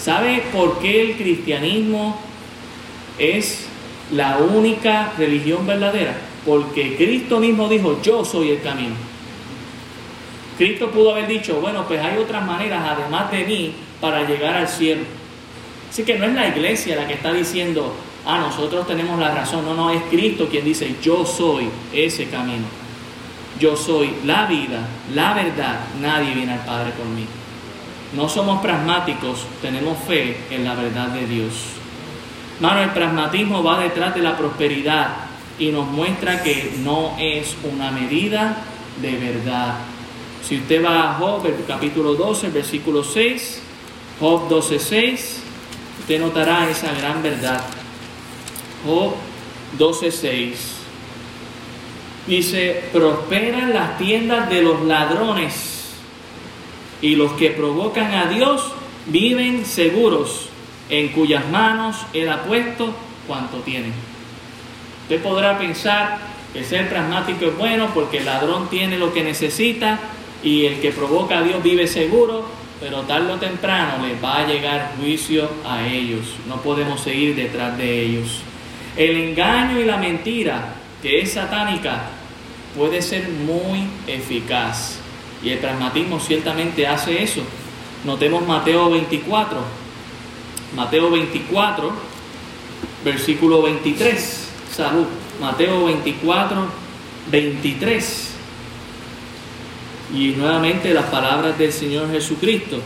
¿Sabe 0.06 0.44
por 0.54 0.78
qué 0.78 1.02
el 1.02 1.18
cristianismo 1.18 2.16
es 3.18 3.66
la 4.12 4.38
única 4.38 5.12
religión 5.18 5.66
verdadera? 5.66 6.16
Porque 6.46 6.96
Cristo 6.96 7.40
mismo 7.40 7.68
dijo, 7.68 8.00
yo 8.04 8.24
soy 8.24 8.52
el 8.52 8.62
camino. 8.62 8.94
Cristo 10.60 10.92
pudo 10.92 11.14
haber 11.14 11.26
dicho, 11.26 11.60
bueno, 11.60 11.88
pues 11.88 12.00
hay 12.00 12.20
otras 12.20 12.46
maneras 12.46 12.84
además 12.88 13.32
de 13.32 13.46
mí 13.46 13.74
para 14.00 14.28
llegar 14.28 14.56
al 14.56 14.68
cielo. 14.68 15.02
Así 15.90 16.04
que 16.04 16.20
no 16.20 16.26
es 16.26 16.36
la 16.36 16.50
iglesia 16.50 16.98
la 16.98 17.08
que 17.08 17.16
está 17.16 17.34
diciendo, 17.34 17.92
ah, 18.28 18.38
nosotros 18.38 18.86
tenemos 18.86 19.20
la 19.20 19.34
razón. 19.34 19.66
No, 19.66 19.74
no, 19.74 19.90
es 19.90 20.04
Cristo 20.12 20.48
quien 20.48 20.66
dice, 20.66 20.98
yo 21.02 21.26
soy 21.26 21.68
ese 21.92 22.28
camino. 22.28 22.68
Yo 23.60 23.76
soy 23.76 24.14
la 24.24 24.46
vida, 24.46 24.88
la 25.16 25.34
verdad. 25.34 25.80
Nadie 26.00 26.36
viene 26.36 26.54
al 26.54 26.64
Padre 26.64 26.92
por 26.92 27.08
mí. 27.08 27.26
No 28.16 28.30
somos 28.30 28.62
pragmáticos, 28.62 29.46
tenemos 29.62 29.98
fe 30.08 30.38
en 30.50 30.64
la 30.64 30.74
verdad 30.74 31.10
de 31.10 31.28
Dios. 31.28 31.54
Mano, 32.62 32.82
el 32.82 32.92
pragmatismo 32.92 33.62
va 33.62 33.82
detrás 33.82 34.16
de 34.16 34.22
la 34.22 34.38
prosperidad 34.38 35.08
y 35.60 35.70
nos 35.70 35.86
muestra 35.88 36.42
que 36.42 36.76
no 36.80 37.18
es 37.20 37.58
una 37.64 37.92
medida 37.92 38.64
de 39.02 39.18
verdad. 39.18 39.76
Si 40.48 40.58
usted 40.58 40.84
va 40.84 41.12
a 41.12 41.14
Job, 41.16 41.46
el 41.46 41.66
capítulo 41.68 42.14
12, 42.14 42.50
versículo 42.52 43.04
6, 43.04 43.62
Job 44.22 44.48
12, 44.48 44.80
6, 44.80 45.44
usted 46.00 46.20
notará 46.20 46.70
esa 46.70 46.94
gran 46.94 47.22
verdad. 47.22 47.66
Job 48.86 49.14
12, 49.78 50.12
6. 50.12 50.72
Dice, 52.28 52.86
prosperan 52.94 53.74
las 53.74 53.98
tiendas 53.98 54.50
de 54.50 54.62
los 54.62 54.82
ladrones 54.84 55.75
y 57.02 57.16
los 57.16 57.34
que 57.34 57.52
provocan 57.52 58.14
a 58.14 58.26
Dios 58.26 58.72
viven 59.08 59.66
seguros. 59.66 60.50
en 60.88 61.08
cuyas 61.10 61.50
manos 61.50 61.98
Él 62.14 62.30
ha 62.30 62.44
puesto 62.44 62.94
cuanto 63.28 63.58
tiene. 63.58 63.88
Usted 65.04 65.22
podrá 65.22 65.58
pensar 65.58 66.20
que 66.54 66.64
ser 66.64 66.90
pragmático 66.90 67.46
es 67.46 67.58
bueno 67.58 67.90
porque 67.94 68.20
el 68.20 68.26
ladrón 68.26 68.70
tiene 68.70 68.98
lo 68.98 69.12
que 69.12 69.24
necesita 69.24 70.00
y 70.44 70.66
el 70.66 70.80
que 70.80 70.92
provoca 70.92 71.40
a 71.40 71.42
Dios 71.42 71.62
vive 71.64 71.88
seguro, 71.88 72.46
pero 72.80 73.02
tarde 73.02 73.34
o 73.34 73.38
temprano 73.38 74.06
les 74.06 74.24
va 74.24 74.40
a 74.40 74.48
llegar 74.48 74.94
juicio 75.00 75.50
a 75.68 75.88
ellos. 75.88 76.36
No 76.48 76.62
podemos 76.62 77.02
seguir 77.02 77.36
detrás 77.36 77.78
de 77.78 78.02
ellos. 78.02 78.42
El 78.96 79.18
engaño 79.18 79.80
y 79.80 79.86
la 79.86 79.98
mentira, 79.98 80.76
que 81.02 81.20
es 81.22 81.34
satánica, 81.34 82.04
puede 82.78 83.02
ser 83.02 83.28
muy 83.30 83.88
eficaz. 84.08 85.00
Y 85.46 85.52
el 85.52 85.60
pragmatismo 85.60 86.20
ciertamente 86.20 86.88
hace 86.88 87.22
eso. 87.22 87.42
Notemos 88.04 88.46
Mateo 88.48 88.90
24. 88.90 89.60
Mateo 90.76 91.12
24, 91.12 91.94
versículo 93.06 93.62
23. 93.62 94.50
Salud. 94.72 95.06
Mateo 95.40 95.86
24, 95.86 96.66
23. 97.32 98.32
Y 100.16 100.30
nuevamente 100.30 100.92
las 100.96 101.06
palabras 101.06 101.56
del 101.60 101.72
Señor 101.72 102.12
Jesucristo. 102.12 102.80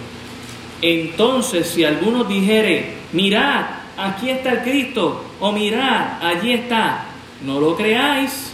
Entonces, 0.81 1.65
si 1.65 1.85
alguno 1.85 2.25
dijere, 2.25 2.97
mirad, 3.13 3.65
aquí 3.97 4.29
está 4.29 4.51
el 4.51 4.61
Cristo, 4.63 5.25
o 5.39 5.51
mirad, 5.53 6.21
allí 6.21 6.53
está, 6.53 7.05
no 7.45 7.59
lo 7.59 7.75
creáis, 7.75 8.48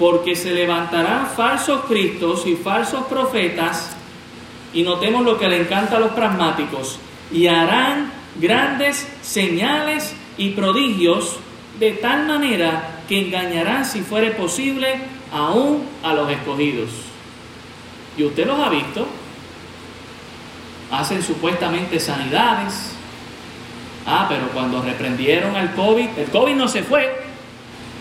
porque 0.00 0.34
se 0.34 0.52
levantarán 0.52 1.28
falsos 1.28 1.82
cristos 1.84 2.46
y 2.46 2.56
falsos 2.56 3.04
profetas, 3.04 3.94
y 4.72 4.82
notemos 4.82 5.22
lo 5.26 5.38
que 5.38 5.46
le 5.46 5.60
encanta 5.60 5.98
a 5.98 6.00
los 6.00 6.12
pragmáticos, 6.12 6.98
y 7.30 7.46
harán 7.48 8.10
grandes 8.36 9.06
señales 9.20 10.14
y 10.38 10.50
prodigios 10.50 11.36
de 11.78 11.92
tal 11.92 12.26
manera 12.26 13.02
que 13.10 13.26
engañarán, 13.26 13.84
si 13.84 14.00
fuere 14.00 14.30
posible, 14.30 15.02
aún 15.32 15.84
a 16.02 16.14
los 16.14 16.30
escogidos. 16.30 16.88
Y 18.16 18.24
usted 18.24 18.46
los 18.46 18.58
ha 18.58 18.70
visto. 18.70 19.06
Hacen 20.90 21.22
supuestamente 21.22 22.00
sanidades. 22.00 22.92
Ah, 24.06 24.26
pero 24.28 24.48
cuando 24.48 24.82
reprendieron 24.82 25.54
al 25.56 25.74
COVID, 25.74 26.08
el 26.16 26.30
COVID 26.30 26.54
no 26.54 26.68
se 26.68 26.82
fue. 26.82 27.29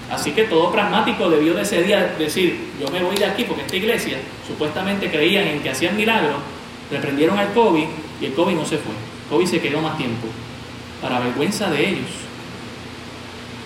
Así 0.09 0.31
que 0.31 0.45
todo 0.45 0.71
pragmático 0.71 1.29
debió 1.29 1.53
de 1.53 1.61
ese 1.61 1.83
día 1.83 2.15
decir, 2.17 2.71
yo 2.79 2.87
me 2.89 3.03
voy 3.03 3.15
de 3.15 3.25
aquí 3.25 3.43
porque 3.43 3.61
esta 3.61 3.75
iglesia 3.75 4.17
supuestamente 4.47 5.09
creían 5.09 5.47
en 5.47 5.61
que 5.61 5.69
hacían 5.69 5.95
milagros, 5.95 6.37
reprendieron 6.89 7.37
al 7.37 7.53
COVID 7.53 7.85
y 8.19 8.25
el 8.25 8.33
COVID 8.33 8.55
no 8.55 8.65
se 8.65 8.77
fue. 8.77 8.93
El 8.93 9.29
COVID 9.29 9.45
se 9.45 9.61
quedó 9.61 9.81
más 9.81 9.97
tiempo, 9.97 10.27
para 11.01 11.19
vergüenza 11.19 11.69
de 11.69 11.89
ellos. 11.89 12.09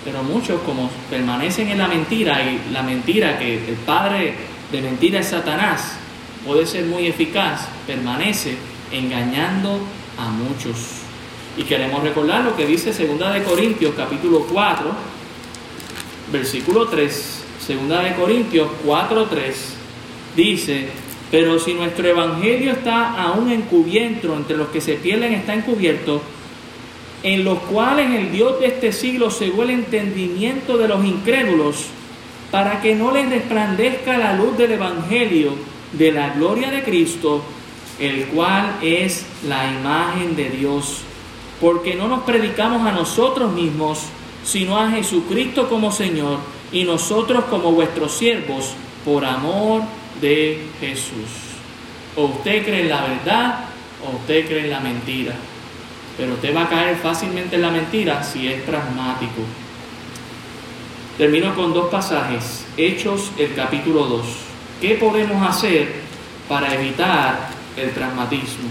Pero 0.04 0.22
muchos 0.22 0.60
como 0.62 0.90
permanecen 1.10 1.70
en 1.70 1.78
la 1.78 1.88
mentira 1.88 2.44
y 2.44 2.74
la 2.74 2.84
mentira 2.84 3.40
que 3.40 3.70
el 3.70 3.76
padre 3.86 4.34
de 4.70 4.82
mentira 4.82 5.22
es 5.22 5.28
Satanás, 5.28 5.98
puede 6.46 6.66
ser 6.66 6.86
muy 6.86 7.08
eficaz, 7.08 7.70
permanece 7.88 8.58
engañando 8.92 9.80
a 10.18 10.28
muchos. 10.28 11.04
Y 11.56 11.64
queremos 11.64 12.04
recordar 12.04 12.44
lo 12.44 12.56
que 12.56 12.66
dice 12.66 12.92
2 12.92 13.34
de 13.34 13.44
Corintios 13.44 13.94
capítulo 13.96 14.46
4, 14.52 15.13
versículo 16.32 16.88
3, 16.88 17.44
2 17.68 18.04
de 18.04 18.16
Corintios 18.16 18.70
4, 18.86 19.26
3, 19.26 19.76
dice, 20.36 20.88
pero 21.32 21.60
si 21.60 21.74
nuestro 21.74 22.08
evangelio 22.08 22.72
está 22.72 23.22
aún 23.22 23.52
encubierto, 23.52 24.36
entre 24.36 24.58
los 24.58 24.68
que 24.70 24.82
se 24.82 24.94
pierden 24.94 25.34
está 25.34 25.54
encubierto, 25.54 26.22
en 27.24 27.44
los 27.44 27.60
cuales 27.60 28.12
el 28.12 28.32
Dios 28.32 28.60
de 28.60 28.68
este 28.68 28.92
siglo 28.92 29.32
cegó 29.32 29.64
el 29.64 29.72
entendimiento 29.72 30.78
de 30.78 30.88
los 30.88 31.04
incrédulos, 31.06 31.88
para 32.52 32.82
que 32.82 32.94
no 32.94 33.12
les 33.12 33.28
resplandezca 33.28 34.16
la 34.20 34.36
luz 34.36 34.56
del 34.58 34.74
evangelio 34.74 35.54
de 35.94 36.12
la 36.12 36.30
gloria 36.36 36.70
de 36.70 36.84
Cristo, 36.84 37.42
el 38.00 38.26
cual 38.26 38.78
es 38.84 39.26
la 39.48 39.72
imagen 39.72 40.36
de 40.36 40.52
Dios. 40.52 41.00
Porque 41.60 41.96
no 41.96 42.08
nos 42.08 42.22
predicamos 42.24 42.86
a 42.86 42.92
nosotros 42.92 43.52
mismos, 43.54 44.02
sino 44.44 44.78
a 44.78 44.90
Jesucristo 44.92 45.70
como 45.70 45.92
Señor 45.92 46.40
y 46.72 46.84
nosotros 46.84 47.46
como 47.46 47.72
vuestros 47.72 48.12
siervos 48.12 48.74
por 49.06 49.26
amor 49.26 49.84
de 50.22 50.68
Jesús. 50.80 51.54
O 52.16 52.26
usted 52.26 52.64
cree 52.64 52.82
en 52.82 52.90
la 52.90 53.02
verdad 53.02 53.66
o 54.06 54.18
usted 54.18 54.46
cree 54.46 54.66
en 54.66 54.70
la 54.70 54.80
mentira. 54.80 55.34
Pero 56.18 56.34
usted 56.34 56.56
va 56.56 56.64
a 56.64 56.70
caer 56.70 56.98
fácilmente 56.98 57.56
en 57.56 57.62
la 57.64 57.72
mentira 57.72 58.24
si 58.24 58.48
es 58.48 58.62
pragmático. 58.62 59.42
Termino 61.18 61.56
con 61.56 61.74
dos 61.74 61.90
pasajes. 61.90 62.66
Hechos 62.78 63.32
el 63.38 63.54
capítulo 63.56 64.06
2. 64.06 64.26
¿Qué 64.82 64.96
podemos 64.96 65.48
hacer 65.48 65.94
para 66.48 66.74
evitar 66.76 67.50
el 67.78 67.90
pragmatismo? 67.92 68.70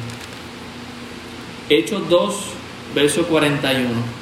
Hechos 1.68 2.08
2, 2.08 2.36
verso 2.94 3.26
41. 3.26 4.21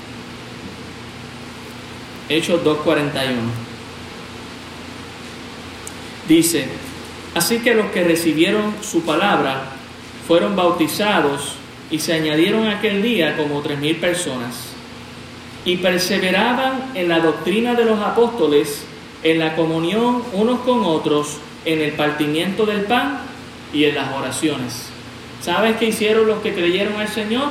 Hechos 2.31 2.63
2.41. 2.63 3.25
Dice, 6.29 6.69
así 7.35 7.59
que 7.59 7.75
los 7.75 7.87
que 7.87 8.05
recibieron 8.05 8.73
su 8.83 9.03
palabra 9.03 9.65
fueron 10.29 10.55
bautizados 10.55 11.57
y 11.91 11.99
se 11.99 12.13
añadieron 12.13 12.69
aquel 12.69 13.03
día 13.03 13.37
como 13.37 13.61
tres 13.63 13.81
mil 13.81 13.97
personas 13.97 14.55
y 15.65 15.79
perseveraban 15.79 16.93
en 16.95 17.09
la 17.09 17.19
doctrina 17.19 17.75
de 17.75 17.85
los 17.85 17.99
apóstoles, 17.99 18.85
en 19.25 19.41
la 19.41 19.57
comunión 19.57 20.23
unos 20.33 20.61
con 20.61 20.85
otros, 20.85 21.39
en 21.65 21.81
el 21.81 21.93
partimiento 21.95 22.65
del 22.65 22.83
pan 22.83 23.23
y 23.75 23.87
en 23.87 23.97
las 23.97 24.13
oraciones. 24.13 24.87
¿Sabes 25.43 25.79
qué 25.79 25.87
hicieron 25.87 26.29
los 26.29 26.41
que 26.43 26.55
creyeron 26.55 26.95
al 26.95 27.09
Señor? 27.09 27.51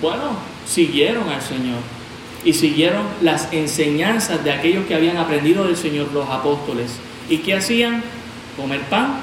Bueno, 0.00 0.38
siguieron 0.66 1.28
al 1.28 1.42
Señor 1.42 1.93
y 2.44 2.52
siguieron 2.52 3.06
las 3.22 3.52
enseñanzas 3.52 4.44
de 4.44 4.52
aquellos 4.52 4.86
que 4.86 4.94
habían 4.94 5.16
aprendido 5.16 5.64
del 5.64 5.76
Señor, 5.76 6.12
los 6.12 6.28
apóstoles. 6.28 6.92
¿Y 7.28 7.38
qué 7.38 7.54
hacían? 7.54 8.02
Comer 8.56 8.80
pan 8.82 9.20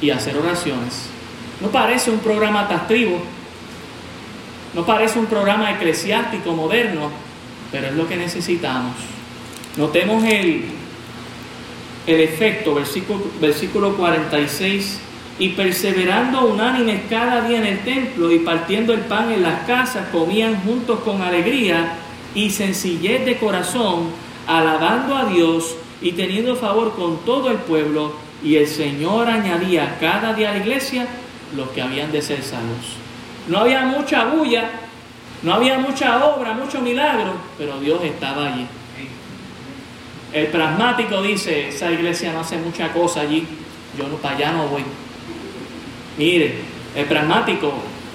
y 0.00 0.10
hacer 0.10 0.36
oraciones. 0.36 1.08
No 1.60 1.68
parece 1.68 2.10
un 2.10 2.18
programa 2.18 2.60
atractivo, 2.60 3.20
no 4.74 4.84
parece 4.84 5.18
un 5.18 5.26
programa 5.26 5.72
eclesiástico 5.72 6.52
moderno, 6.52 7.10
pero 7.72 7.88
es 7.88 7.94
lo 7.94 8.06
que 8.06 8.16
necesitamos. 8.16 8.94
Notemos 9.76 10.22
el, 10.24 10.64
el 12.06 12.20
efecto, 12.20 12.74
versículo, 12.74 13.24
versículo 13.40 13.96
46 13.96 15.00
y 15.38 15.50
perseverando 15.50 16.46
unánimes 16.46 17.02
cada 17.08 17.42
día 17.46 17.58
en 17.58 17.66
el 17.66 17.78
templo 17.80 18.32
y 18.32 18.40
partiendo 18.40 18.92
el 18.92 19.00
pan 19.00 19.30
en 19.30 19.42
las 19.42 19.60
casas, 19.66 20.08
comían 20.10 20.60
juntos 20.62 21.00
con 21.00 21.22
alegría 21.22 21.92
y 22.34 22.50
sencillez 22.50 23.24
de 23.24 23.38
corazón, 23.38 24.10
alabando 24.46 25.16
a 25.16 25.26
Dios 25.26 25.76
y 26.02 26.12
teniendo 26.12 26.56
favor 26.56 26.94
con 26.96 27.18
todo 27.24 27.50
el 27.50 27.58
pueblo, 27.58 28.12
y 28.42 28.56
el 28.56 28.68
Señor 28.68 29.28
añadía 29.28 29.96
cada 30.00 30.32
día 30.32 30.50
a 30.50 30.54
la 30.54 30.58
iglesia 30.58 31.06
los 31.56 31.68
que 31.70 31.82
habían 31.82 32.12
de 32.12 32.22
ser 32.22 32.42
salvos. 32.42 32.96
No 33.48 33.58
había 33.58 33.82
mucha 33.82 34.26
bulla, 34.26 34.70
no 35.42 35.54
había 35.54 35.78
mucha 35.78 36.24
obra, 36.24 36.52
mucho 36.52 36.80
milagro, 36.80 37.32
pero 37.56 37.80
Dios 37.80 38.02
estaba 38.04 38.52
allí. 38.52 38.66
El 40.32 40.48
pragmático 40.48 41.22
dice, 41.22 41.68
esa 41.68 41.90
iglesia 41.90 42.32
no 42.32 42.40
hace 42.40 42.58
mucha 42.58 42.92
cosa 42.92 43.22
allí, 43.22 43.46
yo 43.96 44.04
para 44.18 44.36
allá 44.36 44.52
no 44.52 44.68
voy. 44.68 44.84
Mire, 46.18 46.56
el 46.96 47.04
pragmático 47.06 47.72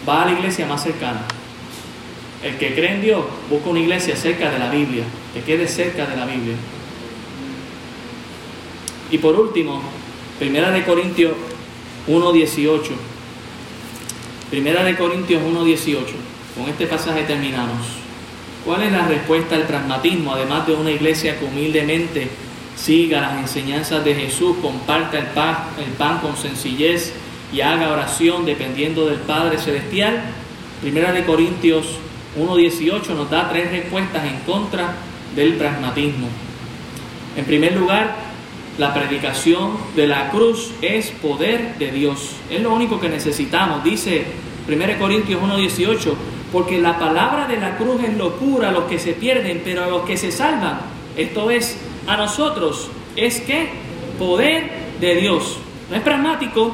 va 0.07 0.23
a 0.23 0.25
la 0.25 0.33
iglesia 0.33 0.67
más 0.67 0.83
cercana. 0.83 1.21
El 2.43 2.57
que 2.57 2.75
cree 2.75 2.95
en 2.95 3.01
Dios 3.01 3.23
busca 3.49 3.69
una 3.69 3.79
iglesia 3.79 4.17
cerca 4.17 4.51
de 4.51 4.59
la 4.59 4.69
Biblia, 4.69 5.05
que 5.33 5.41
quede 5.41 5.67
cerca 5.67 6.05
de 6.05 6.17
la 6.17 6.25
Biblia. 6.25 6.55
Y 9.09 9.17
por 9.17 9.39
último, 9.39 9.81
Primera 10.37 10.71
de 10.71 10.83
Corintios 10.83 11.31
1.18. 12.07 12.81
Primera 14.49 14.83
de 14.83 14.97
Corintios 14.97 15.41
1.18. 15.41 15.97
Con 16.57 16.69
este 16.69 16.87
pasaje 16.87 17.23
terminamos. 17.23 17.87
¿Cuál 18.65 18.83
es 18.83 18.91
la 18.91 19.07
respuesta 19.07 19.55
al 19.55 19.63
pragmatismo, 19.63 20.33
además 20.33 20.67
de 20.67 20.73
una 20.73 20.91
iglesia 20.91 21.39
que 21.39 21.45
humildemente 21.45 22.27
siga 22.75 23.21
las 23.21 23.37
enseñanzas 23.37 24.03
de 24.03 24.15
Jesús, 24.15 24.57
comparta 24.61 25.19
el 25.19 25.27
pan, 25.27 25.69
el 25.77 25.91
pan 25.93 26.19
con 26.19 26.35
sencillez 26.35 27.13
y 27.53 27.61
haga 27.61 27.91
oración 27.91 28.45
dependiendo 28.45 29.05
del 29.05 29.19
Padre 29.19 29.57
Celestial. 29.57 30.21
Primera 30.81 31.11
de 31.11 31.23
Corintios 31.23 31.85
1.18 32.37 33.09
nos 33.15 33.29
da 33.29 33.49
tres 33.49 33.71
respuestas 33.71 34.25
en 34.25 34.39
contra 34.39 34.95
del 35.35 35.53
pragmatismo. 35.53 36.27
En 37.37 37.45
primer 37.45 37.75
lugar, 37.77 38.15
la 38.77 38.93
predicación 38.93 39.77
de 39.95 40.07
la 40.07 40.31
cruz 40.31 40.71
es 40.81 41.11
poder 41.11 41.75
de 41.77 41.91
Dios. 41.91 42.35
Es 42.49 42.61
lo 42.61 42.73
único 42.73 42.99
que 42.99 43.07
necesitamos. 43.07 43.83
Dice 43.83 44.25
1 44.67 44.99
Corintios 44.99 45.41
1.18, 45.41 46.13
porque 46.51 46.79
la 46.79 46.97
palabra 46.97 47.47
de 47.47 47.57
la 47.57 47.77
cruz 47.77 48.03
es 48.03 48.17
locura 48.17 48.69
a 48.69 48.71
los 48.71 48.85
que 48.85 48.97
se 48.97 49.13
pierden, 49.13 49.61
pero 49.63 49.83
a 49.83 49.87
los 49.87 50.03
que 50.03 50.17
se 50.17 50.31
salvan, 50.31 50.81
esto 51.15 51.51
es, 51.51 51.77
a 52.07 52.17
nosotros, 52.17 52.89
es 53.15 53.41
que 53.41 53.69
poder 54.17 54.71
de 54.99 55.15
Dios. 55.15 55.59
No 55.89 55.95
es 55.95 56.01
pragmático, 56.01 56.73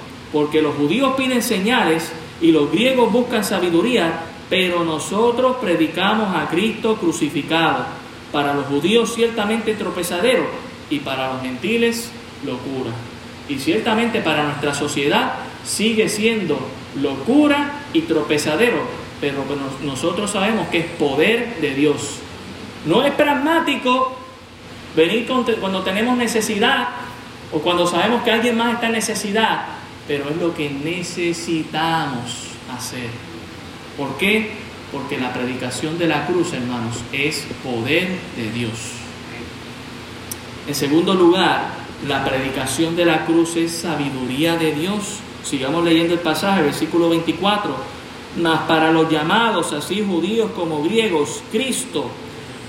porque 0.31 0.61
los 0.61 0.75
judíos 0.75 1.13
piden 1.17 1.41
señales 1.41 2.11
y 2.41 2.51
los 2.51 2.71
griegos 2.71 3.11
buscan 3.11 3.43
sabiduría, 3.43 4.21
pero 4.49 4.83
nosotros 4.83 5.57
predicamos 5.61 6.35
a 6.35 6.47
Cristo 6.49 6.95
crucificado, 6.95 7.85
para 8.31 8.53
los 8.53 8.65
judíos 8.67 9.13
ciertamente 9.13 9.73
tropezadero 9.73 10.45
y 10.89 10.99
para 10.99 11.33
los 11.33 11.41
gentiles 11.41 12.11
locura. 12.45 12.91
Y 13.49 13.59
ciertamente 13.59 14.21
para 14.21 14.43
nuestra 14.43 14.73
sociedad 14.73 15.33
sigue 15.65 16.07
siendo 16.07 16.57
locura 17.01 17.83
y 17.93 18.01
tropezadero, 18.01 18.79
pero 19.19 19.43
nosotros 19.83 20.31
sabemos 20.31 20.67
que 20.69 20.79
es 20.79 20.85
poder 20.85 21.57
de 21.59 21.75
Dios. 21.75 22.19
No 22.85 23.03
es 23.03 23.11
pragmático 23.13 24.15
venir 24.95 25.27
cuando 25.59 25.83
tenemos 25.83 26.17
necesidad 26.17 26.89
o 27.51 27.59
cuando 27.59 27.85
sabemos 27.85 28.23
que 28.23 28.31
alguien 28.31 28.57
más 28.57 28.75
está 28.75 28.87
en 28.87 28.93
necesidad, 28.93 29.65
pero 30.11 30.29
es 30.29 30.35
lo 30.35 30.53
que 30.53 30.69
necesitamos 30.69 32.47
hacer. 32.69 33.09
¿Por 33.95 34.17
qué? 34.17 34.51
Porque 34.91 35.17
la 35.17 35.31
predicación 35.31 35.97
de 35.97 36.05
la 36.05 36.27
cruz, 36.27 36.51
hermanos, 36.51 36.97
es 37.13 37.47
poder 37.63 38.09
de 38.35 38.51
Dios. 38.51 38.73
En 40.67 40.75
segundo 40.75 41.13
lugar, 41.13 41.75
la 42.09 42.25
predicación 42.25 42.93
de 42.97 43.05
la 43.05 43.25
cruz 43.25 43.55
es 43.55 43.71
sabiduría 43.71 44.57
de 44.57 44.73
Dios. 44.73 45.19
Sigamos 45.45 45.85
leyendo 45.85 46.15
el 46.15 46.19
pasaje, 46.19 46.61
versículo 46.61 47.07
24. 47.07 47.73
Mas 48.41 48.63
para 48.63 48.91
los 48.91 49.09
llamados, 49.09 49.71
así 49.71 50.03
judíos 50.05 50.51
como 50.53 50.83
griegos, 50.83 51.41
Cristo, 51.53 52.11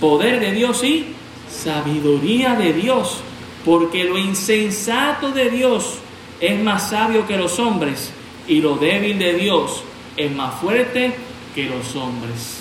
poder 0.00 0.38
de 0.38 0.52
Dios 0.52 0.84
y 0.84 1.06
sabiduría 1.50 2.54
de 2.54 2.72
Dios, 2.72 3.16
porque 3.64 4.04
lo 4.04 4.16
insensato 4.16 5.32
de 5.32 5.50
Dios 5.50 5.98
es 6.42 6.60
más 6.60 6.90
sabio 6.90 7.26
que 7.26 7.38
los 7.38 7.58
hombres 7.60 8.10
y 8.48 8.60
lo 8.60 8.74
débil 8.74 9.16
de 9.18 9.34
Dios 9.34 9.84
es 10.16 10.30
más 10.32 10.56
fuerte 10.56 11.14
que 11.54 11.66
los 11.66 11.94
hombres. 11.94 12.58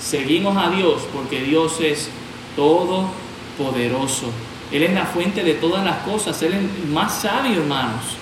Seguimos 0.00 0.56
a 0.56 0.70
Dios 0.70 1.02
porque 1.12 1.40
Dios 1.40 1.80
es 1.80 2.10
todopoderoso. 2.56 4.26
Él 4.72 4.82
es 4.82 4.92
la 4.92 5.04
fuente 5.04 5.44
de 5.44 5.54
todas 5.54 5.84
las 5.84 5.98
cosas, 5.98 6.42
Él 6.42 6.54
es 6.54 6.88
más 6.90 7.20
sabio, 7.20 7.60
hermanos. 7.60 8.16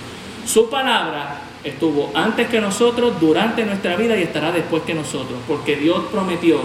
Su 0.47 0.69
palabra 0.69 1.41
estuvo 1.65 2.11
antes 2.15 2.49
que 2.49 2.61
nosotros, 2.61 3.19
durante 3.19 3.65
nuestra 3.65 3.97
vida 3.97 4.19
y 4.19 4.23
estará 4.23 4.53
después 4.53 4.83
que 4.83 4.93
nosotros, 4.93 5.39
porque 5.49 5.77
Dios 5.77 6.05
prometió 6.13 6.61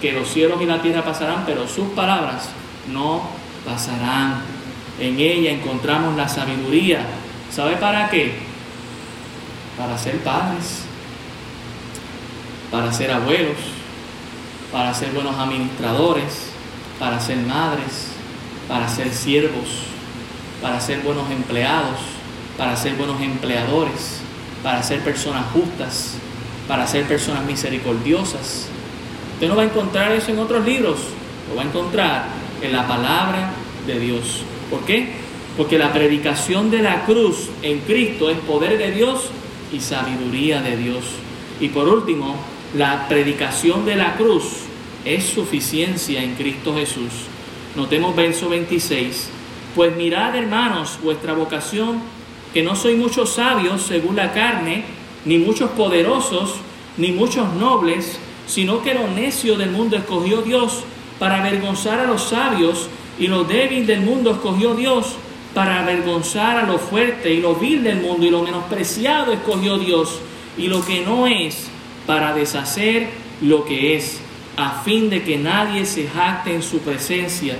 que 0.00 0.12
los 0.12 0.26
cielos 0.28 0.60
y 0.60 0.66
la 0.66 0.82
tierra 0.82 1.04
pasarán, 1.04 1.44
pero 1.46 1.68
sus 1.68 1.88
palabras 1.90 2.48
no 2.92 3.22
pasarán. 3.64 4.42
En 4.98 5.20
ella 5.20 5.52
encontramos 5.52 6.16
la 6.16 6.28
sabiduría. 6.28 7.06
¿Sabe 7.50 7.76
para 7.76 8.08
qué? 8.10 8.34
Para 9.78 9.96
ser 9.98 10.18
padres, 10.18 10.82
para 12.70 12.92
ser 12.92 13.10
abuelos, 13.10 13.56
para 14.72 14.92
ser 14.94 15.10
buenos 15.10 15.36
administradores, 15.38 16.50
para 16.98 17.20
ser 17.20 17.38
madres, 17.38 18.08
para 18.68 18.88
ser 18.88 19.12
siervos, 19.12 19.84
para 20.60 20.80
ser 20.80 21.00
buenos 21.00 21.30
empleados, 21.30 21.98
para 22.56 22.76
ser 22.76 22.94
buenos 22.94 23.20
empleadores, 23.20 24.20
para 24.62 24.82
ser 24.82 25.00
personas 25.00 25.44
justas, 25.52 26.14
para 26.66 26.86
ser 26.86 27.04
personas 27.04 27.44
misericordiosas. 27.44 28.68
Usted 29.34 29.48
no 29.48 29.56
va 29.56 29.62
a 29.62 29.66
encontrar 29.66 30.12
eso 30.12 30.32
en 30.32 30.38
otros 30.38 30.64
libros, 30.64 30.98
lo 31.48 31.56
va 31.56 31.62
a 31.62 31.66
encontrar 31.66 32.24
en 32.62 32.72
la 32.72 32.88
palabra 32.88 33.50
de 33.86 34.00
Dios. 34.00 34.42
¿Por 34.70 34.80
qué? 34.84 35.25
Porque 35.56 35.78
la 35.78 35.92
predicación 35.92 36.70
de 36.70 36.82
la 36.82 37.04
cruz 37.06 37.48
en 37.62 37.80
Cristo 37.80 38.28
es 38.28 38.38
poder 38.38 38.76
de 38.76 38.90
Dios 38.90 39.30
y 39.72 39.80
sabiduría 39.80 40.60
de 40.60 40.76
Dios. 40.76 41.04
Y 41.60 41.68
por 41.68 41.88
último, 41.88 42.36
la 42.74 43.08
predicación 43.08 43.86
de 43.86 43.96
la 43.96 44.16
cruz 44.16 44.44
es 45.04 45.24
suficiencia 45.24 46.22
en 46.22 46.34
Cristo 46.34 46.74
Jesús. 46.74 47.12
Notemos 47.74 48.14
verso 48.14 48.48
26. 48.48 49.30
Pues 49.74 49.96
mirad, 49.96 50.36
hermanos, 50.36 50.98
vuestra 51.02 51.32
vocación, 51.32 52.00
que 52.52 52.62
no 52.62 52.76
soy 52.76 52.96
muchos 52.96 53.30
sabios 53.30 53.82
según 53.82 54.16
la 54.16 54.32
carne, 54.32 54.84
ni 55.24 55.38
muchos 55.38 55.70
poderosos, 55.70 56.54
ni 56.96 57.12
muchos 57.12 57.52
nobles, 57.54 58.18
sino 58.46 58.82
que 58.82 58.94
lo 58.94 59.06
necio 59.08 59.56
del 59.56 59.70
mundo 59.70 59.96
escogió 59.96 60.42
Dios 60.42 60.84
para 61.18 61.40
avergonzar 61.40 62.00
a 62.00 62.06
los 62.06 62.22
sabios, 62.22 62.88
y 63.18 63.28
lo 63.28 63.44
débil 63.44 63.86
del 63.86 64.00
mundo 64.00 64.32
escogió 64.32 64.74
Dios 64.74 65.16
para 65.56 65.80
avergonzar 65.80 66.58
a 66.58 66.66
lo 66.66 66.78
fuerte, 66.78 67.32
y 67.32 67.40
lo 67.40 67.54
vil 67.54 67.82
del 67.82 68.02
mundo 68.02 68.26
y 68.26 68.30
lo 68.30 68.42
menospreciado 68.42 69.32
escogió 69.32 69.78
Dios, 69.78 70.20
y 70.58 70.66
lo 70.66 70.84
que 70.84 71.00
no 71.00 71.26
es, 71.26 71.68
para 72.06 72.34
deshacer 72.34 73.08
lo 73.40 73.64
que 73.64 73.96
es 73.96 74.20
a 74.58 74.82
fin 74.82 75.08
de 75.08 75.22
que 75.22 75.38
nadie 75.38 75.86
se 75.86 76.08
jacte 76.08 76.54
en 76.54 76.62
su 76.62 76.80
presencia, 76.80 77.56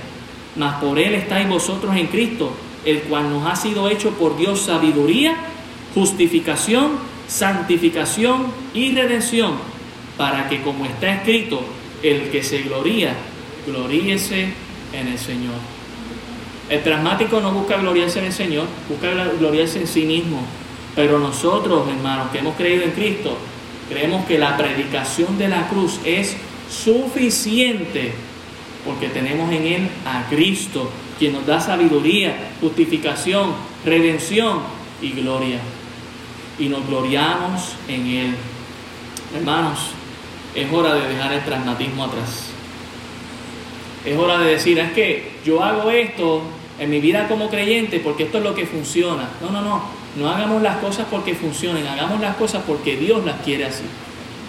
mas 0.57 0.75
por 0.75 0.99
él 0.99 1.15
estáis 1.15 1.49
vosotros 1.49 1.97
en 1.97 2.09
Cristo, 2.09 2.53
el 2.85 3.01
cual 3.01 3.31
nos 3.31 3.47
ha 3.47 3.57
sido 3.57 3.89
hecho 3.89 4.11
por 4.11 4.37
Dios 4.37 4.61
sabiduría, 4.61 5.35
justificación, 5.95 6.99
santificación 7.27 8.49
y 8.75 8.95
redención, 8.95 9.55
para 10.19 10.51
que 10.51 10.61
como 10.61 10.85
está 10.85 11.15
escrito, 11.15 11.63
el 12.03 12.29
que 12.29 12.43
se 12.43 12.61
gloría, 12.61 13.15
gloríese 13.67 14.51
en 14.93 15.09
el 15.09 15.19
Señor. 15.19 15.76
El 16.69 16.81
pragmático 16.81 17.41
no 17.41 17.53
busca 17.53 17.77
gloriarse 17.77 18.19
en 18.19 18.27
el 18.27 18.33
Señor, 18.33 18.67
busca 18.89 19.13
gloriarse 19.39 19.81
en 19.81 19.87
sí 19.87 20.03
mismo. 20.03 20.43
Pero 20.97 21.19
nosotros, 21.19 21.89
hermanos, 21.89 22.31
que 22.31 22.39
hemos 22.39 22.57
creído 22.57 22.85
en 22.85 22.91
Cristo, 22.93 23.37
creemos 23.89 24.27
que 24.27 24.39
la 24.39 24.57
predicación 24.57 25.39
de 25.39 25.49
la 25.49 25.69
cruz 25.69 26.01
es 26.05 26.37
suficiente 26.69 28.13
porque 28.87 29.09
tenemos 29.09 29.53
en 29.53 29.67
Él 29.67 29.89
a 30.07 30.29
Cristo, 30.31 30.91
quien 31.19 31.33
nos 31.33 31.45
da 31.45 31.61
sabiduría, 31.61 32.53
justificación, 32.61 33.53
redención 33.85 34.61
y 35.03 35.11
gloria. 35.11 35.59
Y 36.59 36.69
nos 36.69 36.87
gloriamos 36.87 37.75
en 37.89 38.07
Él. 38.07 38.35
Hermanos, 39.37 39.91
es 40.55 40.73
hora 40.73 40.95
de 40.95 41.09
dejar 41.09 41.33
el 41.33 41.41
pragmatismo 41.41 42.05
atrás. 42.05 42.51
Es 44.05 44.17
hora 44.17 44.39
de 44.39 44.53
decir, 44.53 44.79
es 44.79 44.93
que 44.93 45.33
yo 45.45 45.63
hago 45.63 45.91
esto 45.91 46.43
en 46.79 46.91
mi 46.91 47.01
vida 47.01 47.29
como 47.29 47.49
creyente 47.49 48.01
porque 48.01 48.25
esto 48.25 48.39
es 48.39 48.45
lo 48.45 48.55
que 48.55 48.67
funciona. 48.67 49.29
No, 49.41 49.51
no, 49.51 49.63
no. 49.63 49.83
No 50.17 50.31
hagamos 50.31 50.63
las 50.63 50.79
cosas 50.79 51.07
porque 51.11 51.35
funcionen, 51.35 51.87
hagamos 51.87 52.21
las 52.21 52.37
cosas 52.37 52.63
porque 52.67 52.97
Dios 52.97 53.25
las 53.25 53.41
quiere 53.43 53.67
así. 53.67 53.85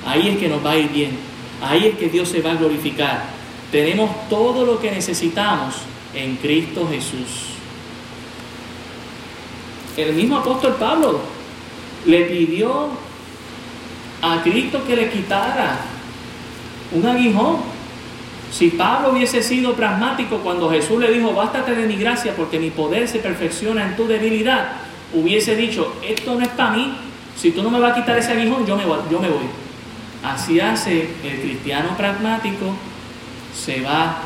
Ahí 0.05 0.29
es 0.29 0.37
que 0.37 0.47
nos 0.47 0.65
va 0.65 0.71
a 0.71 0.77
ir 0.77 0.89
bien. 0.89 1.11
Ahí 1.61 1.87
es 1.87 1.97
que 1.97 2.07
Dios 2.07 2.29
se 2.29 2.41
va 2.41 2.51
a 2.51 2.55
glorificar. 2.55 3.25
Tenemos 3.71 4.09
todo 4.29 4.65
lo 4.65 4.79
que 4.79 4.91
necesitamos 4.91 5.75
en 6.13 6.37
Cristo 6.37 6.87
Jesús. 6.89 7.57
El 9.97 10.13
mismo 10.13 10.37
apóstol 10.37 10.75
Pablo 10.79 11.19
le 12.05 12.21
pidió 12.23 12.89
a 14.21 14.41
Cristo 14.41 14.81
que 14.87 14.95
le 14.95 15.09
quitara 15.09 15.79
un 16.93 17.05
aguijón. 17.05 17.57
Si 18.51 18.69
Pablo 18.69 19.11
hubiese 19.11 19.43
sido 19.43 19.73
pragmático 19.73 20.37
cuando 20.37 20.69
Jesús 20.69 20.99
le 20.99 21.11
dijo, 21.11 21.33
bástate 21.33 21.75
de 21.75 21.85
mi 21.85 21.97
gracia 21.97 22.33
porque 22.35 22.59
mi 22.59 22.69
poder 22.69 23.07
se 23.07 23.19
perfecciona 23.19 23.85
en 23.85 23.95
tu 23.95 24.07
debilidad, 24.07 24.69
hubiese 25.13 25.55
dicho, 25.55 25.93
esto 26.07 26.35
no 26.35 26.41
es 26.41 26.49
para 26.49 26.71
mí, 26.71 26.93
si 27.35 27.51
tú 27.51 27.61
no 27.61 27.69
me 27.69 27.79
vas 27.79 27.91
a 27.91 27.95
quitar 27.95 28.17
ese 28.17 28.31
aguijón, 28.31 28.65
yo 28.65 28.75
me 28.77 28.85
voy. 28.85 29.45
Así 30.23 30.59
hace 30.59 31.09
el 31.23 31.41
cristiano 31.41 31.95
pragmático, 31.95 32.73
se 33.53 33.81
va, 33.81 34.17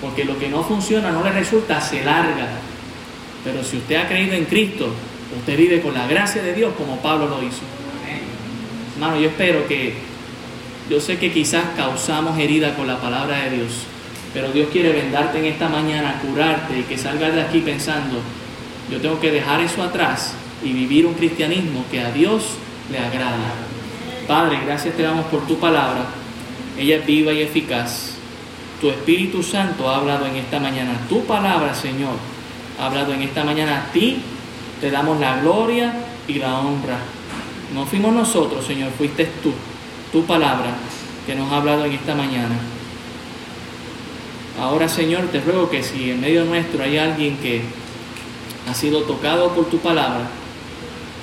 porque 0.00 0.24
lo 0.24 0.38
que 0.38 0.48
no 0.48 0.62
funciona, 0.62 1.10
no 1.10 1.22
le 1.22 1.32
resulta, 1.32 1.80
se 1.80 2.04
larga. 2.04 2.48
Pero 3.44 3.62
si 3.62 3.76
usted 3.76 3.96
ha 3.96 4.08
creído 4.08 4.34
en 4.34 4.44
Cristo, 4.46 4.88
usted 5.38 5.56
vive 5.56 5.80
con 5.80 5.94
la 5.94 6.06
gracia 6.06 6.42
de 6.42 6.52
Dios 6.54 6.72
como 6.76 7.00
Pablo 7.00 7.28
lo 7.28 7.42
hizo. 7.42 7.62
Hermano, 8.94 9.20
yo 9.20 9.28
espero 9.28 9.66
que, 9.68 9.94
yo 10.88 11.00
sé 11.00 11.18
que 11.18 11.32
quizás 11.32 11.64
causamos 11.76 12.38
herida 12.38 12.74
con 12.76 12.86
la 12.86 13.00
palabra 13.00 13.44
de 13.44 13.56
Dios, 13.56 13.72
pero 14.32 14.52
Dios 14.52 14.68
quiere 14.70 14.92
vendarte 14.92 15.38
en 15.38 15.46
esta 15.46 15.68
mañana, 15.68 16.20
curarte 16.20 16.78
y 16.78 16.82
que 16.82 16.96
salgas 16.98 17.34
de 17.34 17.42
aquí 17.42 17.60
pensando, 17.60 18.20
yo 18.90 19.00
tengo 19.00 19.18
que 19.18 19.32
dejar 19.32 19.60
eso 19.60 19.82
atrás 19.82 20.34
y 20.62 20.72
vivir 20.72 21.06
un 21.06 21.14
cristianismo 21.14 21.84
que 21.90 22.00
a 22.00 22.12
Dios 22.12 22.44
le 22.90 22.98
agrada. 22.98 23.36
Padre, 24.28 24.58
gracias 24.64 24.94
te 24.96 25.02
damos 25.02 25.26
por 25.26 25.46
tu 25.46 25.58
palabra. 25.58 26.06
Ella 26.78 26.96
es 26.96 27.06
viva 27.06 27.32
y 27.32 27.42
eficaz. 27.42 28.12
Tu 28.80 28.90
Espíritu 28.90 29.42
Santo 29.42 29.88
ha 29.88 29.96
hablado 29.96 30.26
en 30.26 30.36
esta 30.36 30.60
mañana. 30.60 30.92
Tu 31.08 31.24
palabra, 31.24 31.74
Señor, 31.74 32.14
ha 32.78 32.86
hablado 32.86 33.12
en 33.14 33.22
esta 33.22 33.42
mañana. 33.44 33.86
A 33.88 33.92
ti 33.92 34.18
te 34.80 34.90
damos 34.90 35.18
la 35.18 35.40
gloria 35.40 35.94
y 36.28 36.34
la 36.34 36.58
honra. 36.58 36.98
No 37.74 37.86
fuimos 37.86 38.12
nosotros, 38.12 38.64
Señor, 38.64 38.90
fuiste 38.96 39.28
tú, 39.42 39.52
tu 40.12 40.24
palabra, 40.24 40.74
que 41.26 41.34
nos 41.34 41.50
ha 41.52 41.58
hablado 41.58 41.84
en 41.84 41.92
esta 41.92 42.14
mañana. 42.14 42.56
Ahora, 44.60 44.88
Señor, 44.88 45.24
te 45.32 45.40
ruego 45.40 45.68
que 45.68 45.82
si 45.82 46.10
en 46.10 46.20
medio 46.20 46.44
nuestro 46.44 46.82
hay 46.82 46.96
alguien 46.96 47.36
que 47.38 47.62
ha 48.68 48.74
sido 48.74 49.02
tocado 49.02 49.50
por 49.50 49.66
tu 49.66 49.78
palabra, 49.78 50.28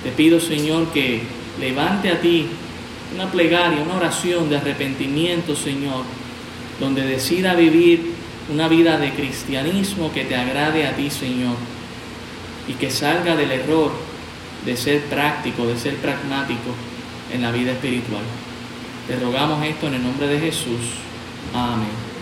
te 0.04 0.12
pido, 0.12 0.40
Señor, 0.40 0.88
que 0.88 1.22
levante 1.60 2.10
a 2.10 2.22
ti 2.22 2.48
una 3.16 3.32
plegaria, 3.32 3.82
una 3.82 3.96
oración 3.96 4.50
de 4.50 4.58
arrepentimiento, 4.58 5.56
Señor, 5.56 6.04
donde 6.80 7.06
decida 7.06 7.56
vivir 7.56 8.14
una 8.52 8.68
vida 8.68 8.98
de 8.98 9.14
cristianismo 9.14 10.12
que 10.12 10.26
te 10.26 10.36
agrade 10.36 10.86
a 10.86 10.96
ti, 10.96 11.10
Señor, 11.10 11.56
y 12.68 12.74
que 12.74 12.92
salga 12.92 13.36
del 13.36 13.52
error 13.52 13.92
de 14.66 14.78
ser 14.78 15.02
práctico, 15.06 15.66
de 15.66 15.78
ser 15.78 15.96
pragmático 15.96 16.70
en 17.34 17.42
la 17.42 17.52
vida 17.52 17.72
espiritual. 17.72 18.22
Te 19.08 19.20
rogamos 19.20 19.66
esto 19.66 19.88
en 19.88 19.96
el 19.96 20.04
nombre 20.04 20.28
de 20.28 20.40
Jesús. 20.40 20.80
Amén. 21.54 22.13